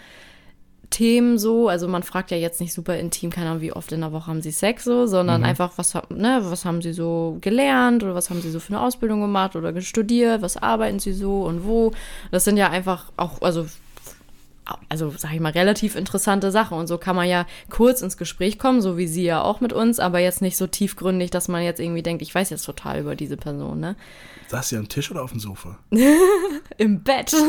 Themen 0.93 1.39
so. 1.39 1.69
Also 1.69 1.89
man 1.89 2.05
fragt 2.05 2.31
ja 2.31 2.37
jetzt 2.37 2.61
nicht 2.61 2.73
super 2.73 2.97
intim, 2.97 3.31
keine 3.31 3.51
Ahnung, 3.51 3.63
wie 3.63 3.73
oft 3.73 3.91
in 3.91 4.01
der 4.01 4.13
Woche 4.13 4.29
haben 4.29 4.43
sie 4.43 4.53
Sex 4.53 4.85
so, 4.85 5.07
sondern 5.07 5.43
einfach, 5.43 5.73
was, 5.77 5.95
ne, 6.11 6.41
was 6.45 6.65
haben 6.65 6.81
sie 6.83 6.93
so 6.93 7.39
gelernt 7.41 8.05
oder 8.05 8.15
was 8.15 8.31
haben 8.31 8.41
sie 8.41 8.51
so 8.51 8.61
für 8.61 8.75
eine 8.75 8.81
Ausbildung 8.81 9.21
gemacht 9.21 9.57
oder 9.57 9.79
studiert, 9.81 10.43
was 10.43 10.57
arbeiten 10.57 11.01
sie 11.01 11.13
so 11.13 11.43
und 11.43 11.65
wo. 11.65 11.91
Das 12.31 12.45
sind 12.45 12.57
ja 12.57 12.71
einfach 12.71 13.11
auch, 13.17 13.43
also 13.43 13.67
also 14.89 15.13
sag 15.17 15.35
ich 15.35 15.41
mal, 15.41 15.53
relativ 15.53 15.97
interessante 15.97 16.51
Sache. 16.51 16.75
Und 16.75 16.87
so 16.87 16.99
kann 16.99 17.17
man 17.17 17.29
ja 17.29 17.47
kurz 17.69 18.01
ins 18.01 18.17
Gespräch 18.17 18.59
kommen, 18.59 18.81
so 18.81 18.97
wie 18.97 19.09
sie 19.09 19.25
ja 19.25 19.43
auch 19.43 19.61
mit 19.61 19.73
uns, 19.73 19.99
aber 19.99 20.21
jetzt 20.21 20.41
nicht 20.41 20.57
so 20.57 20.67
tiefgründig, 20.67 21.31
dass 21.31 21.49
man 21.49 21.63
jetzt 21.63 21.81
irgendwie 21.81 22.03
denkt, 22.03 22.23
ich 22.23 22.35
weiß 22.35 22.51
jetzt 22.51 22.65
total 22.65 23.01
über 23.01 23.17
diese 23.17 23.37
Person, 23.37 23.81
ne? 23.81 23.97
Saß 24.49 24.69
sie 24.69 24.77
am 24.77 24.89
Tisch 24.89 25.11
oder 25.11 25.25
auf 25.25 25.31
dem 25.31 25.41
Sofa? 25.41 25.79
Im 26.79 27.03
Bett. 27.03 27.35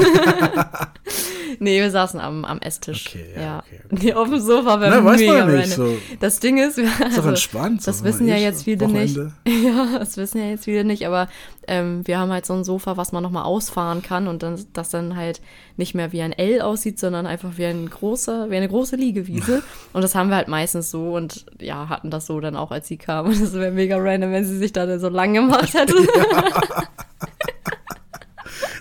nee, 1.59 1.79
wir 1.81 1.91
saßen 1.91 2.19
am, 2.19 2.45
am 2.45 2.59
Esstisch. 2.59 3.07
Okay, 3.07 3.25
ja, 3.35 3.41
ja. 3.41 3.57
okay, 3.59 3.79
Nee, 3.89 4.13
auf 4.13 4.29
dem 4.29 4.39
Sofa 4.39 4.79
wäre 4.79 5.01
mega 5.01 5.03
man 5.03 5.19
ja 5.19 5.45
nicht. 5.45 5.77
random. 5.77 5.95
So. 5.95 5.97
Das 6.19 6.39
Ding 6.39 6.57
ist, 6.57 6.77
wir, 6.77 6.85
Ist 6.85 7.01
also, 7.17 7.29
entspannt. 7.29 7.85
das 7.87 8.03
wissen 8.03 8.27
ja 8.27 8.35
jetzt 8.37 8.63
viele 8.63 8.87
nicht. 8.87 9.15
Wochenende. 9.15 9.33
Ja, 9.63 9.99
das 9.99 10.17
wissen 10.17 10.39
ja 10.39 10.49
jetzt 10.49 10.65
viele 10.65 10.83
nicht, 10.83 11.05
aber 11.07 11.29
ähm, 11.67 12.05
wir 12.05 12.19
haben 12.19 12.31
halt 12.31 12.45
so 12.45 12.53
ein 12.53 12.63
Sofa, 12.63 12.97
was 12.97 13.11
man 13.13 13.23
nochmal 13.23 13.43
ausfahren 13.43 14.01
kann 14.01 14.27
und 14.27 14.43
dann, 14.43 14.63
das 14.73 14.89
dann 14.89 15.15
halt 15.15 15.41
nicht 15.77 15.95
mehr 15.95 16.11
wie 16.11 16.21
ein 16.21 16.33
L 16.33 16.61
aussieht, 16.61 16.99
sondern 16.99 17.25
einfach 17.25 17.57
wie 17.57 17.65
ein 17.65 17.89
großer, 17.89 18.49
wie 18.49 18.57
eine 18.57 18.67
große 18.67 18.95
Liegewiese. 18.95 19.63
und 19.93 20.01
das 20.01 20.15
haben 20.15 20.29
wir 20.29 20.35
halt 20.35 20.47
meistens 20.49 20.91
so 20.91 21.13
und 21.15 21.45
ja, 21.61 21.87
hatten 21.89 22.09
das 22.09 22.25
so 22.25 22.39
dann 22.39 22.55
auch, 22.55 22.71
als 22.71 22.87
sie 22.87 22.97
kam. 22.97 23.27
Und 23.27 23.41
das 23.41 23.53
wäre 23.53 23.71
mega 23.71 23.97
random, 23.97 24.31
wenn 24.31 24.45
sie 24.45 24.57
sich 24.57 24.73
da 24.73 24.99
so 24.99 25.09
lang 25.09 25.33
gemacht 25.33 25.73
hätte. 25.73 25.93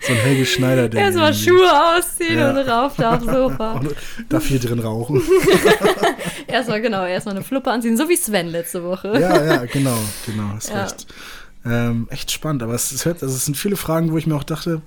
So 0.02 0.12
ein 0.12 0.18
Helge 0.18 0.46
Schneider, 0.46 0.88
der 0.88 1.00
Erstmal 1.02 1.32
Schuhe 1.34 1.70
ausziehen 1.96 2.38
Ja. 2.38 2.50
und 2.50 2.58
rauf 2.58 2.94
da 2.96 3.16
aufs 3.16 3.24
Sofa. 3.26 3.72
Und 3.80 3.94
darf 4.28 4.46
hier 4.46 4.58
drin 4.60 4.78
rauchen. 4.80 5.22
Erstmal, 6.46 6.80
genau, 6.80 7.04
erstmal 7.06 7.34
eine 7.36 7.44
Fluppe 7.44 7.70
anziehen, 7.70 7.96
so 7.96 8.08
wie 8.08 8.16
Sven 8.16 8.48
letzte 8.48 8.82
Woche. 8.84 9.18
ja, 9.18 9.44
ja, 9.44 9.64
genau, 9.66 9.96
genau, 10.26 10.48
hast 10.54 10.70
Ja. 10.70 10.82
recht. 10.84 11.06
Ähm, 11.64 12.08
echt 12.10 12.30
spannend, 12.32 12.62
aber 12.62 12.74
es, 12.74 12.90
es, 12.90 13.04
hört, 13.04 13.22
also 13.22 13.34
es 13.34 13.44
sind 13.44 13.56
viele 13.56 13.76
Fragen, 13.76 14.10
wo 14.12 14.18
ich 14.18 14.26
mir 14.26 14.34
auch 14.34 14.42
dachte, 14.44 14.82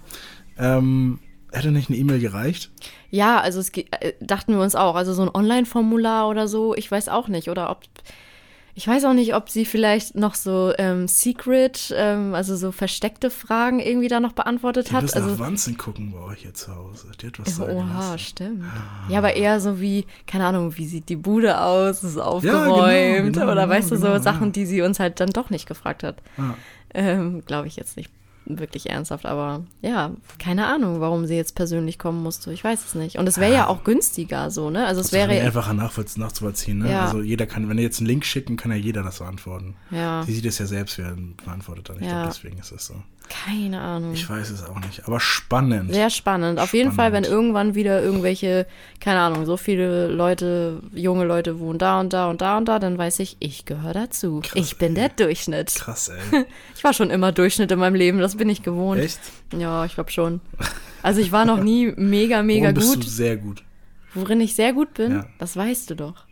ähm, 0.58 1.20
hätte 1.52 1.72
nicht 1.72 1.90
eine 1.90 1.98
E-Mail 1.98 2.20
gereicht? 2.20 2.70
Ja, 3.10 3.40
also 3.40 3.60
es 3.62 3.70
äh, 3.70 4.14
dachten 4.20 4.54
wir 4.54 4.62
uns 4.62 4.76
auch. 4.76 4.96
Also 4.96 5.14
so 5.14 5.22
ein 5.22 5.30
Online-Formular 5.34 6.28
oder 6.28 6.48
so, 6.50 6.76
ich 6.76 6.92
weiß 6.92 7.08
auch 7.10 7.30
nicht. 7.30 7.50
Oder 7.50 7.70
ob. 7.70 7.84
Ich 8.78 8.86
weiß 8.86 9.06
auch 9.06 9.14
nicht, 9.14 9.34
ob 9.36 9.50
sie 9.50 9.64
vielleicht 9.64 10.16
noch 10.16 10.36
so 10.36 10.74
ähm, 10.78 11.08
Secret, 11.08 11.94
ähm, 11.96 12.36
also 12.36 12.58
so 12.58 12.74
versteckte 12.74 13.30
Fragen 13.30 13.80
irgendwie 13.80 14.10
da 14.10 14.20
noch 14.20 14.34
beantwortet 14.34 14.90
Die 14.90 14.94
hat. 14.94 15.16
Also, 15.16 15.30
nach 15.32 15.40
Wanzen 15.40 15.78
gucken 15.78 16.12
bei 16.12 16.20
euch 16.20 16.40
hier 16.42 16.54
zu 16.54 16.76
Hause. 16.76 17.08
Die 17.22 17.28
hat 17.28 17.40
was 17.40 17.56
sagen 17.56 17.72
Oha, 17.78 18.10
lassen. 18.12 18.20
stimmt. 18.20 18.64
Ja, 19.08 19.20
aber 19.20 19.34
eher 19.38 19.62
so 19.62 19.80
wie, 19.80 20.06
keine 20.28 20.46
Ahnung, 20.46 20.76
wie 20.76 20.88
sieht 20.88 21.08
die 21.08 21.16
Bude 21.16 21.62
aus, 21.62 22.04
ist 22.04 22.16
genau, 22.16 22.26
aufgeräumt 22.26 23.34
genau, 23.34 23.46
oder 23.52 23.62
genau, 23.62 23.70
weißt 23.70 23.92
du, 23.92 23.96
so 23.96 24.08
genau, 24.08 24.20
Sachen, 24.20 24.48
ja. 24.48 24.52
die 24.52 24.66
sie 24.66 24.82
uns 24.82 25.00
halt 25.00 25.22
dann 25.22 25.30
doch 25.30 25.50
nicht 25.50 25.68
gefragt 25.68 26.04
hat. 26.04 26.18
Ah, 26.38 26.56
Ähm, 26.94 27.44
Glaube 27.46 27.68
ich 27.70 27.78
jetzt 27.78 27.96
nicht 27.96 28.12
wirklich 28.46 28.90
ernsthaft, 28.90 29.26
aber 29.26 29.64
ja, 29.82 30.12
keine 30.40 30.68
Ahnung, 30.68 31.00
warum 31.02 31.26
sie 31.26 31.36
jetzt 31.36 31.56
persönlich 31.56 31.98
kommen 32.00 32.22
musste. 32.22 32.54
Ich 32.54 32.64
weiß 32.64 32.86
es 32.86 32.96
nicht. 32.96 33.18
Und 33.18 33.28
es 33.28 33.38
wäre 33.38 33.54
ja 33.54 33.68
auch 33.68 33.84
günstiger 33.84 34.52
so, 34.52 34.70
ne? 34.70 34.86
Also 34.86 35.02
es 35.02 35.12
wäre 35.12 35.32
einfacher 35.32 35.74
nachzuvollziehen. 35.74 36.80
Ne? 36.80 36.92
Ja. 36.92 37.06
Also 37.06 37.22
jeder 37.22 37.46
kann, 37.48 37.68
wenn 37.70 37.78
ihr 37.78 37.84
jetzt 37.84 38.00
einen 38.00 38.08
Link 38.08 38.26
schicken, 38.26 38.56
kann 38.58 38.72
ja 38.72 38.78
jeder 38.78 39.04
das 39.04 39.20
beantworten. 39.20 39.76
ja, 39.92 40.24
Sie 40.24 40.34
sieht 40.34 40.46
es 40.46 40.60
ja 40.60 40.66
selbst, 40.66 40.98
wer 40.98 41.16
beantwortet 41.46 41.90
dann. 41.90 41.98
Ich 41.98 42.04
Ja. 42.06 42.22
glaube, 42.22 42.28
deswegen 42.28 42.58
ist 42.60 42.72
es 42.72 42.86
so. 42.86 42.96
Keine 43.30 43.82
Ahnung. 43.82 44.14
Ich 44.14 44.30
weiß 44.30 44.50
es 44.50 44.64
auch 44.64 44.80
nicht, 44.80 45.08
aber 45.08 45.20
spannend. 45.20 45.94
Sehr 45.94 46.10
spannend. 46.10 46.60
Auf 46.60 46.74
jeden 46.74 46.92
Fall, 46.92 47.12
wenn 47.14 47.24
Spannend. 47.24 47.40
irgendwann 47.42 47.76
wieder 47.76 48.02
irgendwelche, 48.02 48.66
keine 49.00 49.20
Ahnung, 49.20 49.46
so 49.46 49.58
viele 49.58 50.08
Leute, 50.08 50.82
junge 50.94 51.26
Leute 51.26 51.60
wohnen 51.60 51.80
da 51.80 52.00
und 52.00 52.14
da 52.14 52.30
und 52.30 52.42
da 52.42 52.58
und 52.58 52.66
da, 52.68 52.80
dann 52.80 52.98
weiß 52.98 53.20
ich, 53.20 53.38
ich 53.40 53.66
gehöre 53.66 53.94
dazu. 53.94 54.42
Krass, 54.44 54.54
ich 54.56 54.78
bin 54.78 54.96
der 54.96 55.10
Durchschnitt. 55.10 55.76
Krass, 55.76 56.10
ey. 56.10 56.46
Ich 56.76 56.84
war 56.84 56.94
schon 56.94 57.10
immer 57.10 57.32
Durchschnitt 57.32 57.72
in 57.72 57.80
meinem 57.80 57.96
Leben, 57.96 58.20
das 58.20 58.36
bin 58.38 58.50
ich 58.50 58.62
gewohnt. 58.64 59.02
Echt? 59.02 59.20
Ja, 59.58 59.86
ich 59.86 59.96
glaube 59.96 60.12
schon. 60.12 60.42
Also 61.02 61.22
ich 61.22 61.32
war 61.32 61.46
noch 61.46 61.62
nie 61.64 61.94
mega, 61.98 62.44
mega 62.44 62.64
Worin 62.66 62.76
bist 62.76 62.94
gut. 62.96 63.04
du 63.06 63.10
sehr 63.10 63.38
gut? 63.38 63.64
Worin 64.14 64.40
ich 64.42 64.56
sehr 64.56 64.74
gut 64.74 64.94
bin, 64.94 65.12
Ja. 65.12 65.26
das 65.40 65.56
weißt 65.58 65.90
du 65.90 65.96
doch. 65.96 66.26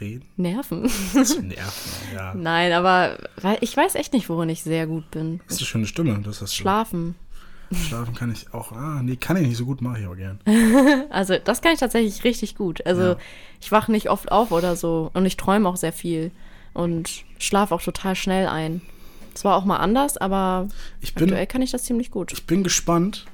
Reden? 0.00 0.24
Nerven. 0.36 0.82
Nervt, 1.12 1.88
ja. 2.14 2.34
Nein, 2.34 2.72
aber 2.72 3.18
weil 3.40 3.58
ich 3.60 3.76
weiß 3.76 3.94
echt 3.96 4.12
nicht, 4.12 4.28
worin 4.28 4.48
ich 4.48 4.62
sehr 4.62 4.86
gut 4.86 5.10
bin. 5.10 5.40
Das 5.46 5.56
ist 5.56 5.60
eine 5.62 5.66
schöne 5.66 5.86
Stimme. 5.86 6.20
Das 6.24 6.40
hast 6.42 6.52
du. 6.52 6.62
Schlafen. 6.62 7.14
Schlafen 7.88 8.14
kann 8.14 8.30
ich 8.30 8.52
auch. 8.52 8.72
Ah, 8.72 9.00
nee, 9.02 9.16
kann 9.16 9.36
ich 9.38 9.46
nicht 9.48 9.56
so 9.56 9.64
gut, 9.64 9.80
mache 9.80 10.00
ich 10.00 10.04
aber 10.06 10.16
gern. 10.16 10.38
Also 11.10 11.36
das 11.42 11.62
kann 11.62 11.72
ich 11.72 11.80
tatsächlich 11.80 12.22
richtig 12.24 12.54
gut. 12.56 12.84
Also 12.86 13.02
Ja. 13.02 13.16
ich 13.60 13.72
wache 13.72 13.90
nicht 13.90 14.10
oft 14.10 14.30
auf 14.30 14.50
oder 14.52 14.76
so 14.76 15.10
und 15.14 15.24
ich 15.26 15.36
träume 15.36 15.68
auch 15.68 15.76
sehr 15.76 15.92
viel. 15.92 16.30
und 16.74 17.24
schlafe 17.38 17.74
auch 17.74 17.82
total 17.82 18.14
schnell 18.16 18.46
ein. 18.46 18.80
Es 19.34 19.44
war 19.44 19.56
auch 19.56 19.64
mal 19.66 19.76
anders, 19.78 20.16
aber 20.18 20.68
Ich 21.00 21.14
bin, 21.14 21.24
aktuell 21.24 21.46
kann 21.46 21.60
ich 21.62 21.70
das 21.70 21.82
ziemlich 21.84 22.10
gut. 22.10 22.32
ich 22.32 22.46
bin 22.46 22.62
gespannt, 22.62 23.26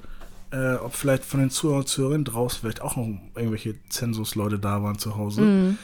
äh, 0.53 0.75
ob 0.75 0.95
vielleicht 0.95 1.25
von 1.25 1.39
den 1.41 1.51
Zuhörern 1.51 2.25
draußen 2.25 2.61
vielleicht 2.61 2.81
auch 2.83 2.97
noch 2.97 3.07
irgendwelche 3.37 3.75
Zensus-Leute 3.91 4.59
da 4.59 4.83
waren 4.83 4.99
zu 4.99 5.17
Hause. 5.17 5.41
Mhm. 5.43 5.79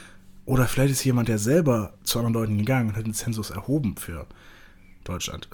Oder 0.47 0.67
vielleicht 0.67 0.93
ist 0.93 1.05
jemand, 1.05 1.29
der 1.29 1.39
selber 1.39 1.95
zu 2.05 2.19
anderen 2.19 2.35
Leuten 2.35 2.59
gegangen 2.59 2.91
und 2.91 2.97
hat 2.97 3.07
den 3.07 3.15
Zensus 3.15 3.51
erhoben 3.51 3.97
für 3.97 4.27
Deutschland 5.05 5.49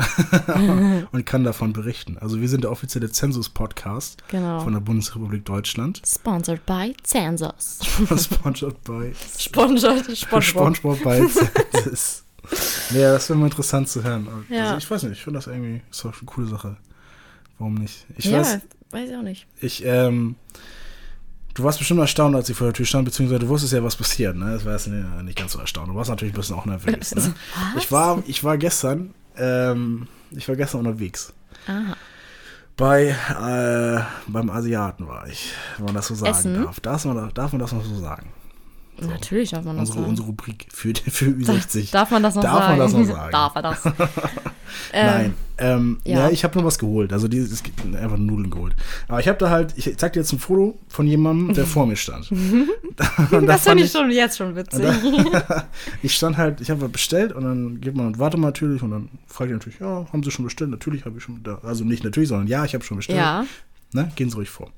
und 1.13 1.27
kann 1.27 1.43
davon 1.45 1.73
berichten. 1.73 2.19
Also 2.19 2.41
wir 2.41 2.49
sind 2.49 2.63
der 2.65 2.71
offizielle 2.71 3.11
Zensus-Podcast 3.11 4.23
Genau. 4.29 4.61
von 4.61 4.73
der 4.73 4.81
Bundesrepublik 4.81 5.45
Deutschland. 5.45 6.01
Sponsored 6.07 6.65
by 6.67 6.95
Zensus. 7.03 7.81
Sponsored 8.17 8.83
by 8.85 9.13
Sponsored. 9.37 10.17
SpongeBob 10.45 11.03
bei 11.03 11.21
Zensus. 11.73 12.25
Ja, 12.93 13.13
das 13.13 13.29
wäre 13.29 13.39
mal 13.39 13.47
interessant 13.47 13.89
zu 13.89 14.03
hören. 14.03 14.27
Ja. 14.49 14.67
Also 14.67 14.79
ich 14.79 14.91
weiß 14.91 15.03
nicht, 15.05 15.13
ich 15.13 15.23
finde 15.23 15.39
das 15.39 15.47
irgendwie 15.47 15.83
ist 15.91 16.05
doch 16.05 16.13
eine 16.13 16.27
coole 16.27 16.47
Sache. 16.47 16.77
Warum 17.59 17.75
nicht? 17.75 18.07
Ich 18.17 18.25
ja, 18.27 18.41
weiß, 18.41 18.61
weiß 18.91 19.11
ich 19.11 19.17
auch 19.17 19.23
nicht. 19.23 19.47
ich, 19.61 19.85
ähm, 19.85 20.37
du 21.55 21.63
warst 21.65 21.79
bestimmt 21.79 22.01
erstaunt, 22.01 22.35
als 22.35 22.49
ich 22.49 22.57
vor 22.57 22.67
der 22.67 22.75
Tür 22.75 22.87
stand, 22.87 23.05
beziehungsweise 23.05 23.41
du 23.41 23.49
wusstest 23.49 23.73
ja, 23.73 23.83
was 23.83 23.97
passiert, 23.97 24.37
ne? 24.37 24.53
Das 24.53 24.65
war 24.65 24.73
jetzt 24.73 24.87
nicht, 24.89 25.23
nicht 25.23 25.39
ganz 25.39 25.53
so 25.53 25.59
erstaunt. 25.59 25.89
Du 25.89 25.95
warst 25.95 26.11
natürlich 26.11 26.35
ein 26.35 26.37
bisschen 26.37 26.57
auch 26.57 26.67
nervös, 26.67 27.15
ne? 27.15 27.35
Ich 27.77 27.91
war, 27.91 28.23
ich 28.27 28.45
war 28.45 28.59
gestern, 28.59 29.15
ähm, 29.37 30.07
ich 30.31 30.49
war 30.49 30.57
gestern 30.57 30.79
unterwegs. 30.87 31.33
Aha. 31.67 31.97
Bei, 32.77 33.09
äh, 33.09 34.03
beim 34.27 34.49
Asiaten 34.49 35.07
war 35.07 35.27
ich, 35.27 35.53
wenn 35.77 35.87
man 35.87 35.95
das 35.95 36.07
so 36.07 36.15
sagen 36.15 36.31
Essen? 36.31 36.65
darf. 36.65 36.81
Darf 36.81 37.05
man, 37.05 37.31
darf 37.35 37.53
man 37.53 37.59
das 37.61 37.73
noch 37.73 37.85
so 37.85 37.95
sagen? 37.99 38.33
Natürlich 38.99 39.51
darf 39.51 39.65
man 39.65 39.77
das 39.77 39.89
Unsere, 39.89 39.99
sagen. 40.01 40.11
unsere 40.11 40.27
Rubrik 40.29 40.67
für, 40.73 40.95
für 40.95 41.27
Ü60. 41.27 41.91
Darf 41.91 42.11
man 42.11 42.23
das 42.23 42.35
noch 42.35 42.43
Darf 42.43 42.59
sagen? 42.59 42.71
man 42.71 42.79
das 42.79 42.93
noch 42.93 43.05
sagen? 43.05 43.31
darf 43.33 43.55
er 43.55 43.63
das? 43.63 43.83
Nein. 44.93 45.35
Ähm, 45.61 45.99
ja. 46.05 46.21
ja. 46.21 46.31
ich 46.31 46.43
habe 46.43 46.57
nur 46.57 46.65
was 46.65 46.79
geholt. 46.79 47.13
Also 47.13 47.29
dieses, 47.29 47.53
es 47.53 47.63
gibt 47.63 47.81
einfach 47.95 48.17
Nudeln 48.17 48.51
geholt. 48.51 48.75
Aber 49.09 49.21
ich 49.21 49.29
habe 49.29 49.39
da 49.39 49.51
halt, 49.51 49.75
ich 49.77 49.95
zeig 49.99 50.15
dir 50.15 50.21
jetzt 50.21 50.33
ein 50.33 50.39
Foto 50.39 50.79
von 50.89 51.07
jemandem, 51.07 51.55
der 51.55 51.67
vor 51.67 51.87
mir 51.87 51.97
stand. 51.97 52.31
Da 52.97 53.41
Das 53.41 53.65
finde 53.65 53.85
ich 53.85 53.93
schon 53.93 54.11
jetzt 54.11 54.39
schon 54.39 54.57
witzig. 54.57 54.85
ich 56.03 56.15
stand 56.15 56.37
halt, 56.37 56.61
ich 56.61 56.71
habe 56.71 56.89
bestellt 56.89 57.33
und 57.33 57.45
dann 57.45 57.81
geht 57.81 57.95
man 57.95 58.07
und 58.07 58.19
warte 58.19 58.37
mal 58.37 58.49
natürlich 58.49 58.83
und 58.83 58.91
dann 58.91 59.09
fragt 59.27 59.51
ihr 59.51 59.57
natürlich, 59.57 59.81
ja, 59.81 60.07
haben 60.13 60.23
Sie 60.23 60.31
schon 60.31 60.45
bestellt? 60.45 60.71
Natürlich 60.71 61.05
habe 61.05 61.19
ich 61.19 61.25
schon, 61.25 61.43
da, 61.43 61.61
also 61.63 61.85
nicht 61.85 62.05
natürlich, 62.05 62.29
sondern 62.29 62.47
ja, 62.49 62.65
ich 62.65 62.75
habe 62.75 62.85
schon 62.85 62.97
bestellt. 62.97 63.19
ja. 63.19 63.45
Ne? 63.93 64.11
Gehen 64.17 64.31
Sie 64.31 64.37
ruhig 64.37 64.51
vor. 64.51 64.71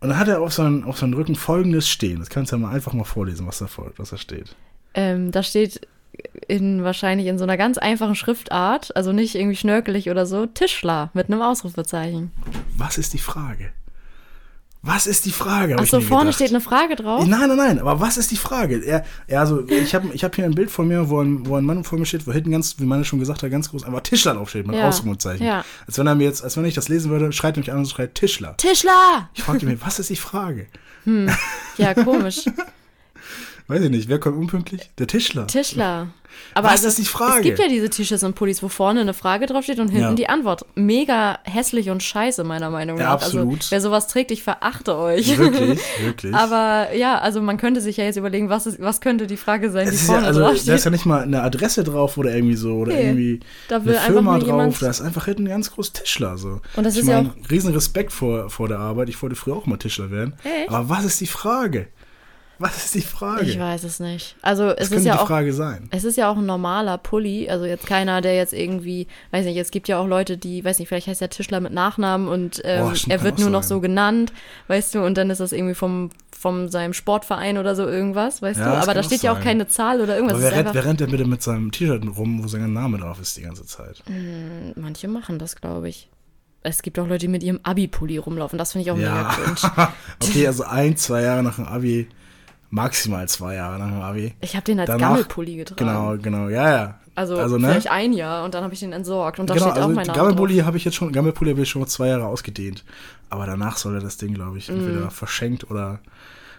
Und 0.00 0.10
dann 0.10 0.18
hat 0.18 0.28
er 0.28 0.42
auf 0.42 0.52
seinen, 0.52 0.84
auf 0.84 0.98
seinen 0.98 1.14
Rücken 1.14 1.34
folgendes 1.34 1.88
stehen. 1.88 2.18
Das 2.18 2.28
kannst 2.28 2.52
du 2.52 2.56
ja 2.56 2.60
mal 2.60 2.70
einfach 2.70 2.92
mal 2.92 3.04
vorlesen, 3.04 3.46
was 3.46 3.58
da, 3.58 3.68
was 3.96 4.10
da 4.10 4.18
steht. 4.18 4.54
Ähm, 4.94 5.32
da 5.32 5.42
steht 5.42 5.88
in 6.48 6.84
wahrscheinlich 6.84 7.26
in 7.26 7.38
so 7.38 7.44
einer 7.44 7.56
ganz 7.56 7.78
einfachen 7.78 8.14
Schriftart, 8.14 8.94
also 8.96 9.12
nicht 9.12 9.34
irgendwie 9.34 9.56
schnörkelig 9.56 10.10
oder 10.10 10.26
so, 10.26 10.46
Tischler 10.46 11.10
mit 11.14 11.28
einem 11.30 11.42
Ausrufezeichen. 11.42 12.32
Was 12.76 12.98
ist 12.98 13.12
die 13.14 13.18
Frage? 13.18 13.70
Was 14.86 15.06
ist 15.06 15.24
die 15.24 15.30
Frage? 15.30 15.78
Achso, 15.78 16.02
vorne 16.02 16.24
gedacht. 16.24 16.34
steht 16.34 16.50
eine 16.50 16.60
Frage 16.60 16.94
drauf. 16.96 17.26
Nein, 17.26 17.48
nein, 17.48 17.56
nein, 17.56 17.78
aber 17.78 18.00
was 18.00 18.18
ist 18.18 18.30
die 18.30 18.36
Frage? 18.36 18.84
Er, 18.84 19.02
er 19.26 19.40
also, 19.40 19.66
ich 19.66 19.94
habe 19.94 20.10
ich 20.12 20.22
hab 20.24 20.36
hier 20.36 20.44
ein 20.44 20.54
Bild 20.54 20.70
von 20.70 20.86
mir, 20.86 21.08
wo 21.08 21.22
ein, 21.22 21.46
wo 21.46 21.56
ein 21.56 21.64
Mann 21.64 21.84
vor 21.84 21.98
mir 21.98 22.04
steht, 22.04 22.26
wo 22.26 22.32
hinten 22.32 22.50
ganz, 22.50 22.76
wie 22.78 22.84
meine 22.84 23.02
schon 23.06 23.18
gesagt 23.18 23.42
hat, 23.42 23.50
ganz 23.50 23.70
groß 23.70 23.84
einfach 23.84 24.02
Tischler 24.02 24.34
draufsteht 24.34 24.66
mit 24.66 24.76
Ja, 24.76 24.88
Ausrufezeichen. 24.88 25.46
ja. 25.46 25.64
Als 25.86 25.96
wenn 25.96 26.06
er 26.06 26.14
mir 26.14 26.24
jetzt, 26.24 26.44
als 26.44 26.58
wenn 26.58 26.66
ich 26.66 26.74
das 26.74 26.90
lesen 26.90 27.10
würde, 27.10 27.32
schreit 27.32 27.56
mich 27.56 27.72
an 27.72 27.78
und 27.78 27.88
schreit 27.88 28.14
Tischler. 28.14 28.58
Tischler! 28.58 29.30
Ich 29.32 29.42
frage 29.42 29.64
mich, 29.64 29.78
was 29.80 29.98
ist 29.98 30.10
die 30.10 30.16
Frage? 30.16 30.66
Ja, 31.78 31.94
komisch. 31.94 32.44
Weiß 33.66 33.82
ich 33.82 33.90
nicht, 33.90 34.08
wer 34.08 34.18
kommt 34.18 34.36
unpünktlich? 34.36 34.90
Der 34.98 35.06
Tischler. 35.06 35.46
Tischler. 35.46 36.08
Aber 36.52 36.68
also, 36.70 36.84
Was 36.84 36.90
ist 36.90 36.98
die 36.98 37.08
Frage? 37.08 37.38
Es 37.38 37.42
gibt 37.44 37.58
ja 37.60 37.68
diese 37.68 37.88
T-Shirts 37.88 38.24
und 38.24 38.34
Pullis, 38.34 38.62
wo 38.62 38.68
vorne 38.68 39.00
eine 39.00 39.14
Frage 39.14 39.46
draufsteht 39.46 39.78
und 39.78 39.88
hinten 39.88 40.02
Ja. 40.10 40.14
die 40.14 40.28
Antwort. 40.28 40.66
Mega 40.74 41.38
hässlich 41.44 41.90
und 41.90 42.02
scheiße, 42.02 42.44
meiner 42.44 42.70
Meinung 42.70 42.96
nach. 42.98 43.04
Ja, 43.04 43.12
absolut. 43.12 43.54
Also, 43.54 43.70
wer 43.70 43.80
sowas 43.80 44.08
trägt, 44.08 44.32
ich 44.32 44.42
verachte 44.42 44.96
euch. 44.96 45.38
Wirklich, 45.38 45.80
wirklich. 46.02 46.34
Aber 46.34 46.92
ja, 46.94 47.18
also 47.18 47.40
man 47.40 47.56
könnte 47.56 47.80
sich 47.80 47.96
ja 47.96 48.04
jetzt 48.04 48.16
überlegen, 48.16 48.48
was, 48.50 48.66
ist, 48.66 48.80
was 48.80 49.00
könnte 49.00 49.26
die 49.26 49.36
Frage 49.36 49.70
sein, 49.70 49.88
die 49.88 49.94
ist 49.94 50.02
ja, 50.08 50.14
vorne 50.14 50.26
also, 50.26 50.40
da 50.40 50.48
draufsteht. 50.48 50.74
ist 50.74 50.84
ja 50.84 50.90
nicht 50.90 51.06
mal 51.06 51.22
eine 51.22 51.42
Adresse 51.42 51.84
drauf 51.84 52.18
oder 52.18 52.34
irgendwie 52.34 52.56
so 52.56 52.74
oder 52.74 52.92
Nee, 52.92 53.02
irgendwie 53.02 53.40
da 53.68 53.76
eine 53.76 53.84
will 53.86 53.96
einfach 53.96 54.12
Firma 54.12 54.38
drauf. 54.38 54.78
Da 54.80 54.90
ist 54.90 55.00
einfach 55.00 55.24
hinten 55.26 55.44
ein 55.46 55.50
ganz 55.50 55.70
groß 55.70 55.92
Tischler. 55.92 56.36
So. 56.36 56.60
Und 56.76 56.84
das 56.84 56.94
ich 56.94 57.02
ist 57.02 57.08
ja 57.08 57.22
mein, 57.22 57.32
riesen 57.50 57.72
Respekt 57.72 58.12
vor, 58.12 58.50
vor 58.50 58.68
der 58.68 58.80
Arbeit. 58.80 59.08
Ich 59.08 59.22
wollte 59.22 59.36
früher 59.36 59.54
auch 59.56 59.66
mal 59.66 59.76
Tischler 59.76 60.10
werden. 60.10 60.34
Echt? 60.42 60.68
Aber 60.70 60.88
was 60.88 61.04
ist 61.04 61.20
die 61.20 61.26
Frage? 61.26 61.86
Was 62.58 62.84
ist 62.84 62.94
die 62.94 63.00
Frage? 63.00 63.42
Ich 63.42 63.58
weiß 63.58 63.82
es 63.84 63.98
nicht. 63.98 64.36
Also 64.40 64.68
es 64.70 64.88
könnte 64.88 64.94
ist 64.96 65.04
ja 65.06 65.14
die 65.14 65.18
auch 65.18 65.26
Frage 65.26 65.52
sein? 65.52 65.88
Es 65.90 66.04
ist 66.04 66.16
ja 66.16 66.30
auch 66.30 66.36
ein 66.36 66.46
normaler 66.46 66.98
Pulli, 66.98 67.48
also 67.50 67.64
jetzt 67.64 67.86
keiner, 67.86 68.20
der 68.20 68.36
jetzt 68.36 68.52
irgendwie, 68.52 69.08
weiß 69.32 69.44
nicht, 69.44 69.56
es 69.56 69.70
gibt 69.72 69.88
ja 69.88 69.98
auch 69.98 70.06
Leute, 70.06 70.36
die, 70.38 70.64
weiß 70.64 70.78
nicht, 70.78 70.88
vielleicht 70.88 71.08
heißt 71.08 71.20
der 71.20 71.30
Tischler 71.30 71.58
mit 71.60 71.72
Nachnamen 71.72 72.28
und 72.28 72.60
ähm, 72.64 72.84
Boah, 72.84 72.94
er 73.08 73.22
wird 73.24 73.38
nur 73.40 73.50
noch 73.50 73.62
sein. 73.64 73.68
so 73.76 73.80
genannt, 73.80 74.32
weißt 74.68 74.94
du, 74.94 75.04
und 75.04 75.18
dann 75.18 75.30
ist 75.30 75.40
das 75.40 75.50
irgendwie 75.52 75.74
vom, 75.74 76.10
vom 76.38 76.68
seinem 76.68 76.92
Sportverein 76.92 77.58
oder 77.58 77.74
so 77.74 77.88
irgendwas, 77.88 78.40
weißt 78.40 78.60
Ja, 78.60 78.66
du, 78.76 78.82
aber 78.82 78.94
da 78.94 79.02
steht 79.02 79.22
ja 79.22 79.32
auch 79.32 79.40
keine 79.40 79.66
Zahl 79.66 80.00
oder 80.00 80.14
irgendwas. 80.16 80.40
Wer 80.40 80.52
rennt, 80.52 80.74
wer 80.74 80.84
rennt 80.84 81.00
denn 81.00 81.10
bitte 81.10 81.24
mit 81.26 81.42
seinem 81.42 81.72
T-Shirt 81.72 82.04
rum, 82.16 82.44
wo 82.44 82.46
sein 82.48 82.72
Name 82.72 82.98
drauf 82.98 83.20
ist 83.20 83.36
die 83.36 83.42
ganze 83.42 83.66
Zeit? 83.66 84.02
manche 84.76 85.08
machen 85.08 85.38
das, 85.38 85.56
glaube 85.56 85.88
ich. 85.88 86.08
Es 86.62 86.80
gibt 86.80 86.98
auch 86.98 87.06
Leute, 87.06 87.18
die 87.18 87.28
mit 87.28 87.42
ihrem 87.42 87.60
Abi-Pulli 87.62 88.16
rumlaufen, 88.16 88.58
das 88.58 88.72
finde 88.72 88.84
ich 88.86 88.90
auch 88.90 88.96
mega 88.96 89.22
Ja. 89.22 89.28
cringe. 89.34 89.88
okay, 90.22 90.46
also 90.46 90.64
ein, 90.64 90.96
zwei 90.96 91.20
Jahre 91.22 91.42
nach 91.42 91.56
dem 91.56 91.66
Abi, 91.66 92.08
maximal 92.74 93.28
zwei 93.28 93.54
Jahre 93.54 93.78
nach 93.78 93.88
dem 93.88 94.00
Abi. 94.02 94.34
Ich 94.40 94.54
habe 94.56 94.64
den 94.64 94.80
als 94.80 94.88
Danach- 94.88 95.10
Gammelpulli 95.10 95.56
getragen. 95.56 95.78
Genau, 95.78 96.16
genau, 96.20 96.48
ja, 96.48 96.70
ja. 96.70 96.98
Also, 97.14 97.38
also 97.38 97.58
ne? 97.58 97.68
vielleicht 97.68 97.88
ein 97.90 98.12
Jahr 98.12 98.44
und 98.44 98.54
dann 98.54 98.64
habe 98.64 98.74
ich 98.74 98.80
den 98.80 98.92
entsorgt 98.92 99.38
und 99.38 99.48
da 99.48 99.54
genau, 99.54 99.66
steht 99.66 99.78
auch 99.78 99.82
also 99.86 99.94
mein 99.94 100.06
Name 100.06 100.18
Gammelpulli 100.18 100.58
habe 100.58 100.76
ich 100.76 100.84
jetzt 100.84 100.96
schon, 100.96 101.12
Gammelpulli 101.12 101.52
habe 101.52 101.62
ich 101.62 101.68
schon 101.70 101.80
mal 101.82 101.86
zwei 101.86 102.08
Jahre 102.08 102.26
ausgedehnt. 102.26 102.84
Aber 103.30 103.46
danach 103.46 103.76
soll 103.76 103.94
er 103.94 104.00
das 104.00 104.16
Ding, 104.16 104.34
glaube 104.34 104.58
ich, 104.58 104.68
Mm. 104.68 104.72
entweder 104.72 105.10
verschenkt 105.10 105.70
oder 105.70 106.00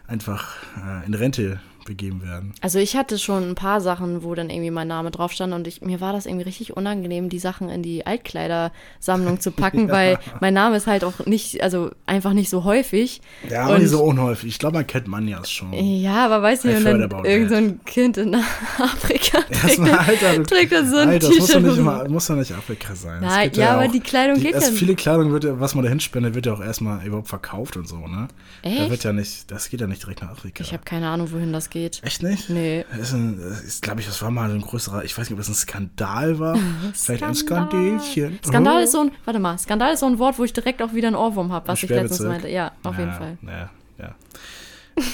einfach 0.07 0.55
äh, 0.77 1.05
in 1.05 1.13
Rente 1.13 1.59
begeben 1.85 2.21
werden. 2.23 2.53
Also 2.61 2.79
ich 2.79 2.95
hatte 2.97 3.17
schon 3.19 3.49
ein 3.49 3.55
paar 3.55 3.79
Sachen, 3.79 4.23
wo 4.23 4.35
dann 4.35 4.49
irgendwie 4.49 4.71
mein 4.71 4.87
Name 4.87 5.11
drauf 5.11 5.31
stand 5.31 5.53
und 5.53 5.67
ich, 5.67 5.81
mir 5.81 6.01
war 6.01 6.11
das 6.13 6.25
irgendwie 6.25 6.43
richtig 6.45 6.75
unangenehm, 6.75 7.29
die 7.29 7.39
Sachen 7.39 7.69
in 7.69 7.81
die 7.83 8.05
Altkleidersammlung 8.05 9.39
zu 9.39 9.51
packen, 9.51 9.89
weil 9.91 10.17
mein 10.41 10.53
Name 10.53 10.77
ist 10.77 10.87
halt 10.87 11.03
auch 11.03 11.25
nicht, 11.25 11.61
also 11.61 11.91
einfach 12.05 12.33
nicht 12.33 12.49
so 12.49 12.63
häufig. 12.63 13.21
Ja, 13.49 13.63
aber 13.65 13.75
Und- 13.75 13.81
nicht 13.81 13.91
so 13.91 14.03
unhäufig. 14.03 14.49
Ich 14.49 14.59
glaube, 14.59 14.75
man 14.77 14.87
kennt 14.87 15.07
Manjas 15.07 15.49
schon. 15.51 15.71
Ja, 15.73 16.25
aber 16.25 16.41
weißt 16.41 16.65
du, 16.65 16.69
I've 16.69 16.77
und 16.77 16.85
heard 16.85 16.93
dann 17.01 17.03
about 17.13 17.27
irgend 17.27 17.49
so 17.49 17.55
that. 17.55 17.63
ein 17.63 17.79
Kind 17.85 18.17
in 18.17 18.35
Afrika 18.79 19.39
trägt, 19.41 19.63
Erstmal, 19.63 19.91
Alter, 19.91 20.35
du- 20.37 20.43
trägt 20.43 20.71
dann 20.71 20.89
so 20.89 20.97
ein 20.97 21.09
Alter, 21.09 21.27
das 21.27 21.37
muss 21.37 21.47
doch 21.47 21.59
T-Shirt. 21.61 21.77
nicht, 21.77 22.09
muss 22.09 22.27
doch 22.27 22.35
nicht 22.35 22.51
Afrika 22.51 22.95
sein. 22.95 23.21
Nein, 23.21 23.43
gibt 23.45 23.57
ja, 23.57 23.73
aber 23.77 23.85
auch- 23.87 23.91
die 23.91 23.99
Kleidung 23.99 24.41
geht 24.41 24.53
erst 24.53 24.69
ja- 24.71 24.73
Viele 24.75 24.95
Kleidung 24.95 25.31
wird 25.31 25.43
ja, 25.43 25.59
was 25.59 25.75
man 25.75 25.83
da 25.83 25.89
hinspendet, 25.89 26.35
wird 26.35 26.45
ja 26.47 26.53
auch 26.53 26.61
erstmal 26.61 27.05
überhaupt 27.05 27.27
verkauft 27.27 27.77
und 27.77 27.87
so, 27.87 27.97
ne? 28.07 28.27
Da 28.63 28.69
Echt? 28.69 28.89
wird 28.89 29.03
ja 29.03 29.13
nicht, 29.13 29.51
das 29.51 29.69
geht 29.69 29.81
ja 29.81 29.87
nicht 29.87 30.01
direkt 30.03 30.21
nach 30.21 30.31
Afrika. 30.31 30.63
Ich 30.63 30.73
habe 30.73 30.83
keine 30.83 31.07
Ahnung, 31.09 31.31
wohin 31.31 31.53
das 31.53 31.69
geht. 31.69 31.74
Echt 31.75 32.23
nicht? 32.23 32.49
Nee. 32.49 32.85
Das 32.89 33.09
ist, 33.09 33.13
ein, 33.13 33.37
das 33.39 33.61
ist 33.61 33.81
glaube 33.81 33.99
ich, 34.01 34.07
das 34.07 34.21
war 34.21 34.31
mal 34.31 34.49
ein 34.49 34.61
größerer, 34.61 35.03
ich 35.03 35.17
weiß 35.17 35.25
nicht, 35.29 35.33
ob 35.33 35.39
das 35.39 35.49
ein 35.49 35.55
Skandal 35.55 36.39
war. 36.39 36.57
Vielleicht 36.93 37.23
ein 37.23 37.35
Skandal. 37.35 37.69
Skandälchen. 37.99 38.39
Skandal 38.45 38.77
Oh. 38.81 38.83
ist 38.83 38.91
so 38.93 39.01
ein, 39.01 39.11
warte 39.25 39.39
mal, 39.39 39.57
Skandal 39.57 39.93
ist 39.93 39.99
so 39.99 40.05
ein 40.05 40.17
Wort, 40.19 40.39
wo 40.39 40.43
ich 40.43 40.53
direkt 40.53 40.81
auch 40.81 40.93
wieder 40.93 41.07
einen 41.07 41.15
Ohrwurm 41.17 41.51
habe, 41.51 41.67
was 41.67 41.83
ich 41.83 41.89
letztens 41.89 42.21
meinte. 42.21 42.47
Ja, 42.49 42.71
auf 42.83 42.97
jeden 42.97 43.09
Ja, 43.11 43.15
Fall. 43.17 43.37
Ja, 43.45 43.69
ja. 43.99 44.15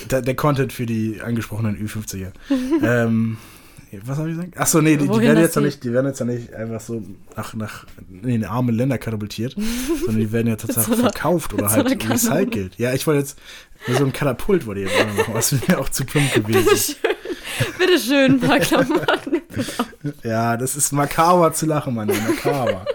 der, 0.10 0.21
der 0.21 0.36
Content 0.36 0.71
für 0.74 0.86
die 0.86 1.19
angesprochenen 1.21 1.76
Ü50er. 1.78 2.32
ähm, 2.84 3.38
was 4.06 4.18
habe 4.18 4.30
ich 4.30 4.36
gesagt? 4.36 4.58
Achso, 4.58 4.82
nee, 4.82 4.98
die, 4.98 5.08
die 5.08 5.20
werden 5.20 5.40
jetzt 5.40 5.56
ja 5.56 5.62
nicht, 5.62 5.84
die 5.84 5.92
werden 5.94 6.08
jetzt 6.08 6.20
ja 6.20 6.26
nicht 6.26 6.54
einfach 6.54 6.80
so 6.80 7.04
nach, 7.36 7.54
nach 7.54 7.86
in 8.10 8.24
den 8.24 8.46
armen 8.46 8.76
Länder 8.76 8.98
katapultiert, 8.98 9.56
sondern 10.00 10.18
die 10.18 10.32
werden 10.32 10.48
ja 10.48 10.56
tatsächlich 10.58 10.96
so 10.98 11.02
verkauft 11.02 11.54
oder 11.54 11.70
so 11.70 11.78
halt 11.78 12.00
Kanone. 12.00 12.14
recycelt. 12.14 12.78
Ja, 12.78 12.94
ich 12.94 13.06
wollte 13.08 13.20
jetzt 13.20 13.40
so 13.88 14.04
ein 14.06 14.14
Katapult 14.14 14.66
wollte 14.66 14.82
ich 14.82 14.90
jetzt 14.90 15.02
auch 15.02 15.18
machen, 15.18 15.34
was 15.34 15.68
wäre 15.68 15.80
auch 15.80 15.90
zu 15.90 16.06
plump 16.06 16.34
gewesen. 16.36 16.96
Bitte 17.78 18.00
schön, 18.00 18.34
ein 18.34 18.40
paar 18.40 18.60
Klamotten. 18.60 19.42
Ja, 20.24 20.58
das 20.58 20.76
ist 20.76 20.92
makaber 20.92 21.54
zu 21.54 21.66
lachen, 21.66 21.96
Mann, 21.96 22.08
makaber. 22.08 22.86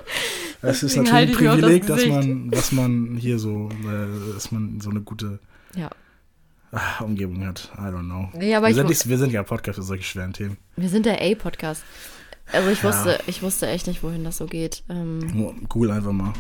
Das 0.62 0.82
ist 0.82 0.97
natürlich 0.97 1.14
ein 1.14 1.28
das 1.28 1.36
Privileg, 1.36 1.86
dass 1.86 2.07
man, 2.07 2.51
dass 2.51 2.72
man 2.72 3.16
hier 3.16 3.38
so, 3.38 3.68
äh, 3.84 4.34
dass 4.34 4.51
man 4.51 4.80
so 4.80 4.90
eine 4.90 5.01
gute 5.01 5.38
Ja. 5.74 5.90
Ah, 6.72 7.02
Umgebung 7.04 7.46
hat. 7.46 7.70
I 7.76 7.82
don't 7.82 8.04
know. 8.06 8.28
Nee, 8.34 8.54
aber 8.54 8.68
wir, 8.68 8.74
sind 8.74 8.88
nicht, 8.88 9.08
wir 9.08 9.18
sind 9.18 9.32
ja 9.32 9.42
Podcast 9.42 9.76
für 9.76 9.82
solche 9.82 10.04
schweren 10.04 10.32
Themen. 10.32 10.56
Wir 10.76 10.88
sind 10.88 11.06
der 11.06 11.20
A-Podcast. 11.22 11.82
Also 12.52 12.70
ich 12.70 12.82
Ja. 12.82 12.88
wusste, 12.90 13.18
ich 13.26 13.42
wusste 13.42 13.66
echt 13.68 13.86
nicht, 13.86 14.02
wohin 14.02 14.22
das 14.24 14.36
so 14.36 14.46
geht. 14.46 14.84
Ähm, 14.88 15.66
Google 15.68 15.90
einfach 15.90 16.12
mal. 16.12 16.32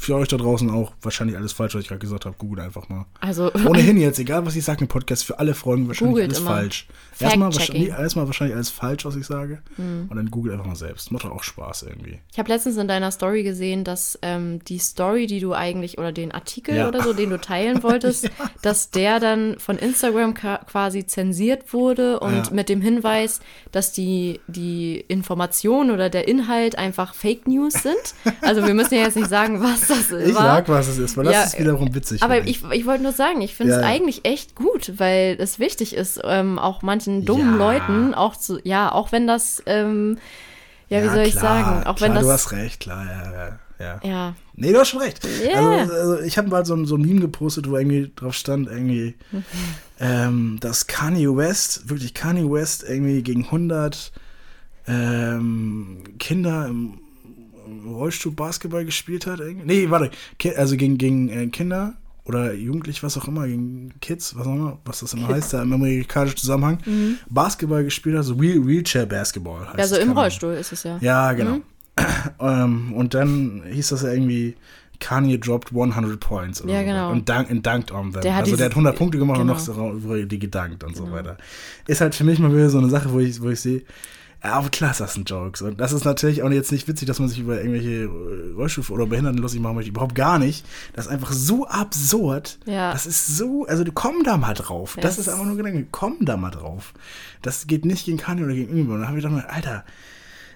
Für 0.00 0.16
euch 0.16 0.28
da 0.28 0.36
draußen 0.38 0.70
auch 0.70 0.92
wahrscheinlich 1.02 1.36
alles 1.36 1.52
falsch, 1.52 1.74
was 1.74 1.82
ich 1.82 1.88
gerade 1.88 1.98
gesagt 2.00 2.24
habe. 2.24 2.34
Googelt 2.38 2.60
einfach 2.64 2.88
mal. 2.88 3.04
Also, 3.20 3.52
Ohnehin 3.66 3.98
jetzt, 3.98 4.18
egal 4.18 4.46
was 4.46 4.56
ich 4.56 4.64
sage 4.64 4.80
im 4.80 4.88
Podcast, 4.88 5.24
für 5.24 5.38
alle 5.38 5.54
Folgen 5.54 5.86
wahrscheinlich 5.88 6.12
Googelt 6.14 6.28
alles 6.30 6.38
immer. 6.40 6.50
falsch. 6.50 6.86
Erstmal, 7.18 7.52
wahrscheinlich, 7.54 7.88
erstmal 7.90 8.26
wahrscheinlich 8.26 8.54
alles 8.56 8.70
falsch, 8.70 9.04
was 9.04 9.14
ich 9.14 9.26
sage. 9.26 9.60
Und 9.76 10.14
dann 10.16 10.30
googelt 10.30 10.54
einfach 10.54 10.66
mal 10.66 10.74
selbst. 10.76 11.12
Macht 11.12 11.24
doch 11.24 11.32
auch 11.32 11.42
Spaß 11.42 11.82
irgendwie. 11.82 12.18
ich 12.32 12.38
habe 12.38 12.48
letztens 12.48 12.78
in 12.78 12.88
deiner 12.88 13.10
Story 13.10 13.42
gesehen, 13.42 13.84
dass 13.84 14.18
ähm, 14.22 14.64
die 14.64 14.78
Story, 14.78 15.26
die 15.26 15.38
du 15.40 15.52
eigentlich, 15.52 15.98
oder 15.98 16.12
den 16.12 16.32
Artikel 16.32 16.76
Ja. 16.76 16.88
oder 16.88 17.02
so, 17.02 17.12
den 17.12 17.28
du 17.28 17.38
teilen 17.38 17.82
wolltest, 17.82 18.30
dass 18.62 18.90
der 18.90 19.20
dann 19.20 19.58
von 19.58 19.76
Instagram 19.76 20.32
quasi 20.32 21.04
zensiert 21.06 21.74
wurde 21.74 22.20
und 22.20 22.32
Ja. 22.46 22.52
mit 22.52 22.70
dem 22.70 22.80
Hinweis, 22.80 23.40
dass 23.70 23.92
die, 23.92 24.40
die 24.46 25.04
Information 25.08 25.90
oder 25.90 26.08
der 26.08 26.26
Inhalt 26.26 26.78
einfach 26.78 27.12
Fake 27.12 27.46
News 27.46 27.74
sind. 27.74 28.14
Also 28.40 28.64
wir 28.66 28.72
müssen 28.72 28.94
ja 28.94 29.02
jetzt 29.02 29.16
nicht 29.16 29.28
sagen, 29.28 29.60
was 29.60 29.89
das 29.90 30.10
Ich 30.10 30.34
war. 30.34 30.42
sag, 30.42 30.68
was 30.68 30.88
es 30.88 30.98
ist, 30.98 31.16
weil 31.16 31.24
das 31.24 31.34
Ja, 31.34 31.42
ist 31.44 31.58
wiederum 31.58 31.94
witzig. 31.94 32.22
Aber 32.22 32.46
ich, 32.46 32.62
ich 32.72 32.86
wollte 32.86 33.02
nur 33.02 33.12
sagen, 33.12 33.40
ich 33.42 33.54
finde 33.54 33.74
es 33.74 33.80
Ja, 33.80 33.86
eigentlich 33.86 34.24
echt 34.24 34.54
gut, 34.54 34.92
weil 34.96 35.36
es 35.38 35.58
wichtig 35.58 35.94
ist, 35.94 36.20
ähm, 36.24 36.58
auch 36.58 36.82
manchen 36.82 37.24
dummen 37.24 37.52
Ja. 37.52 37.56
Leuten 37.58 38.14
auch 38.14 38.36
zu, 38.36 38.58
ja, 38.64 38.90
auch 38.92 39.12
wenn 39.12 39.26
das, 39.26 39.62
ähm, 39.66 40.18
ja, 40.88 41.02
wie 41.04 41.08
soll 41.08 41.26
ich 41.26 41.32
klar, 41.36 41.64
sagen, 41.64 41.86
auch 41.86 41.96
klar, 41.96 42.08
wenn 42.08 42.14
das, 42.16 42.24
Du 42.24 42.30
hast 42.32 42.52
recht, 42.52 42.80
klar, 42.80 43.04
ja, 43.04 43.58
ja. 43.78 44.00
ja. 44.02 44.34
Nee, 44.54 44.72
du 44.72 44.78
hast 44.80 44.88
schon 44.88 45.00
recht. 45.00 45.20
Ja. 45.50 45.58
Also, 45.60 45.92
also 45.94 46.20
ich 46.20 46.36
habe 46.36 46.48
mal 46.48 46.66
so, 46.66 46.74
ein- 46.74 46.84
so 46.86 46.96
ein 46.96 47.00
Meme 47.02 47.20
gepostet, 47.20 47.70
wo 47.70 47.76
irgendwie 47.76 48.10
drauf 48.14 48.34
stand, 48.34 48.68
irgendwie, 48.68 49.14
ähm, 50.00 50.58
dass 50.60 50.86
Kanye 50.86 51.34
West, 51.36 51.88
wirklich 51.88 52.12
Kanye 52.14 52.50
West 52.50 52.84
irgendwie 52.86 53.22
gegen 53.22 53.44
100 53.44 54.12
ähm, 54.86 56.02
Kinder 56.18 56.66
im, 56.66 56.98
im 57.70 57.94
Rollstuhl 57.94 58.32
Basketball 58.32 58.84
gespielt 58.84 59.26
hat. 59.26 59.40
Irgendwie. 59.40 59.66
Nee, 59.66 59.90
warte, 59.90 60.10
also 60.56 60.76
gegen, 60.76 60.98
gegen 60.98 61.28
äh, 61.28 61.46
Kinder 61.48 61.94
oder 62.24 62.52
Jugendliche, 62.52 63.02
was 63.02 63.16
auch 63.18 63.26
immer, 63.28 63.46
gegen 63.46 63.92
Kids, 64.00 64.36
was 64.36 64.46
auch 64.46 64.54
immer, 64.54 64.78
was 64.84 65.00
das 65.00 65.14
immer 65.14 65.28
heißt, 65.28 65.52
da 65.52 65.62
im 65.62 65.72
amerikanischen 65.72 66.36
Zusammenhang, 66.36 66.78
Basketball 67.28 67.82
gespielt 67.82 68.16
hat, 68.16 68.24
so 68.24 68.40
Wheel 68.40 68.66
Wheelchair 68.66 69.06
Basketball 69.06 69.66
heißt 69.66 69.78
also 69.78 69.96
im. 69.96 70.12
Rollstuhl 70.12 70.54
ist 70.54 70.72
es 70.72 70.82
ja. 70.82 70.98
Ja, 71.00 71.32
genau. 71.32 71.60
ähm, 72.40 72.92
und 72.92 73.14
dann 73.14 73.62
hieß 73.68 73.88
das 73.88 74.02
ja 74.02 74.12
irgendwie, 74.12 74.54
Kanye 75.00 75.38
dropped 75.38 75.72
100 75.72 76.20
points. 76.20 76.62
Oder 76.62 76.72
Ja, 76.74 76.80
so. 76.80 76.86
genau. 76.86 77.10
Und, 77.10 77.28
dank, 77.28 77.50
und 77.50 77.66
dankt 77.66 77.90
on 77.90 78.12
them. 78.12 78.20
Der 78.20 78.36
hat 78.36 78.44
also 78.44 78.56
der 78.56 78.66
hat 78.66 78.72
100 78.72 78.94
Punkte 78.96 79.18
gemacht 79.18 79.40
genau. 79.40 79.54
und 79.54 79.66
noch 79.66 80.00
so 80.00 80.24
die 80.24 80.38
gedankt 80.38 80.84
und 80.84 80.96
so 80.96 81.10
weiter. 81.10 81.36
Ist 81.86 82.00
halt 82.00 82.14
für 82.14 82.24
mich 82.24 82.38
mal 82.38 82.52
wieder 82.52 82.70
so 82.70 82.78
eine 82.78 82.90
Sache, 82.90 83.10
wo 83.10 83.18
ich, 83.18 83.40
wo 83.40 83.48
ich 83.48 83.60
sehe, 83.60 83.82
aber 84.42 84.70
klar 84.70 84.90
ist 84.90 85.00
das 85.00 85.16
ein 85.16 85.24
Joke. 85.24 85.62
Und 85.64 85.80
das 85.80 85.92
ist 85.92 86.04
natürlich 86.04 86.42
auch 86.42 86.50
jetzt 86.50 86.72
nicht 86.72 86.88
witzig, 86.88 87.06
dass 87.06 87.18
man 87.18 87.28
sich 87.28 87.40
über 87.40 87.58
irgendwelche 87.58 88.04
äh, 88.04 88.54
Rollstuhl- 88.54 88.90
oder 88.90 89.06
Behinderten 89.06 89.38
lustig 89.38 89.60
machen 89.60 89.76
möchte. 89.76 89.90
Überhaupt 89.90 90.14
gar 90.14 90.38
nicht. 90.38 90.64
Das 90.94 91.06
ist 91.06 91.12
einfach 91.12 91.32
so 91.32 91.66
absurd. 91.66 92.58
Ja. 92.64 92.92
Das 92.92 93.04
ist 93.04 93.36
so, 93.36 93.66
also 93.66 93.84
komm 93.92 94.22
da 94.24 94.38
mal 94.38 94.54
drauf. 94.54 94.96
Ja, 94.96 95.02
das 95.02 95.18
ist 95.18 95.28
einfach 95.28 95.44
nur 95.44 95.56
Gedanke, 95.56 95.86
komm 95.90 96.16
da 96.20 96.36
mal 96.36 96.50
drauf. 96.50 96.94
Das 97.42 97.66
geht 97.66 97.84
nicht 97.84 98.06
gegen 98.06 98.18
Kanye 98.18 98.44
oder 98.44 98.54
gegen 98.54 98.68
irgendjemanden. 98.68 98.94
Und 98.94 99.00
dann 99.00 99.08
habe 99.08 99.18
ich 99.18 99.24
gedacht, 99.24 99.50
Alter, 99.50 99.84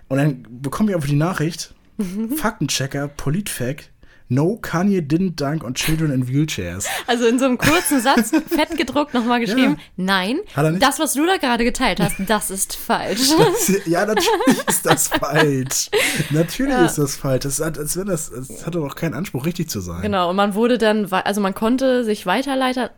und 0.08 0.18
dann 0.18 0.46
bekomme 0.62 0.90
ich 0.90 0.96
einfach 0.96 1.08
die 1.08 1.16
Nachricht, 1.16 1.74
Faktenchecker, 2.36 3.08
Politfact, 3.08 3.90
no, 4.28 4.56
Kanye 4.60 5.00
didn't 5.00 5.36
dunk 5.36 5.62
on 5.64 5.74
children 5.74 6.10
in 6.10 6.26
wheelchairs. 6.26 6.86
Also 7.06 7.26
in 7.26 7.38
so 7.38 7.44
einem 7.44 7.58
kurzen 7.58 8.00
Satz, 8.00 8.30
fett 8.48 8.76
gedruckt, 8.76 9.12
nochmal 9.14 9.38
geschrieben, 9.40 9.76
nein, 9.96 10.38
er 10.56 10.70
nicht? 10.70 10.82
das, 10.82 10.98
was 10.98 11.12
du 11.12 11.26
da 11.26 11.36
gerade 11.36 11.62
geteilt 11.64 12.00
hast, 12.00 12.16
das 12.26 12.50
ist 12.50 12.74
falsch. 12.76 13.30
Das, 13.38 13.86
ja, 13.86 14.06
natürlich 14.06 14.68
ist 14.68 14.86
das 14.86 15.08
falsch. 15.20 15.90
Natürlich 16.30 16.72
Ja. 16.72 16.86
ist 16.86 16.96
das 16.98 17.16
falsch. 17.16 17.42
Das 17.44 17.60
hat, 17.60 17.78
als 17.78 17.96
wenn 17.96 18.06
das, 18.06 18.30
das 18.30 18.64
hatte 18.66 18.78
doch 18.78 18.94
keinen 18.96 19.14
Anspruch, 19.14 19.44
richtig 19.44 19.68
zu 19.68 19.80
sein. 19.80 20.02
Genau, 20.02 20.30
und 20.30 20.36
man 20.36 20.54
wurde 20.54 20.78
dann, 20.78 21.04
also 21.12 21.40
man 21.40 21.54
konnte 21.54 22.02
sich 22.04 22.24
weiterleiter, 22.26 22.90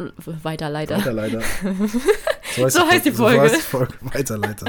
weiterleiter, 0.42 0.98
Weiterleiter. 0.98 1.40
So 2.68 2.86
heißt 2.88 3.04
die 3.04 3.10
So 3.10 3.24
Folge. 3.24 3.40
heißt 3.42 3.56
die 3.56 3.60
Folge. 3.60 3.94
Weiterleiter. 4.00 4.66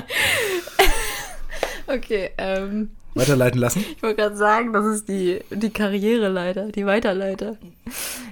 okay, 1.87 2.31
ähm, 2.37 2.89
Weiterleiten 3.18 3.59
lassen. 3.59 3.84
Ich 3.95 4.01
wollte 4.03 4.22
gerade 4.22 4.38
sagen, 4.38 4.74
das 4.74 4.86
ist 4.86 5.07
die, 5.09 5.39
die 5.51 5.70
Karriereleiter, 5.70 6.72
die 6.72 6.86
Weiterleiter. 6.86 7.57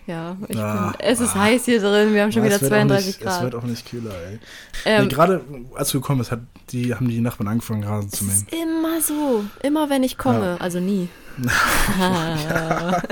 Ja, 0.08 0.38
ich 0.48 0.58
Ah, 0.58 0.94
bin, 0.98 1.08
es 1.08 1.20
ist 1.20 1.36
heiß 1.36 1.66
hier 1.66 1.80
drin, 1.80 2.14
wir 2.14 2.22
haben 2.24 2.32
schon 2.32 2.42
Ja, 2.44 2.48
wieder 2.48 2.56
es 2.58 2.62
wird 2.62 2.72
auch 2.74 2.78
32 2.78 3.08
nicht, 3.08 3.18
Es 3.20 3.24
Grad. 3.26 3.44
wird 3.44 3.56
auch 3.56 3.64
nicht 3.64 3.90
kühler, 3.90 4.12
ey. 4.30 4.40
Ähm, 4.86 5.04
nee, 5.04 5.10
gerade 5.10 5.42
als 5.76 5.90
du 5.92 6.00
gekommen 6.02 6.20
bist, 6.20 6.32
hat 6.32 6.40
die, 6.72 6.94
haben 6.94 7.08
die 7.08 7.22
Nachbarn 7.22 7.48
angefangen, 7.48 7.84
Rasen 7.84 8.10
zu 8.12 8.26
es 8.26 8.30
mähen. 8.30 8.48
ist 8.48 8.54
immer 8.54 9.02
so, 9.02 9.44
immer 9.64 9.90
wenn 9.90 10.04
ich 10.04 10.18
komme, 10.18 10.58
also 10.60 10.80
nie. 10.80 11.10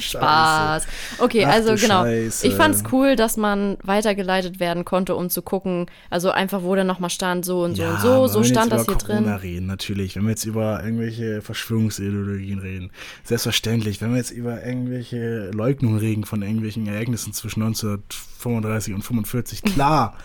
Spaß. 0.00 0.86
Okay, 1.18 1.44
Ach 1.46 1.52
also 1.52 1.74
genau. 1.74 2.04
Scheiße. 2.04 2.46
Ich 2.46 2.54
fand's 2.54 2.82
cool, 2.92 3.16
dass 3.16 3.36
man 3.36 3.76
weitergeleitet 3.82 4.60
werden 4.60 4.84
konnte, 4.84 5.14
um 5.14 5.30
zu 5.30 5.42
gucken, 5.42 5.86
also 6.08 6.30
einfach, 6.30 6.62
wo 6.62 6.74
dann 6.74 6.86
nochmal 6.86 7.10
stand, 7.10 7.44
so 7.44 7.62
und 7.62 7.76
so 7.76 7.84
und 7.84 8.00
so, 8.00 8.26
so 8.28 8.42
stand 8.44 8.72
das 8.72 8.86
hier 8.86 8.96
Corona 8.96 9.20
drin. 9.20 9.28
reden, 9.34 9.66
natürlich. 9.66 10.16
Wenn 10.16 10.24
wir 10.24 10.30
jetzt 10.30 10.44
über 10.44 10.82
irgendwelche 11.00 11.42
Verschwörungsideologien 11.42 12.58
reden, 12.58 12.90
selbstverständlich. 13.24 14.00
Wenn 14.00 14.10
wir 14.10 14.18
jetzt 14.18 14.30
über 14.30 14.64
irgendwelche 14.64 15.50
Leugnungen 15.52 15.98
reden 15.98 16.24
von 16.24 16.42
irgendwelchen 16.42 16.86
Ereignissen 16.86 17.32
zwischen 17.32 17.62
1935 17.62 18.94
und 18.94 19.02
45, 19.02 19.62
klar. 19.62 20.16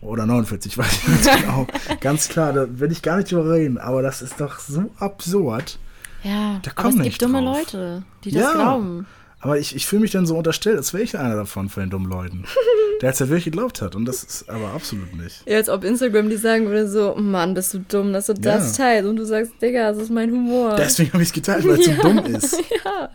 Oder 0.00 0.26
49, 0.26 0.76
weiß 0.76 0.92
ich 0.92 1.08
nicht 1.08 1.40
genau. 1.40 1.66
Ganz 2.00 2.28
klar, 2.28 2.52
da 2.52 2.66
will 2.78 2.92
ich 2.92 3.00
gar 3.00 3.16
nicht 3.16 3.32
drüber 3.32 3.52
reden. 3.54 3.78
Aber 3.78 4.02
das 4.02 4.20
ist 4.20 4.38
doch 4.40 4.58
so 4.58 4.90
absurd. 4.98 5.78
Ja, 6.22 6.60
Da 6.62 6.70
aber 6.72 6.82
komm 6.82 6.90
es 6.92 6.96
nicht 6.96 7.08
gibt 7.18 7.22
dumme 7.22 7.42
drauf. 7.42 7.58
Leute, 7.58 8.02
die 8.24 8.30
das 8.30 8.42
Ja. 8.42 8.52
glauben. 8.52 9.06
Aber 9.44 9.58
ich, 9.58 9.76
ich 9.76 9.86
fühle 9.86 10.00
mich 10.00 10.10
dann 10.10 10.24
so 10.26 10.36
unterstellt, 10.38 10.78
als 10.78 10.94
wäre 10.94 11.02
ich 11.02 11.18
einer 11.18 11.36
davon, 11.36 11.68
von 11.68 11.82
den 11.82 11.90
dummen 11.90 12.10
Leuten. 12.10 12.44
der 13.02 13.10
es 13.10 13.18
ja 13.18 13.28
wirklich 13.28 13.44
geglaubt 13.44 13.82
hat. 13.82 13.94
Und 13.94 14.06
das 14.06 14.24
ist 14.24 14.48
aber 14.48 14.70
absolut 14.72 15.14
nicht. 15.14 15.42
Ja, 15.46 15.56
als 15.58 15.68
ob 15.68 15.84
Instagram 15.84 16.30
die 16.30 16.36
sagen 16.38 16.66
würde 16.66 16.88
so, 16.88 17.14
Mann, 17.16 17.52
bist 17.52 17.74
du 17.74 17.80
dumm, 17.80 18.12
dass 18.14 18.26
du 18.26 18.34
das 18.34 18.78
Ja. 18.78 18.84
teilst. 18.84 19.08
Und 19.08 19.16
du 19.16 19.26
sagst, 19.26 19.52
Digga, 19.60 19.92
das 19.92 20.04
ist 20.04 20.10
mein 20.10 20.30
Humor. 20.30 20.76
Deswegen 20.76 21.12
habe 21.12 21.22
ich 21.22 21.28
es 21.28 21.32
geteilt, 21.34 21.66
weil 21.68 21.78
es 21.78 21.84
so 21.84 21.92
dumm 22.02 22.18
ist. 22.24 22.52
ja. 22.84 23.10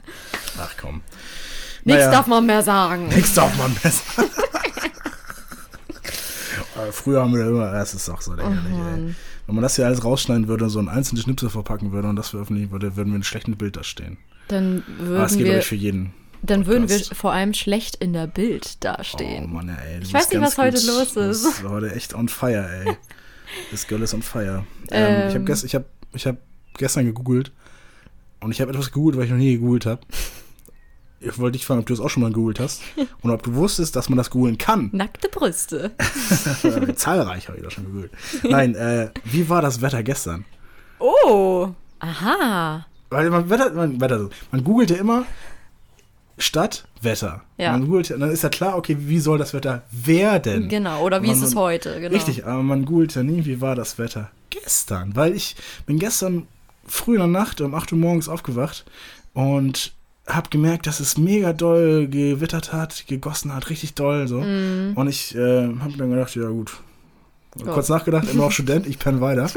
Ach 0.60 0.76
komm. 0.80 1.02
Nichts 1.86 2.02
Naja. 2.06 2.12
darf 2.12 2.28
man 2.28 2.46
mehr 2.46 2.62
sagen. 2.62 3.08
Nix 3.08 3.34
darf 3.34 3.58
man 3.58 3.74
besser. 3.82 4.04
Aber 6.76 6.92
Früher 6.94 7.22
haben 7.22 7.34
wir 7.36 7.46
immer, 7.48 7.72
das 7.72 7.94
ist 7.94 8.08
auch 8.10 8.22
so 8.22 8.34
lächerlich, 8.34 8.60
ey. 8.68 8.72
Mann. 8.78 9.16
Wenn 9.48 9.56
man 9.56 9.64
das 9.64 9.76
hier 9.76 9.86
alles 9.86 10.04
rausschneiden 10.04 10.48
würde 10.48 10.66
und 10.66 10.70
so 10.70 10.80
einen 10.80 10.90
einzelnen 10.90 11.24
Schnipsel 11.24 11.50
verpacken 11.50 11.92
würde 11.92 12.08
und 12.08 12.16
das 12.16 12.30
veröffentlichen 12.30 12.72
würde, 12.72 12.96
würden 12.96 13.12
wir 13.14 13.20
ein 13.20 13.24
schlechtes 13.24 13.56
Bild 13.56 13.76
da 13.76 13.84
stehen. 13.84 14.18
Dann 14.50 14.84
Aber 15.00 15.04
es 15.04 15.08
würden 15.08 15.28
geht, 15.30 15.38
glaube 15.38 15.50
wir, 15.54 15.60
ich, 15.60 15.66
für 15.66 15.76
jeden. 15.76 16.14
Dann 16.42 16.66
würden 16.66 16.90
wir 16.90 17.00
vor 17.00 17.32
allem 17.34 17.54
schlecht 17.54 17.96
in 17.98 18.14
der 18.14 18.28
Bild 18.28 18.66
Oh 18.76 18.78
dastehen. 18.82 19.52
Mann, 19.54 19.70
ey. 19.70 20.00
Ich 20.02 20.14
weiß 20.14 20.30
nicht, 20.30 20.42
was 20.42 20.58
heute 20.58 20.78
gut. 20.78 20.88
los 20.88 21.16
ist. 21.16 21.44
bist 21.44 21.64
heute 21.64 21.94
echt 21.94 22.14
on 22.14 22.28
fire, 22.30 22.68
ey. 22.86 22.98
Das 23.72 23.88
Girl 23.88 24.02
ist 24.02 24.14
on 24.14 24.22
fire. 24.22 24.64
Ähm, 24.92 25.18
ich 25.20 25.26
habe 25.30 25.36
Ähm. 25.40 25.46
gest, 25.46 25.64
ich 25.64 25.76
hab, 25.76 25.86
ich 26.14 26.26
hab 26.28 26.38
gestern 26.78 27.06
gegoogelt 27.06 27.52
und 28.42 28.52
ich 28.52 28.62
habe 28.62 28.72
etwas 28.72 28.88
gegoogelt, 28.92 29.18
was 29.18 29.26
ich 29.26 29.32
noch 29.32 29.38
nie 29.38 29.54
gegoogelt 29.54 29.86
habe. 29.86 30.02
Ich 31.22 31.38
wollte 31.38 31.58
dich 31.58 31.66
fragen, 31.66 31.82
ob 31.82 31.86
du 31.86 31.94
das 31.94 32.00
auch 32.00 32.10
schon 32.10 32.24
mal 32.24 32.30
gegoogelt 32.30 32.60
hast 32.62 32.82
und 33.22 33.32
ob 33.32 33.44
du 33.44 33.54
wusstest, 33.56 33.96
dass 33.96 34.08
man 34.08 34.18
das 34.18 34.30
googeln 34.30 34.58
kann. 34.58 34.90
Nackte 34.94 35.28
Brüste. 35.30 35.92
Zahlreich 36.96 37.48
habe 37.50 37.58
ich 37.58 37.64
das 37.64 37.74
schon 37.74 37.86
gegoogelt. 37.86 38.12
Nein, 38.44 38.76
äh, 38.76 39.10
wie 39.26 39.50
war 39.50 39.62
das 39.62 39.82
Wetter 39.82 40.02
gestern? 40.04 40.46
Oh. 41.00 41.70
Aha. 42.00 42.86
Weil 43.10 43.30
man, 43.32 43.50
Wetter, 43.50 43.74
man, 43.74 44.00
Wetter, 44.00 44.30
man 44.52 44.64
googelt 44.64 44.92
ja 44.92 44.98
immer 44.98 45.26
Stadt, 46.40 46.86
Wetter. 47.02 47.42
Ja. 47.58 47.74
Man 47.74 47.86
googelt, 47.88 48.10
dann 48.12 48.30
ist 48.32 48.44
ja 48.44 48.50
klar, 48.50 48.78
okay, 48.78 48.96
wie 49.00 49.20
soll 49.20 49.38
das 49.38 49.54
Wetter 49.54 49.84
werden? 49.92 50.70
Genau. 50.70 51.04
Oder 51.04 51.22
wie 51.22 51.28
Man- 51.28 51.36
ist 51.36 51.44
es 51.44 51.56
heute? 51.56 52.00
Genau. 52.00 52.14
Richtig, 52.16 52.46
aber 52.46 52.64
man 52.64 52.86
googelt 52.86 53.14
ja 53.16 53.24
nie, 53.24 53.46
wie 53.46 53.62
war 53.62 53.76
das 53.76 53.98
Wetter 54.00 54.32
gestern. 54.50 55.16
Weil 55.16 55.36
ich 55.36 55.56
bin 55.86 56.00
gestern 56.00 56.48
früh 56.88 57.14
in 57.14 57.20
der 57.20 57.28
Nacht 57.28 57.62
um 57.62 57.76
8 57.76 57.92
Uhr 57.92 58.00
morgens 58.00 58.28
aufgewacht 58.30 58.86
und 59.34 59.92
habe 60.28 60.50
gemerkt, 60.50 60.88
dass 60.88 61.00
es 61.00 61.18
mega 61.18 61.54
doll 61.54 62.08
gewittert 62.08 62.72
hat, 62.72 63.06
gegossen 63.08 63.54
hat, 63.54 63.70
richtig 63.70 63.96
doll 63.96 64.28
so. 64.28 64.42
Mhm. 64.42 64.94
Und 64.96 65.08
ich 65.08 65.36
äh, 65.36 65.68
habe 65.80 65.94
dann 65.98 66.10
gedacht, 66.12 66.36
ja 66.36 66.48
gut. 66.48 66.72
Ja. 67.58 67.74
Kurz 67.74 67.90
nachgedacht, 67.90 68.30
immer 68.30 68.44
noch 68.44 68.52
Student, 68.52 68.86
ich 68.86 69.00
penne 69.00 69.22
weiter. 69.22 69.50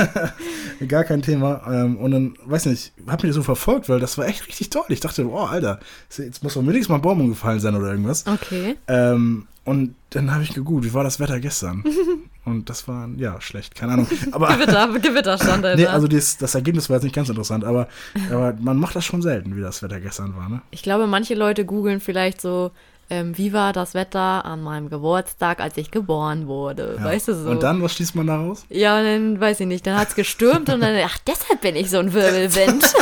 Gar 0.88 1.04
kein 1.04 1.22
Thema. 1.22 1.60
Ähm, 1.66 1.96
und 1.96 2.12
dann, 2.12 2.34
weiß 2.44 2.66
nicht, 2.66 2.92
hab 3.06 3.22
mich 3.22 3.30
das 3.30 3.36
so 3.36 3.42
verfolgt, 3.42 3.88
weil 3.88 3.98
das 3.98 4.16
war 4.16 4.26
echt 4.26 4.46
richtig 4.46 4.70
toll. 4.70 4.84
Ich 4.88 5.00
dachte, 5.00 5.28
oh, 5.28 5.38
Alter, 5.40 5.80
jetzt 6.16 6.42
muss 6.42 6.54
doch 6.54 6.62
mindestens 6.62 6.88
mal 6.88 6.96
ein 6.96 7.02
Baum 7.02 7.20
umgefallen 7.20 7.58
sein 7.58 7.74
oder 7.74 7.90
irgendwas. 7.90 8.24
Okay. 8.26 8.76
Ähm, 8.86 9.48
und 9.64 9.94
dann 10.10 10.32
habe 10.32 10.42
ich 10.42 10.54
gegoogelt, 10.54 10.84
wie 10.84 10.94
war 10.94 11.04
das 11.04 11.20
Wetter 11.20 11.38
gestern? 11.40 11.84
und 12.44 12.70
das 12.70 12.88
war, 12.88 13.08
ja, 13.16 13.40
schlecht, 13.40 13.74
keine 13.74 13.92
Ahnung. 13.92 14.06
Aber, 14.32 14.48
Gewitter, 14.48 14.88
Gewitterstand, 14.98 15.64
Alter. 15.64 15.76
nee, 15.80 15.86
also 15.86 16.06
das, 16.06 16.38
das 16.38 16.54
Ergebnis 16.54 16.88
war 16.88 16.96
jetzt 16.96 17.04
nicht 17.04 17.14
ganz 17.14 17.28
interessant, 17.28 17.64
aber, 17.64 17.88
aber 18.30 18.54
man 18.60 18.78
macht 18.78 18.96
das 18.96 19.04
schon 19.04 19.20
selten, 19.20 19.56
wie 19.56 19.60
das 19.60 19.82
Wetter 19.82 20.00
gestern 20.00 20.36
war, 20.36 20.48
ne? 20.48 20.62
Ich 20.70 20.82
glaube, 20.82 21.06
manche 21.06 21.34
Leute 21.34 21.64
googeln 21.64 22.00
vielleicht 22.00 22.40
so, 22.40 22.70
ähm, 23.10 23.36
wie 23.36 23.52
war 23.52 23.72
das 23.72 23.94
Wetter 23.94 24.44
an 24.44 24.62
meinem 24.62 24.88
Geburtstag, 24.88 25.60
als 25.60 25.76
ich 25.76 25.90
geboren 25.90 26.46
wurde? 26.46 26.96
Ja. 26.98 27.04
Weißt 27.04 27.28
du 27.28 27.34
so? 27.34 27.50
Und 27.50 27.62
dann, 27.62 27.82
was 27.82 27.94
schließt 27.94 28.14
man 28.14 28.28
daraus? 28.28 28.64
Ja, 28.70 28.98
und 28.98 29.04
dann 29.04 29.40
weiß 29.40 29.60
ich 29.60 29.66
nicht, 29.66 29.86
dann 29.86 29.98
hat's 29.98 30.14
gestürmt 30.14 30.68
und 30.70 30.80
dann, 30.80 30.96
ach, 31.04 31.18
deshalb 31.26 31.60
bin 31.60 31.76
ich 31.76 31.90
so 31.90 31.98
ein 31.98 32.12
Wirbelwind. 32.12 32.84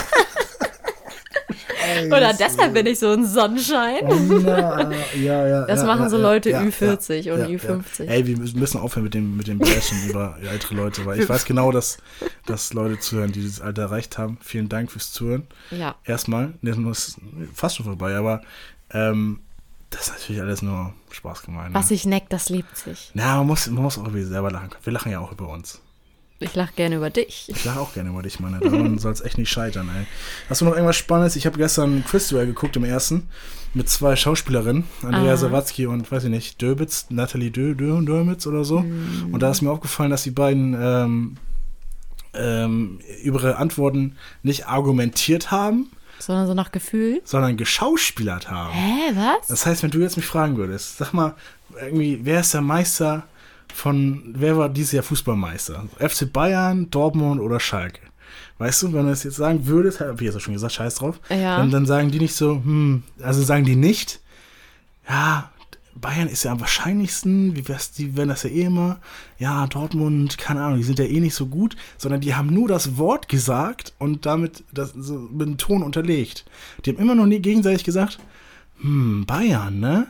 Oder 2.06 2.32
deshalb 2.34 2.74
bin 2.74 2.86
ich 2.86 2.98
so 2.98 3.10
ein 3.10 3.26
Sonnenschein. 3.26 4.04
Na, 4.44 4.90
ja, 5.14 5.46
ja, 5.46 5.66
Das 5.66 5.80
ja, 5.80 5.86
machen 5.86 6.02
ja, 6.02 6.08
so 6.10 6.16
ja, 6.16 6.22
Leute 6.22 6.50
ja, 6.50 6.60
Ü40 6.60 7.14
ja, 7.20 7.34
und 7.34 7.40
ja, 7.40 7.46
Ü50. 7.46 8.04
Ja. 8.04 8.12
Ey, 8.12 8.26
wir 8.26 8.36
müssen 8.36 8.78
aufhören 8.78 9.04
mit 9.04 9.14
dem, 9.14 9.36
mit 9.36 9.46
dem 9.46 9.58
Bashen 9.58 10.08
über 10.08 10.36
ältere 10.50 10.74
Leute, 10.74 11.06
weil 11.06 11.20
ich 11.20 11.28
weiß 11.28 11.44
genau, 11.44 11.72
dass, 11.72 11.98
dass 12.46 12.72
Leute 12.72 12.98
zuhören, 12.98 13.32
die 13.32 13.40
dieses 13.40 13.60
Alter 13.60 13.82
erreicht 13.82 14.18
haben. 14.18 14.38
Vielen 14.42 14.68
Dank 14.68 14.90
fürs 14.90 15.12
Zuhören. 15.12 15.46
Ja. 15.70 15.96
Erstmal, 16.04 16.54
das 16.62 16.76
ist 16.78 17.18
fast 17.54 17.76
schon 17.76 17.86
vorbei, 17.86 18.16
aber 18.16 18.42
ähm, 18.92 19.40
das 19.90 20.08
ist 20.08 20.12
natürlich 20.12 20.40
alles 20.42 20.62
nur 20.62 20.92
Spaß 21.10 21.42
gemeint. 21.42 21.74
Was 21.74 21.86
ne? 21.86 21.88
sich 21.88 22.04
neckt, 22.04 22.32
das 22.32 22.48
liebt 22.48 22.76
sich. 22.76 23.10
Na, 23.14 23.36
man 23.38 23.46
muss, 23.46 23.66
man 23.68 23.82
muss 23.82 23.98
auch 23.98 24.06
über 24.06 24.18
sich 24.18 24.28
selber 24.28 24.50
lachen. 24.50 24.70
Wir 24.82 24.92
lachen 24.92 25.12
ja 25.12 25.20
auch 25.20 25.32
über 25.32 25.48
uns. 25.48 25.80
Ich 26.40 26.54
lache 26.54 26.72
gerne 26.74 26.96
über 26.96 27.10
dich. 27.10 27.46
Ich 27.48 27.64
lache 27.64 27.80
auch 27.80 27.94
gerne 27.94 28.10
über 28.10 28.22
dich, 28.22 28.38
Mann. 28.38 28.60
Daran 28.60 28.98
soll 29.00 29.12
es 29.12 29.20
echt 29.20 29.38
nicht 29.38 29.50
scheitern, 29.50 29.88
ey. 29.88 30.06
Hast 30.48 30.60
du 30.60 30.66
noch 30.66 30.72
irgendwas 30.72 30.96
Spannendes? 30.96 31.34
Ich 31.34 31.46
habe 31.46 31.58
gestern 31.58 32.04
Quiz-Duell 32.04 32.46
geguckt 32.46 32.76
im 32.76 32.84
ersten 32.84 33.28
mit 33.74 33.88
zwei 33.88 34.14
Schauspielerinnen, 34.14 34.84
Andrea 35.02 35.32
Ah. 35.32 35.36
Sawatzki 35.36 35.86
und, 35.86 36.10
weiß 36.10 36.24
ich 36.24 36.30
nicht, 36.30 36.62
Döbitz, 36.62 37.06
Nathalie 37.10 37.50
Dö, 37.50 37.74
Dö, 37.74 38.02
Dörmitz 38.04 38.46
oder 38.46 38.64
so. 38.64 38.80
Mm. 38.80 39.28
Und 39.32 39.40
da 39.42 39.50
ist 39.50 39.62
mir 39.62 39.70
aufgefallen, 39.70 40.10
dass 40.10 40.22
die 40.22 40.30
beiden 40.30 40.76
ähm, 40.80 41.36
ähm, 42.34 43.00
über 43.22 43.40
ihre 43.40 43.56
Antworten 43.56 44.16
nicht 44.42 44.68
argumentiert 44.68 45.50
haben, 45.50 45.90
Sondern 46.18 46.46
so 46.46 46.54
nach 46.54 46.72
Gefühl. 46.72 47.20
sondern 47.24 47.56
geschauspielert 47.56 48.50
haben. 48.50 48.72
Hä, 48.72 49.12
was? 49.14 49.46
Das 49.48 49.66
heißt, 49.66 49.82
wenn 49.82 49.90
du 49.90 50.00
jetzt 50.00 50.16
mich 50.16 50.26
fragen 50.26 50.56
würdest, 50.56 50.98
sag 50.98 51.12
mal, 51.12 51.34
irgendwie, 51.80 52.20
wer 52.22 52.40
ist 52.40 52.54
der 52.54 52.60
Meister 52.62 53.24
von, 53.74 54.34
wer 54.36 54.56
war 54.56 54.68
dieses 54.68 54.92
Jahr 54.92 55.02
Fußballmeister? 55.04 55.84
FC 55.98 56.32
Bayern, 56.32 56.90
Dortmund 56.90 57.40
oder 57.40 57.60
Schalke? 57.60 58.00
Weißt 58.58 58.82
du, 58.82 58.92
wenn 58.92 59.04
du 59.04 59.10
das 59.10 59.22
jetzt 59.22 59.36
sagen 59.36 59.66
würdest, 59.66 60.00
hab 60.00 60.20
ich 60.20 60.26
jetzt 60.26 60.36
auch 60.36 60.40
schon 60.40 60.54
gesagt, 60.54 60.72
scheiß 60.72 60.96
drauf, 60.96 61.20
Ja. 61.28 61.58
dann, 61.58 61.70
dann 61.70 61.86
sagen 61.86 62.10
die 62.10 62.18
nicht 62.18 62.34
so, 62.34 62.54
hm, 62.56 63.04
also 63.22 63.42
sagen 63.42 63.64
die 63.64 63.76
nicht, 63.76 64.18
ja, 65.08 65.50
Bayern 66.00 66.28
ist 66.28 66.44
ja 66.44 66.52
am 66.52 66.60
wahrscheinlichsten, 66.60 67.56
wie 67.56 67.68
wär's, 67.68 67.92
die 67.92 68.16
werden 68.16 68.28
das 68.28 68.42
ja 68.42 68.50
eh 68.50 68.62
immer, 68.62 69.00
ja, 69.38 69.66
Dortmund, 69.66 70.38
keine 70.38 70.62
Ahnung, 70.62 70.78
die 70.78 70.84
sind 70.84 70.98
ja 70.98 71.04
eh 71.04 71.20
nicht 71.20 71.34
so 71.34 71.46
gut, 71.46 71.76
sondern 71.96 72.20
die 72.20 72.34
haben 72.34 72.52
nur 72.52 72.68
das 72.68 72.96
Wort 72.96 73.28
gesagt 73.28 73.92
und 73.98 74.26
damit 74.26 74.64
das 74.72 74.92
so 74.94 75.14
mit 75.14 75.46
dem 75.46 75.58
Ton 75.58 75.82
unterlegt. 75.82 76.44
Die 76.84 76.90
haben 76.90 76.98
immer 76.98 77.14
noch 77.14 77.26
nie 77.26 77.40
gegenseitig 77.40 77.84
gesagt, 77.84 78.18
hm, 78.80 79.26
Bayern, 79.26 79.80
ne? 79.80 80.06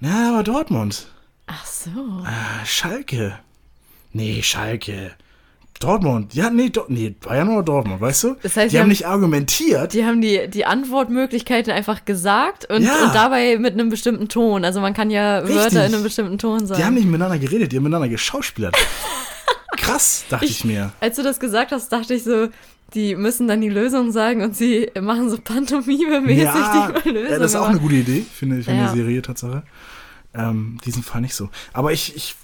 Na, 0.00 0.30
aber 0.30 0.42
Dortmund. 0.42 1.08
Ach 1.46 1.66
so. 1.66 1.90
Äh, 2.24 2.66
Schalke. 2.66 3.38
Nee, 4.12 4.42
Schalke. 4.42 5.12
Dortmund. 5.80 6.34
Ja, 6.34 6.50
nee, 6.50 6.70
Do 6.70 6.84
nee, 6.88 7.10
Bayern 7.10 7.48
oder 7.50 7.62
Dortmund, 7.62 8.00
weißt 8.00 8.24
du? 8.24 8.36
Das 8.42 8.56
heißt, 8.56 8.68
die 8.70 8.72
wir 8.74 8.80
haben 8.80 8.84
haben- 8.84 8.88
nicht 8.90 9.06
argumentiert. 9.06 9.92
Die 9.94 10.04
haben 10.04 10.20
die, 10.20 10.48
die 10.48 10.64
Antwortmöglichkeiten 10.66 11.72
einfach 11.72 12.04
gesagt 12.04 12.70
und, 12.70 12.82
Ja. 12.82 13.04
und 13.04 13.14
dabei 13.14 13.58
mit 13.58 13.74
einem 13.74 13.88
bestimmten 13.88 14.28
Ton. 14.28 14.64
Also 14.64 14.80
man 14.80 14.92
kann 14.94 15.10
ja 15.10 15.38
Richtig. 15.38 15.56
Wörter 15.56 15.86
in 15.86 15.94
einem 15.94 16.02
bestimmten 16.02 16.38
Ton 16.38 16.66
sagen. 16.66 16.80
Die 16.80 16.84
haben 16.84 16.94
nicht 16.94 17.06
miteinander 17.06 17.38
geredet, 17.38 17.70
die 17.72 17.76
haben 17.76 17.84
miteinander 17.84 18.08
geschauspielert. 18.08 18.76
Krass, 19.76 20.24
dachte 20.28 20.44
ich, 20.46 20.64
mir. 20.64 20.92
Als 21.00 21.16
du 21.16 21.22
das 21.22 21.38
gesagt 21.40 21.72
hast, 21.72 21.90
dachte 21.92 22.14
ich 22.14 22.24
so, 22.24 22.48
die 22.94 23.14
müssen 23.14 23.46
dann 23.48 23.60
die 23.60 23.68
Lösung 23.68 24.10
sagen 24.12 24.42
und 24.42 24.56
sie 24.56 24.90
machen 25.00 25.30
so 25.30 25.36
Pantomime-mäßig 25.38 26.42
Ja, 26.44 26.92
die 27.04 27.08
Lösung. 27.10 27.30
ja, 27.32 27.38
das 27.38 27.52
ist 27.52 27.56
auch 27.56 27.68
eine 27.68 27.78
gute 27.78 27.96
Idee, 27.96 28.24
finde 28.34 28.58
ich, 28.58 28.64
für 28.64 28.72
Ja. 28.72 28.86
eine 28.88 28.96
Serie, 28.96 29.22
Tatsache. 29.22 29.62
Ähm, 30.34 30.78
diesen 30.84 31.02
Fall 31.02 31.20
nicht 31.20 31.34
so. 31.34 31.48
Aber 31.72 31.92
ich, 31.92 32.16
ich, 32.16 32.34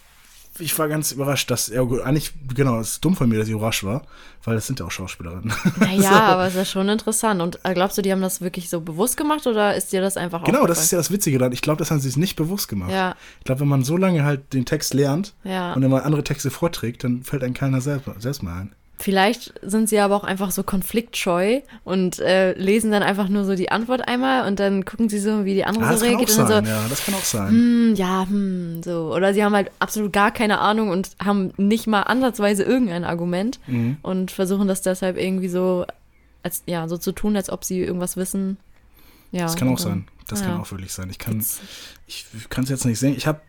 ich 0.58 0.78
war 0.78 0.88
ganz 0.88 1.12
überrascht, 1.12 1.50
dass 1.50 1.68
er, 1.68 1.82
eigentlich, 2.04 2.32
genau, 2.54 2.78
es 2.78 2.92
ist 2.92 3.04
dumm 3.04 3.16
von 3.16 3.28
mir, 3.28 3.38
dass 3.38 3.48
ich 3.48 3.54
überrascht 3.54 3.82
war, 3.84 4.02
weil 4.44 4.54
das 4.54 4.66
sind 4.66 4.78
ja 4.80 4.86
auch 4.86 4.90
Schauspielerinnen. 4.90 5.52
Naja, 5.80 6.00
So. 6.02 6.08
aber 6.08 6.42
es 6.46 6.52
ist 6.54 6.58
ja 6.58 6.64
schon 6.64 6.88
interessant. 6.88 7.42
Und 7.42 7.58
äh, 7.64 7.74
glaubst 7.74 7.98
du, 7.98 8.02
die 8.02 8.12
haben 8.12 8.20
das 8.22 8.40
wirklich 8.40 8.68
so 8.70 8.80
bewusst 8.80 9.16
gemacht 9.16 9.46
oder 9.46 9.74
ist 9.74 9.92
dir 9.92 10.00
das 10.00 10.16
einfach 10.16 10.44
Genau, 10.44 10.66
das 10.66 10.82
ist 10.82 10.90
ja 10.92 10.98
das 10.98 11.10
Witzige 11.10 11.38
daran. 11.38 11.52
Ich 11.52 11.62
glaube, 11.62 11.78
das 11.78 11.90
haben 11.90 11.98
sie 12.00 12.08
sich 12.08 12.16
nicht 12.16 12.36
bewusst 12.36 12.68
gemacht. 12.68 12.92
Ja. 12.92 13.16
Ich 13.40 13.44
glaube, 13.44 13.62
wenn 13.62 13.68
man 13.68 13.82
so 13.84 13.96
lange 13.96 14.24
halt 14.24 14.52
den 14.52 14.64
Text 14.64 14.94
lernt 14.94 15.34
Ja. 15.44 15.72
und 15.74 15.82
immer 15.82 16.04
andere 16.04 16.22
Texte 16.24 16.50
vorträgt, 16.50 17.04
dann 17.04 17.22
fällt 17.24 17.42
einem 17.42 17.54
keiner 17.54 17.80
selbst, 17.80 18.08
selbst 18.18 18.42
mal 18.42 18.60
ein. 18.60 18.72
Vielleicht 18.96 19.52
sind 19.62 19.88
sie 19.88 19.98
aber 19.98 20.14
auch 20.14 20.22
einfach 20.24 20.50
so 20.52 20.62
konfliktscheu 20.62 21.60
und 21.82 22.20
äh, 22.20 22.52
lesen 22.52 22.92
dann 22.92 23.02
einfach 23.02 23.28
nur 23.28 23.44
so 23.44 23.56
die 23.56 23.70
Antwort 23.72 24.06
einmal 24.06 24.46
und 24.46 24.60
dann 24.60 24.84
gucken 24.84 25.08
sie 25.08 25.18
so, 25.18 25.44
wie 25.44 25.54
die 25.54 25.64
andere 25.64 25.84
Ah, 25.84 25.90
das 25.90 26.00
so 26.00 26.06
kann 26.06 26.14
auch 26.14 26.18
reagiert 26.20 26.38
und 26.38 26.46
sein, 26.48 26.64
so, 26.64 26.70
ja, 26.70 26.88
das 26.88 27.04
kann 27.04 27.14
auch 27.14 27.24
sein. 27.24 27.48
hm, 27.48 27.94
ja, 27.96 28.26
hm, 28.28 28.82
so. 28.84 29.12
Oder 29.12 29.34
sie 29.34 29.42
haben 29.44 29.54
halt 29.54 29.70
absolut 29.80 30.12
gar 30.12 30.30
keine 30.30 30.60
Ahnung 30.60 30.90
und 30.90 31.10
haben 31.22 31.52
nicht 31.56 31.86
mal 31.88 32.02
ansatzweise 32.02 32.62
irgendein 32.62 33.04
Argument 33.04 33.58
Mhm. 33.66 33.96
und 34.02 34.30
versuchen 34.30 34.68
das 34.68 34.80
deshalb 34.82 35.18
irgendwie 35.18 35.48
so, 35.48 35.84
als, 36.44 36.62
ja, 36.66 36.86
so 36.88 36.96
zu 36.96 37.10
tun, 37.12 37.36
als 37.36 37.50
ob 37.50 37.64
sie 37.64 37.80
irgendwas 37.80 38.16
wissen. 38.16 38.58
Ja, 39.32 39.42
Das 39.42 39.56
kann 39.56 39.68
auch 39.68 39.76
dann- 39.76 39.82
sein. 39.84 40.08
Das 40.28 40.40
ja. 40.40 40.46
kann 40.46 40.60
auch 40.60 40.70
wirklich 40.70 40.92
sein. 40.92 41.10
Ich 41.10 41.18
kann 41.18 41.34
Witzig. 41.40 41.60
ich 42.06 42.26
kann 42.48 42.64
es 42.64 42.70
jetzt 42.70 42.84
nicht 42.86 42.98
sehen. 43.00 43.14
Ich 43.16 43.26
habe 43.26 43.40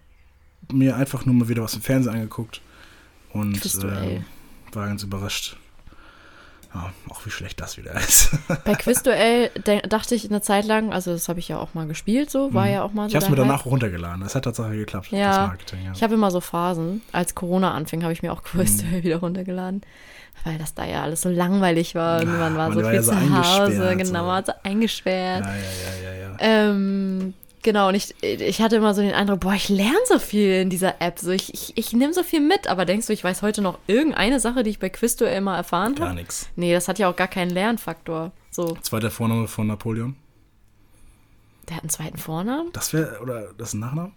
mir 0.73 0.95
einfach 0.97 1.25
nur 1.25 1.35
mal 1.35 1.47
wieder 1.47 1.61
was 1.63 1.75
im 1.75 1.81
Fernsehen 1.81 2.13
angeguckt 2.15 2.59
und 3.31 3.61
Quizduell. 3.61 4.11
ähm, 4.17 4.25
war 4.75 4.87
ganz 4.87 5.03
überrascht. 5.03 5.57
Ja, 6.73 6.91
auch 7.09 7.25
wie 7.25 7.29
schlecht 7.29 7.61
das 7.61 7.77
wieder 7.77 7.93
ist. 7.93 8.31
Bei 8.65 8.73
Quizduell 8.75 9.49
dachte 9.87 10.13
ich 10.13 10.29
eine 10.29 10.41
Zeit 10.41 10.65
lang, 10.65 10.91
also 10.91 11.13
das 11.13 11.29
habe 11.29 11.39
ich 11.39 11.47
ja 11.47 11.57
auch 11.57 11.73
mal 11.73 11.87
gespielt, 11.87 12.29
so, 12.29 12.53
war 12.53 12.67
ja 12.67 12.83
auch 12.83 12.91
mal 12.91 13.03
so. 13.03 13.03
Mhm. 13.03 13.07
ich 13.07 13.15
habe 13.15 13.25
es 13.25 13.29
mir 13.29 13.37
danach 13.37 13.65
runtergeladen. 13.65 14.19
Das 14.21 14.35
hat 14.35 14.43
tatsächlich 14.43 14.79
geklappt. 14.79 15.07
Ja, 15.11 15.19
ja. 15.21 15.91
Ich 15.93 16.03
habe 16.03 16.15
immer 16.15 16.31
so 16.31 16.41
Phasen. 16.41 17.01
Als 17.13 17.33
Corona 17.33 17.73
anfing, 17.73 18.03
habe 18.03 18.11
ich 18.11 18.23
mir 18.23 18.33
auch 18.33 18.41
Mhm. 18.41 18.59
Quizduell 18.59 19.03
wieder 19.03 19.17
runtergeladen. 19.17 19.81
Weil 20.43 20.57
das 20.57 20.73
da 20.73 20.83
ja 20.83 21.01
alles 21.03 21.21
so 21.21 21.29
langweilig 21.29 21.95
war 21.95 22.19
und 22.21 22.27
man 22.27 22.57
war 22.57 22.67
man 22.67 22.73
so 22.73 22.83
war 22.83 22.89
viel 22.89 22.95
ja 22.95 23.03
so 23.03 23.11
zu 23.13 23.17
Hause, 23.33 23.95
genau, 23.95 24.11
man 24.11 24.25
war 24.27 24.45
so 24.45 24.51
eingesperrt. 24.63 25.45
ja, 25.45 25.53
ja, 25.55 25.57
ja, 26.03 26.11
ja, 26.11 26.29
ja. 26.31 26.37
Ähm, 26.39 27.33
genau, 27.65 27.89
und 27.89 27.95
ich, 27.95 28.13
ich 28.23 28.61
hatte 28.61 28.77
immer 28.77 28.93
so 28.93 29.01
den 29.01 29.13
Eindruck, 29.13 29.41
boah, 29.41 29.53
ich 29.53 29.67
lerne 29.67 29.97
so 30.07 30.19
viel 30.19 30.61
in 30.61 30.69
dieser 30.69 31.01
App. 31.01 31.19
So, 31.19 31.31
ich 31.31 31.53
ich, 31.53 31.77
ich 31.77 31.91
nehme 31.91 32.13
so 32.13 32.23
viel 32.23 32.39
mit, 32.39 32.67
aber 32.67 32.85
denkst 32.85 33.07
du, 33.07 33.13
ich 33.13 33.23
weiß 33.23 33.41
heute 33.41 33.61
noch 33.61 33.79
irgendeine 33.87 34.39
Sache, 34.39 34.63
die 34.63 34.69
ich 34.69 34.79
bei 34.79 34.89
Quizduell 34.89 35.41
mal 35.41 35.57
erfahren 35.57 35.95
Gar 35.95 36.07
habe? 36.09 36.19
nichts. 36.19 36.47
Nee, 36.55 36.71
das 36.73 36.87
hat 36.87 36.97
ja 36.99 37.09
auch 37.09 37.15
gar 37.17 37.27
keinen 37.27 37.49
Lernfaktor. 37.51 38.31
So, 38.51 38.77
Zweiter 38.81 39.11
Vorname 39.11 39.47
von 39.49 39.67
Napoleon. 39.67 40.15
der 41.67 41.75
hat 41.77 41.83
einen 41.83 41.89
zweiten 41.89 42.17
Vornamen? 42.17 42.69
Das 42.71 42.93
wäre, 42.93 43.19
oder 43.21 43.51
das 43.57 43.69
ist 43.69 43.73
ein 43.73 43.79
Nachname? 43.81 44.11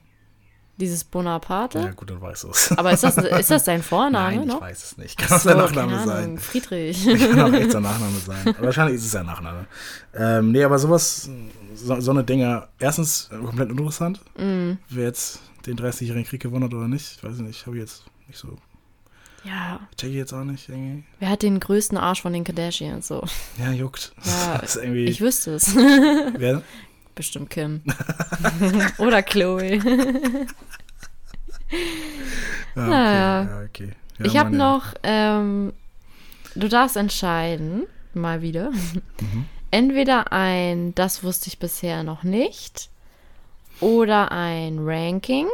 Dieses 0.79 1.03
Bonaparte? 1.05 1.81
Ja, 1.81 1.91
gut, 1.91 2.09
dann 2.11 2.21
weißt 2.21 2.45
du 2.45 2.51
es. 2.51 2.71
Aber 2.79 2.93
ist 2.93 3.03
das, 3.03 3.17
ist 3.19 3.51
das 3.51 3.65
sein 3.65 3.83
Vorname 3.83 4.37
Nein, 4.37 4.41
ich 4.43 4.47
noch? 4.55 4.61
weiß 4.61 4.85
es 4.85 4.97
nicht. 4.97 5.19
Kann 5.19 5.37
auch 5.37 5.41
sein 5.41 5.55
So, 5.57 5.59
Nachname 5.65 6.05
sein. 6.07 6.39
Friedrich. 6.39 7.05
Kann 7.19 7.41
auch 7.41 7.53
echt 7.53 7.73
sein 7.73 7.83
Nachname 7.83 8.19
sein. 8.25 8.55
Wahrscheinlich 8.61 8.97
ist 8.97 9.05
es 9.07 9.11
sein 9.11 9.27
Nachname. 9.27 9.67
Ähm, 10.15 10.53
nee, 10.53 10.63
aber 10.63 10.79
sowas, 10.79 11.29
so, 11.75 12.01
so 12.01 12.11
eine 12.13 12.23
Dinger, 12.25 12.69
erstens 12.79 13.29
äh, 13.33 13.37
komplett 13.45 13.71
uninteressant. 13.71 14.21
Mm. 14.37 14.73
Wer 14.89 15.05
jetzt 15.05 15.41
den 15.67 15.77
30-jährigen 15.77 16.25
Krieg 16.25 16.41
gewonnen 16.43 16.65
hat 16.65 16.75
oder 16.75 16.87
nicht, 16.89 17.23
weiß 17.25 17.37
ich 17.37 17.43
nicht. 17.43 17.67
Habe 17.67 17.77
ich 17.77 17.83
jetzt 17.83 18.05
nicht 18.29 18.39
so. 18.39 18.57
Ja, 19.45 19.81
Check 19.97 20.11
ich 20.11 20.17
jetzt 20.17 20.33
auch 20.33 20.45
nicht 20.45 20.69
irgendwie. 20.69 21.05
wer 21.21 21.31
hat 21.31 21.43
den 21.43 21.59
größten 21.61 21.97
Arsch 21.97 22.23
von 22.23 22.33
den 22.33 22.43
Kardashians? 22.45 23.07
So. 23.09 23.25
Ja, 23.59 23.71
juckt. 23.73 24.13
Ja, 24.25 24.59
das. 24.59 24.77
Ich 24.77 25.21
wüsste 25.21 25.55
es. 25.55 25.75
wer? 25.77 26.63
Bestimmt 27.19 27.51
Kim. 27.51 27.83
Oder 28.99 29.23
Chloe. 29.23 29.81
Ja, 32.75 32.85
okay. 32.85 32.91
Naja. 32.91 33.43
Ja, 33.43 33.63
okay. 33.65 33.93
Ja, 34.19 34.25
ich 34.25 34.37
habe 34.39 34.57
noch, 34.57 34.95
ähm, 35.03 35.73
du 36.55 36.69
darfst 36.69 36.97
entscheiden, 36.97 37.83
mal 38.15 38.41
wieder. 38.41 38.71
Mhm. 38.71 39.45
Entweder 39.71 40.33
ein, 40.33 40.95
das 40.95 41.23
wusste 41.25 41.49
ich 41.49 41.59
bisher 41.59 42.05
noch 42.05 42.23
nicht, 42.23 42.89
oder 43.81 44.31
ein 44.33 44.79
Ranking, 44.81 45.47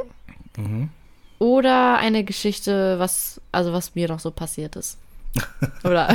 Mhm. 0.57 0.91
oder 1.41 1.99
eine 1.99 2.23
Geschichte, 2.25 2.99
was, 3.01 3.41
also 3.51 3.73
was 3.73 3.95
mir 3.97 4.07
noch 4.09 4.21
so 4.21 4.31
passiert 4.31 4.77
ist. 4.77 4.99
Oder, 5.85 6.09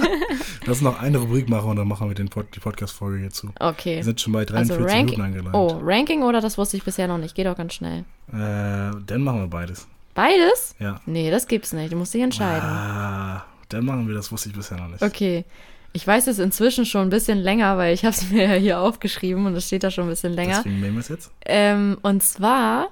Lass 0.66 0.80
noch 0.80 1.00
eine 1.00 1.18
Rubrik 1.18 1.48
machen 1.48 1.70
und 1.70 1.76
dann 1.76 1.88
machen 1.88 2.08
wir 2.08 2.14
den 2.14 2.28
Pod 2.28 2.46
die 2.54 2.60
Podcast-Folge 2.60 3.18
hier 3.18 3.30
zu. 3.30 3.50
okay. 3.60 3.96
Wir 3.96 4.04
sind 4.04 4.20
schon 4.20 4.32
bei 4.32 4.40
Also 4.40 4.52
43 4.52 4.78
Minuten 4.78 4.92
Ranking, 4.96 5.22
angelangt. 5.22 5.54
oh, 5.54 5.80
Ranking 5.82 6.22
oder 6.22 6.40
das 6.40 6.56
wusste 6.58 6.76
ich 6.76 6.82
bisher 6.84 7.06
noch 7.08 7.18
nicht, 7.18 7.34
geht 7.34 7.46
auch 7.46 7.56
ganz 7.56 7.74
schnell. 7.74 8.04
Äh, 8.32 8.96
dann 9.06 9.22
machen 9.22 9.40
wir 9.40 9.46
beides. 9.48 9.86
Beides? 10.14 10.74
Ja. 10.78 11.00
Nee, 11.06 11.30
das 11.30 11.46
gibt's 11.46 11.72
nicht, 11.72 11.92
du 11.92 11.96
musst 11.96 12.14
dich 12.14 12.22
entscheiden. 12.22 12.66
Ah, 12.68 13.44
dann 13.68 13.84
machen 13.84 14.08
wir 14.08 14.14
das, 14.14 14.32
wusste 14.32 14.48
ich 14.48 14.54
bisher 14.56 14.78
noch 14.78 14.88
nicht. 14.88 15.02
Okay. 15.02 15.44
Ich 15.92 16.06
weiß 16.06 16.26
es 16.26 16.38
inzwischen 16.38 16.84
schon 16.84 17.02
ein 17.06 17.10
bisschen 17.10 17.38
länger, 17.38 17.76
weil 17.78 17.94
ich 17.94 18.04
habe 18.04 18.14
es 18.14 18.30
mir 18.30 18.48
ja 18.48 18.54
hier 18.54 18.80
aufgeschrieben 18.80 19.46
und 19.46 19.54
es 19.54 19.66
steht 19.66 19.84
da 19.84 19.90
schon 19.90 20.04
ein 20.04 20.10
bisschen 20.10 20.32
länger. 20.32 20.56
Deswegen 20.58 20.80
nehmen 20.80 20.94
wir 20.94 21.00
es 21.00 21.08
jetzt. 21.08 21.30
Ähm, 21.44 21.98
und 22.02 22.22
zwar 22.22 22.88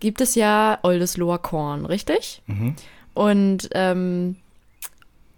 gibt 0.00 0.20
es 0.20 0.34
ja 0.34 0.78
Oldesloher 0.82 1.38
Korn, 1.38 1.86
richtig? 1.86 2.42
Mhm. 2.46 2.74
Und 3.14 3.68
ähm, 3.72 4.36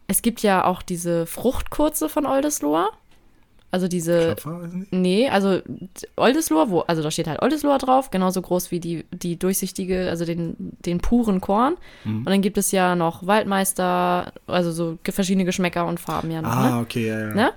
es 0.06 0.22
gibt 0.22 0.42
ja 0.42 0.64
auch 0.64 0.82
diese 0.82 1.26
Fruchtkurze 1.26 2.08
von 2.08 2.26
Oldesloher. 2.26 2.90
Also 3.72 3.88
diese. 3.88 4.26
Klopfer, 4.26 4.62
weiß 4.62 4.72
ich 4.72 4.78
nicht. 4.78 4.92
Nee, 4.92 5.28
also 5.28 5.60
Oldesloher, 6.16 6.70
wo, 6.70 6.80
also 6.80 7.02
da 7.02 7.10
steht 7.10 7.26
halt 7.26 7.42
Oldesloher 7.42 7.78
drauf, 7.78 8.10
genauso 8.10 8.40
groß 8.40 8.70
wie 8.70 8.80
die, 8.80 9.04
die 9.10 9.38
durchsichtige, 9.38 10.08
also 10.08 10.24
den, 10.24 10.54
den 10.84 10.98
puren 10.98 11.40
Korn. 11.40 11.76
Mhm. 12.04 12.18
Und 12.18 12.26
dann 12.26 12.42
gibt 12.42 12.58
es 12.58 12.70
ja 12.70 12.94
noch 12.94 13.26
Waldmeister, 13.26 14.32
also 14.46 14.72
so 14.72 14.98
verschiedene 15.04 15.44
Geschmäcker 15.44 15.86
und 15.86 15.98
Farben 15.98 16.30
ja 16.30 16.42
noch. 16.42 16.50
Ah, 16.50 16.70
ne? 16.70 16.80
okay, 16.80 17.08
ja, 17.08 17.18
ja. 17.18 17.34
Ne? 17.34 17.52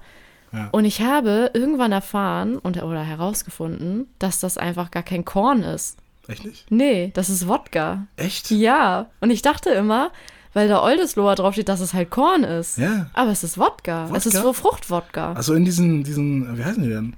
Ja. 0.52 0.70
Und 0.72 0.86
ich 0.86 1.02
habe 1.02 1.52
irgendwann 1.54 1.91
erfahren 1.91 2.58
und, 2.58 2.82
oder 2.82 3.04
herausgefunden, 3.04 4.08
dass 4.18 4.39
das 4.39 4.58
einfach 4.58 4.89
gar 4.89 5.04
kein 5.04 5.26
Korn 5.26 5.62
ist. 5.62 5.97
Echt 6.28 6.43
nicht? 6.43 6.72
Nee, 6.72 7.12
das 7.14 7.30
ist 7.30 7.47
Wodka. 7.47 8.08
Echt? 8.18 8.52
Ja, 8.52 9.08
und 9.22 9.30
ich 9.30 9.41
dachte 9.41 9.70
immer, 9.70 10.12
weil 10.54 10.68
da 10.68 10.82
Oldesloher 10.82 11.36
draufsteht, 11.36 11.70
dass 11.70 11.80
es 11.80 11.93
halt 11.93 12.10
Korn 12.10 12.43
ist. 12.43 12.78
Ja. 12.78 13.10
Aber 13.14 13.32
es 13.32 13.43
ist 13.43 13.58
Wodka. 13.58 14.10
Es 14.14 14.26
ist 14.26 14.34
Wodka? 14.36 14.47
so 14.47 14.54
Fruchtwodka. 14.54 15.34
Also 15.34 15.54
in 15.54 15.66
diesen, 15.66 16.04
diesen, 16.04 16.58
wie 16.58 16.64
heißen 16.64 16.82
die 16.84 16.89
denn? 16.89 17.16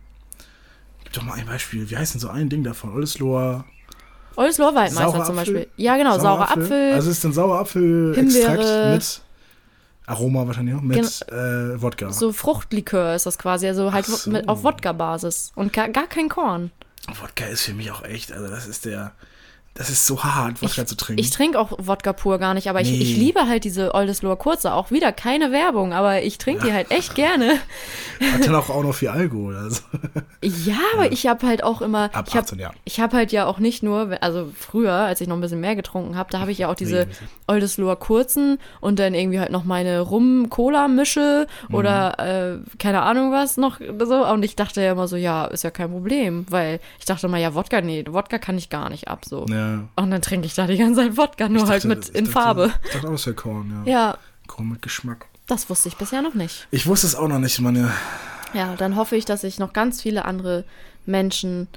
Gib 1.04 1.14
doch 1.14 1.24
mal 1.24 1.34
ein 1.34 1.46
Beispiel. 1.46 1.90
Wie 1.90 1.98
heißt 1.98 2.14
denn 2.14 2.22
so 2.22 2.30
ein 2.30 2.50
Ding 2.50 2.64
davon? 2.64 2.94
Oldesloher. 2.94 3.66
Oldesloher 4.36 4.76
Waldmeister 4.76 5.12
zum 5.12 5.20
Apfel? 5.22 5.36
Beispiel. 5.36 5.68
Ja, 5.78 5.98
genau, 5.98 6.20
saurer 6.20 6.52
Apfel. 6.52 6.94
Also 6.94 7.10
es 7.10 7.18
ist 7.18 7.26
ein 7.26 7.34
saurer 7.34 7.60
Apfel-Extrakt 7.60 8.94
mit 8.94 9.22
Aroma 10.08 10.46
wahrscheinlich 10.46 10.76
auch, 10.76 10.82
mit 10.82 11.28
äh, 11.32 11.82
Wodka. 11.82 12.12
so 12.12 12.34
Fruchtlikör 12.34 13.16
ist 13.16 13.26
das 13.26 13.38
quasi, 13.38 13.68
also 13.68 13.94
halt 13.94 14.06
so. 14.06 14.30
mit, 14.30 14.48
auf 14.48 14.64
Wodka-Basis. 14.64 15.52
Und 15.56 15.74
gar, 15.74 15.90
gar 15.90 16.08
kein 16.08 16.28
Korn. 16.28 16.72
Wodka 17.08 17.46
ist 17.46 17.64
für 17.64 17.74
mich 17.74 17.92
auch 17.92 18.04
echt, 18.04 18.32
also 18.32 18.48
das 18.48 18.68
ist 18.68 18.86
der, 18.86 19.14
das 19.74 19.90
ist 19.90 20.06
so 20.06 20.24
hart, 20.24 20.62
Wodka 20.62 20.86
zu 20.86 20.96
trinken. 20.96 21.20
Ich 21.22 21.30
trinke 21.30 21.58
auch 21.58 21.72
Wodka 21.78 22.12
pur 22.14 22.38
gar 22.40 22.54
nicht, 22.54 22.70
aber 22.70 22.82
ich, 22.82 22.92
Nee. 22.92 22.98
ich 22.98 23.16
liebe 23.18 23.48
halt 23.48 23.64
diese 23.64 23.94
Oldesloher 23.96 24.36
Kurze. 24.36 24.74
Auch 24.74 24.92
wieder 24.92 25.12
keine 25.14 25.52
Werbung, 25.52 25.94
aber 25.94 26.22
ich 26.24 26.38
trinke 26.38 26.66
die 26.66 26.74
halt 26.74 26.92
echt 26.92 27.16
gerne. 27.16 27.54
Hat 28.34 28.46
dann 28.46 28.56
auch, 28.56 28.70
auch 28.70 28.84
noch 28.84 28.94
viel 28.94 29.08
Alkohol. 29.08 29.56
Also. 29.56 29.82
Ja, 30.44 30.78
aber 30.96 31.12
ich 31.12 31.26
habe 31.28 31.48
halt 31.48 31.64
auch 31.64 31.82
immer. 31.82 32.10
Ab 32.14 32.26
ich 32.28 32.36
habe 32.36 32.46
18 32.46 32.60
ich 32.84 33.00
hab 33.00 33.14
halt 33.14 33.32
ja 33.32 33.46
auch 33.46 33.60
nicht 33.60 33.82
nur, 33.82 34.18
also 34.22 34.52
früher, 34.58 34.92
als 34.94 35.22
ich 35.22 35.28
noch 35.28 35.36
ein 35.38 35.42
bisschen 35.42 35.62
mehr 35.62 35.76
getrunken 35.76 36.16
habe, 36.18 36.30
da 36.32 36.40
habe 36.40 36.52
ich 36.52 36.58
ja 36.58 36.68
auch 36.70 36.76
diese. 36.76 37.08
Oldesloher 37.48 37.98
Kurzen 37.98 38.60
und 38.80 38.98
dann 39.00 39.14
irgendwie 39.14 39.40
halt 39.40 39.52
noch 39.52 39.66
meine 39.66 40.00
Rum-Cola-Mische 40.00 41.48
Mhm. 41.70 41.76
oder 41.76 42.20
äh, 42.20 42.58
keine 42.78 43.02
Ahnung 43.02 43.32
was 43.32 43.58
noch 43.58 43.80
so. 44.04 44.26
Und 44.28 44.44
ich 44.44 44.56
dachte 44.56 44.82
ja 44.82 44.92
immer 44.94 45.08
so, 45.08 45.16
ja, 45.18 45.46
ist 45.46 45.64
ja 45.64 45.70
kein 45.72 45.92
Problem, 45.92 46.46
weil 46.50 46.80
ich 47.00 47.06
dachte 47.06 47.28
mal, 47.28 47.40
ja, 47.42 47.54
Wodka, 47.54 47.82
nee, 47.82 48.04
Wodka 48.10 48.38
kann 48.38 48.58
ich 48.58 48.70
gar 48.70 48.90
nicht 48.90 49.08
ab 49.08 49.26
so. 49.26 49.46
Ja. 49.50 49.61
Und 49.96 50.12
dann 50.12 50.22
trinke 50.22 50.46
ich 50.48 50.54
da 50.56 50.68
die 50.68 50.78
ganze 50.78 51.02
Zeit 51.02 51.18
Wodka, 51.18 51.50
nur 51.50 51.68
halt 51.68 51.84
dachte- 51.84 51.88
mit 51.88 52.10
ich 52.10 52.16
in 52.16 52.26
dachte- 52.26 52.32
Farbe. 52.32 52.74
Ich 52.86 52.92
dachte 52.92 53.08
auch, 53.10 53.26
wäre 53.26 53.36
Korn, 53.36 53.84
ja. 53.86 53.92
Ja, 53.92 54.18
Korn 54.48 54.70
mit 54.70 54.82
Geschmack. 54.82 55.26
das 55.48 55.70
wusste 55.70 55.90
ich 55.90 55.98
bisher 55.98 56.22
noch 56.22 56.34
nicht. 56.34 56.68
Ich 56.72 56.88
wusste 56.88 57.08
es 57.08 57.16
auch 57.16 57.28
noch 57.28 57.40
nicht, 57.40 57.60
meine. 57.60 57.92
Ja, 58.54 58.76
dann 58.76 58.96
hoffe 58.96 59.16
ich, 59.16 59.26
dass 59.26 59.44
ich 59.44 59.60
noch 59.60 59.74
ganz 59.74 60.02
viele 60.02 60.26
andere 60.26 60.66
Menschen, 61.06 61.68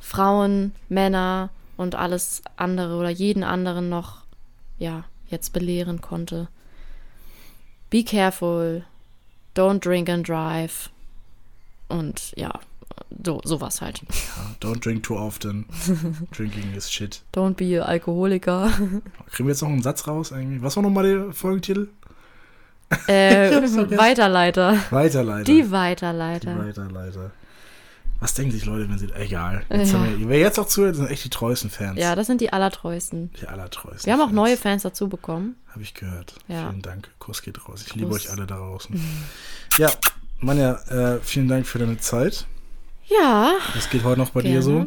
Frauen, 0.00 0.72
Männer 0.88 1.50
und 1.76 1.94
alles 1.94 2.42
andere 2.56 2.96
oder 2.96 3.08
jeden 3.10 3.42
anderen 3.44 3.88
noch, 3.88 4.18
ja, 4.78 5.04
jetzt 5.28 5.52
belehren 5.52 6.00
konnte. 6.00 6.48
Be 7.90 8.02
careful, 8.04 8.84
don't 9.56 9.80
drink 9.80 10.08
and 10.08 10.28
drive 10.28 10.90
und 11.88 12.32
ja, 12.36 12.52
so, 13.24 13.40
sowas 13.44 13.80
halt. 13.80 14.02
Ja, 14.08 14.54
don't 14.68 14.80
drink 14.84 15.02
too 15.02 15.16
often. 15.16 15.66
Drinking 16.36 16.74
is 16.74 16.90
shit. 16.90 17.22
Don't 17.34 17.54
be 17.54 17.80
a 17.82 17.84
Alkoholiker. 17.86 18.70
Kriegen 19.30 19.48
wir 19.48 19.52
jetzt 19.52 19.62
noch 19.62 19.68
einen 19.70 19.82
Satz 19.82 20.06
raus 20.06 20.30
irgendwie? 20.30 20.62
Was 20.62 20.76
war 20.76 20.82
nochmal 20.82 21.04
der 21.04 21.32
Folgentitel? 21.32 21.88
äh. 23.08 23.50
Weiterleiter. 23.96 24.76
Weiterleiter. 24.90 25.44
Die 25.44 25.62
Die 25.62 25.70
Weiterleiter. 25.70 26.58
Weiterleiter. 26.58 27.30
Was 28.20 28.32
denken 28.34 28.52
sich 28.52 28.64
Leute, 28.64 28.88
wenn 28.88 28.98
sie. 28.98 29.10
Egal. 29.12 29.64
Jetzt 29.70 29.92
Ja. 29.92 30.04
wir, 30.04 30.28
wer 30.28 30.38
jetzt 30.38 30.58
auch 30.58 30.66
zuhört, 30.66 30.96
sind 30.96 31.10
echt 31.10 31.24
die 31.24 31.30
treuesten 31.30 31.68
Fans. 31.70 31.98
Ja, 31.98 32.14
das 32.14 32.26
sind 32.26 32.40
die 32.40 32.52
allertreuesten. 32.52 33.30
Die 33.40 33.46
allertreuesten. 33.46 34.06
Wir 34.06 34.12
haben 34.14 34.20
auch 34.20 34.26
Fans. 34.26 34.36
neue 34.36 34.56
Fans 34.56 34.82
dazu 34.82 35.08
bekommen. 35.08 35.56
Habe 35.72 35.82
ich 35.82 35.94
gehört. 35.94 36.34
Ja. 36.48 36.68
Vielen 36.70 36.82
Dank. 36.82 37.10
Kuss 37.18 37.42
geht 37.42 37.68
raus. 37.68 37.82
Ich 37.86 37.94
liebe 37.94 38.08
Kuss. 38.08 38.26
euch 38.26 38.30
alle 38.30 38.46
da 38.46 38.56
draußen. 38.56 38.98
ja, 39.78 39.90
Manja, 40.38 40.74
äh, 40.88 41.20
vielen 41.22 41.48
Dank 41.48 41.66
für 41.66 41.78
deine 41.78 41.98
Zeit. 41.98 42.46
Ja, 43.08 43.52
Was 43.74 43.90
geht 43.90 44.02
heute 44.04 44.20
noch 44.20 44.30
bei 44.30 44.42
dir 44.42 44.60
Gerne. 44.60 44.62
so? 44.62 44.86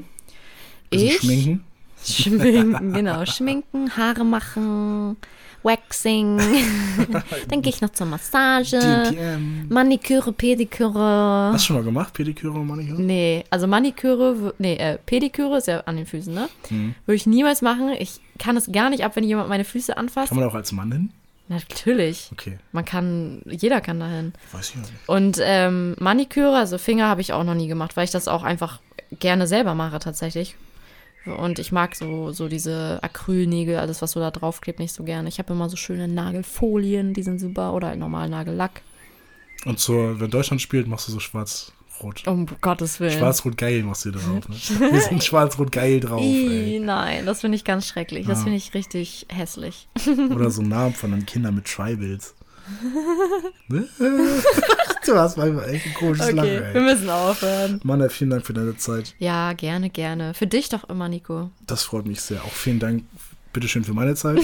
Bisschen 0.89 1.07
Ich? 1.07 1.17
schminken. 1.19 1.63
Schminken, 2.03 2.93
genau. 2.93 3.25
Schminken, 3.25 3.95
Haare 3.97 4.23
machen, 4.23 5.17
Waxing. 5.63 6.37
Dann 7.49 7.61
gehe 7.61 7.73
ich 7.73 7.81
noch 7.81 7.89
zur 7.89 8.05
Massage. 8.07 8.77
DTM. 8.79 9.67
Maniküre, 9.69 10.31
Pediküre. 10.31 11.51
Hast 11.53 11.63
du 11.63 11.67
schon 11.67 11.75
mal 11.77 11.83
gemacht? 11.83 12.13
Pediküre 12.13 12.53
und 12.59 12.67
Maniküre? 12.67 13.01
Nee, 13.01 13.43
also 13.49 13.67
Maniküre, 13.67 14.53
nee, 14.59 14.75
äh, 14.75 14.97
Pediküre 15.05 15.57
ist 15.57 15.67
ja 15.67 15.79
an 15.81 15.97
den 15.97 16.05
Füßen, 16.05 16.33
ne? 16.33 16.47
Mhm. 16.69 16.95
Würde 17.05 17.15
ich 17.15 17.25
niemals 17.25 17.61
machen. 17.61 17.89
Ich 17.99 18.19
kann 18.39 18.55
es 18.55 18.71
gar 18.71 18.89
nicht 18.89 19.03
ab, 19.03 19.15
wenn 19.15 19.23
jemand 19.23 19.49
meine 19.49 19.65
Füße 19.65 19.97
anfasst. 19.97 20.29
Kann 20.29 20.39
man 20.39 20.47
auch 20.47 20.55
als 20.55 20.71
Mann 20.71 20.91
hin? 20.91 21.09
Natürlich. 21.49 22.29
Okay, 22.33 22.57
Man 22.71 22.83
kann, 22.85 23.41
jeder 23.45 23.79
kann 23.81 23.99
dahin. 23.99 24.33
weiß 24.51 24.69
ich 24.69 24.75
noch 24.75 24.83
nicht. 24.83 25.07
Und 25.07 25.39
ähm, 25.41 25.95
Maniküre, 25.99 26.57
also 26.57 26.77
Finger, 26.77 27.07
habe 27.07 27.21
ich 27.21 27.33
auch 27.33 27.43
noch 27.43 27.55
nie 27.55 27.67
gemacht, 27.67 27.95
weil 27.95 28.03
ich 28.03 28.11
das 28.11 28.27
auch 28.27 28.43
einfach 28.43 28.81
gerne 29.11 29.47
selber 29.47 29.73
mache 29.73 29.99
tatsächlich. 29.99 30.55
Und 31.25 31.59
ich 31.59 31.71
mag 31.71 31.95
so, 31.95 32.31
so 32.31 32.47
diese 32.47 32.99
Acrylnägel, 33.01 33.77
alles 33.77 34.01
was 34.01 34.11
so 34.11 34.19
da 34.19 34.31
draufklebt, 34.31 34.79
nicht 34.79 34.93
so 34.93 35.03
gerne. 35.03 35.27
Ich 35.27 35.39
habe 35.39 35.53
immer 35.53 35.69
so 35.69 35.75
schöne 35.75 36.07
Nagelfolien, 36.07 37.13
die 37.13 37.23
sind 37.23 37.39
super. 37.39 37.73
Oder 37.73 37.87
halt 37.87 37.99
normal 37.99 38.29
Nagellack. 38.29 38.81
Und 39.65 39.79
so, 39.79 40.19
wenn 40.19 40.29
Deutschland 40.31 40.61
spielt, 40.61 40.87
machst 40.87 41.07
du 41.07 41.11
so 41.11 41.19
schwarz-rot. 41.97 42.27
Um 42.27 42.45
Gottes 42.61 42.99
Willen. 42.99 43.17
Schwarz-rot-geil 43.17 43.83
machst 43.83 44.05
du 44.05 44.11
drauf. 44.11 44.23
Ne? 44.49 44.55
Wir 44.91 45.01
sind 45.01 45.23
schwarz-rot-geil 45.23 45.99
drauf, 45.99 46.21
Ih, 46.21 46.75
ey. 46.75 46.79
nein, 46.79 47.25
das 47.25 47.41
finde 47.41 47.55
ich 47.55 47.63
ganz 47.63 47.87
schrecklich. 47.87 48.25
Das 48.27 48.39
Ah. 48.39 48.43
finde 48.43 48.57
ich 48.57 48.73
richtig 48.73 49.25
hässlich. 49.29 49.87
Oder 50.33 50.49
so 50.51 50.61
Namen 50.61 50.93
von 50.93 51.11
den 51.11 51.25
Kindern 51.25 51.55
mit 51.55 51.65
Tribals. 51.65 52.33
Ne? 53.69 53.87
du 55.05 55.15
hast 55.15 55.37
manchmal 55.37 55.69
echt 55.69 55.85
ein 55.85 55.93
komisches 55.93 56.31
Lachen, 56.33 56.49
wir 56.49 56.75
ey. 56.75 56.81
müssen 56.81 57.09
aufhören. 57.09 57.79
Mann, 57.83 58.09
vielen 58.09 58.29
Dank 58.29 58.45
für 58.45 58.53
deine 58.53 58.75
Zeit. 58.75 59.15
Ja, 59.19 59.53
gerne, 59.53 59.89
gerne. 59.89 60.33
Für 60.33 60.47
dich 60.47 60.67
doch 60.67 60.89
immer, 60.89 61.07
Nico. 61.07 61.49
Das 61.65 61.83
freut 61.83 62.05
mich 62.05 62.19
sehr. 62.21 62.43
Auch 62.43 62.51
vielen 62.51 62.79
Dank, 62.79 63.03
bitteschön 63.53 63.85
für 63.85 63.93
meine 63.93 64.15
Zeit. 64.15 64.39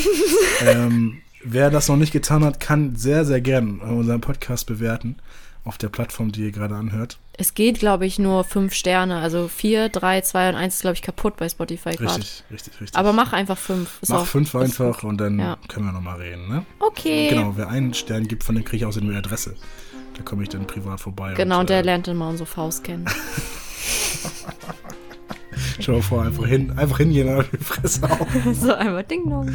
ähm, 0.65 1.17
wer 1.43 1.69
das 1.69 1.89
noch 1.89 1.97
nicht 1.97 2.13
getan 2.13 2.45
hat, 2.45 2.61
kann 2.61 2.95
sehr, 2.95 3.25
sehr 3.25 3.41
gern 3.41 3.79
unseren 3.81 4.21
Podcast 4.21 4.67
bewerten. 4.67 5.17
Auf 5.65 5.77
der 5.77 5.87
Plattform, 5.89 6.31
die 6.33 6.41
ihr 6.41 6.51
gerade 6.51 6.75
anhört. 6.75 7.19
Es 7.37 7.53
geht, 7.53 7.79
glaube 7.79 8.05
ich, 8.05 8.19
nur 8.19 8.43
fünf 8.43 8.73
Sterne. 8.73 9.19
Also 9.19 9.47
vier, 9.47 9.87
drei, 9.89 10.19
zwei 10.21 10.49
und 10.49 10.55
eins 10.55 10.75
ist, 10.75 10.81
glaube 10.81 10.95
ich, 10.95 11.01
kaputt 11.01 11.37
bei 11.37 11.47
Spotify 11.47 11.91
gerade. 11.91 12.17
Richtig, 12.19 12.43
richtig, 12.51 12.81
richtig. 12.81 12.99
Aber 12.99 13.13
mach 13.13 13.31
einfach 13.33 13.57
fünf. 13.57 13.99
Ist 14.01 14.09
Mach 14.09 14.21
auch- 14.21 14.25
fünf 14.25 14.53
einfach 14.55 14.99
gut. 14.99 15.09
und 15.09 15.17
dann 15.21 15.39
Ja. 15.39 15.57
können 15.69 15.85
wir 15.85 15.93
nochmal 15.93 16.19
reden, 16.19 16.47
ne? 16.49 16.65
Okay. 16.79 17.29
Genau, 17.29 17.53
wer 17.55 17.69
einen 17.69 17.93
Stern 17.93 18.27
gibt, 18.27 18.43
von 18.43 18.55
dem 18.55 18.65
kriege 18.65 18.77
ich 18.83 18.85
außerdem 18.85 19.09
eine 19.09 19.17
Adresse. 19.19 19.55
Da 20.17 20.23
komme 20.23 20.43
ich 20.43 20.49
dann 20.49 20.67
privat 20.67 20.99
vorbei. 20.99 21.33
Genau, 21.33 21.61
und, 21.61 21.69
der 21.69 21.79
äh, 21.79 21.83
lernt 21.83 22.07
dann 22.07 22.17
mal 22.17 22.29
unsere 22.29 22.47
Faust 22.47 22.83
kennen. 22.83 23.05
Dir 25.79 25.91
mal 25.93 26.01
vor, 26.01 26.23
einfach, 26.23 26.45
hin, 26.45 26.71
einfach 26.77 26.97
hingehen 26.97 27.35
und 27.35 27.47
die 27.51 27.57
Fresse 27.63 28.03
auf. 28.09 28.27
so 28.53 28.73
einmal 28.73 29.03
Ding 29.03 29.29
Dong. 29.29 29.47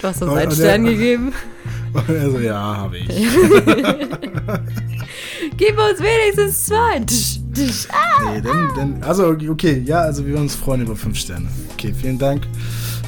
Du 0.00 0.08
hast 0.08 0.22
uns 0.22 0.30
Und- 0.32 0.38
einen 0.38 0.50
und 0.50 0.56
Stern 0.56 0.84
gegeben. 0.84 1.32
Und 1.92 2.08
er 2.08 2.30
so, 2.30 2.38
ja, 2.38 2.76
habe 2.76 2.98
ich. 2.98 3.08
Gib 5.56 5.78
uns 5.78 6.00
wenigstens 6.00 6.66
zwei. 6.66 7.00
Tsch, 7.00 7.40
tsch. 7.54 7.88
Ah. 7.90 8.32
Nee, 8.32 8.40
denn, 8.40 8.68
denn, 8.76 9.02
also, 9.02 9.28
okay, 9.28 9.82
ja, 9.84 10.00
also 10.00 10.24
wir 10.24 10.32
würden 10.32 10.42
uns 10.42 10.54
freuen 10.54 10.82
über 10.82 10.96
fünf 10.96 11.18
Sterne. 11.18 11.48
Okay, 11.72 11.92
vielen 11.94 12.18
Dank. 12.18 12.46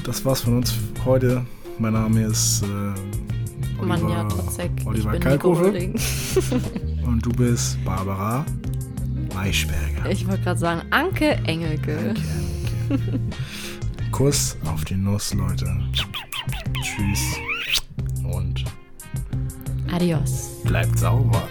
Das 0.05 0.24
war's 0.24 0.41
von 0.41 0.57
uns 0.59 0.74
heute. 1.05 1.45
Mein 1.79 1.93
Name 1.93 2.24
ist 2.24 2.62
äh, 2.62 2.66
Oliver, 3.79 3.87
Manja 3.87 4.24
Totzek. 4.24 4.70
Ich 4.81 4.87
Oliver 4.87 5.12
Nico 5.12 5.24
Kalkofe 5.24 5.68
und 7.07 7.24
du 7.24 7.31
bist 7.31 7.83
Barbara 7.85 8.45
Maischberger. 9.35 10.11
Ich 10.11 10.26
wollte 10.26 10.43
gerade 10.43 10.61
sagen, 10.61 10.83
Anke 10.91 11.37
Engelke. 11.45 11.97
Danke, 11.97 12.20
danke. 12.89 13.20
Kuss 14.12 14.57
auf 14.64 14.85
die 14.85 14.97
Nuss, 14.97 15.35
Leute. 15.35 15.66
Tschüss 16.83 17.39
und 18.33 18.64
adios. 19.91 20.51
Bleibt 20.64 20.99
sauber. 20.99 21.43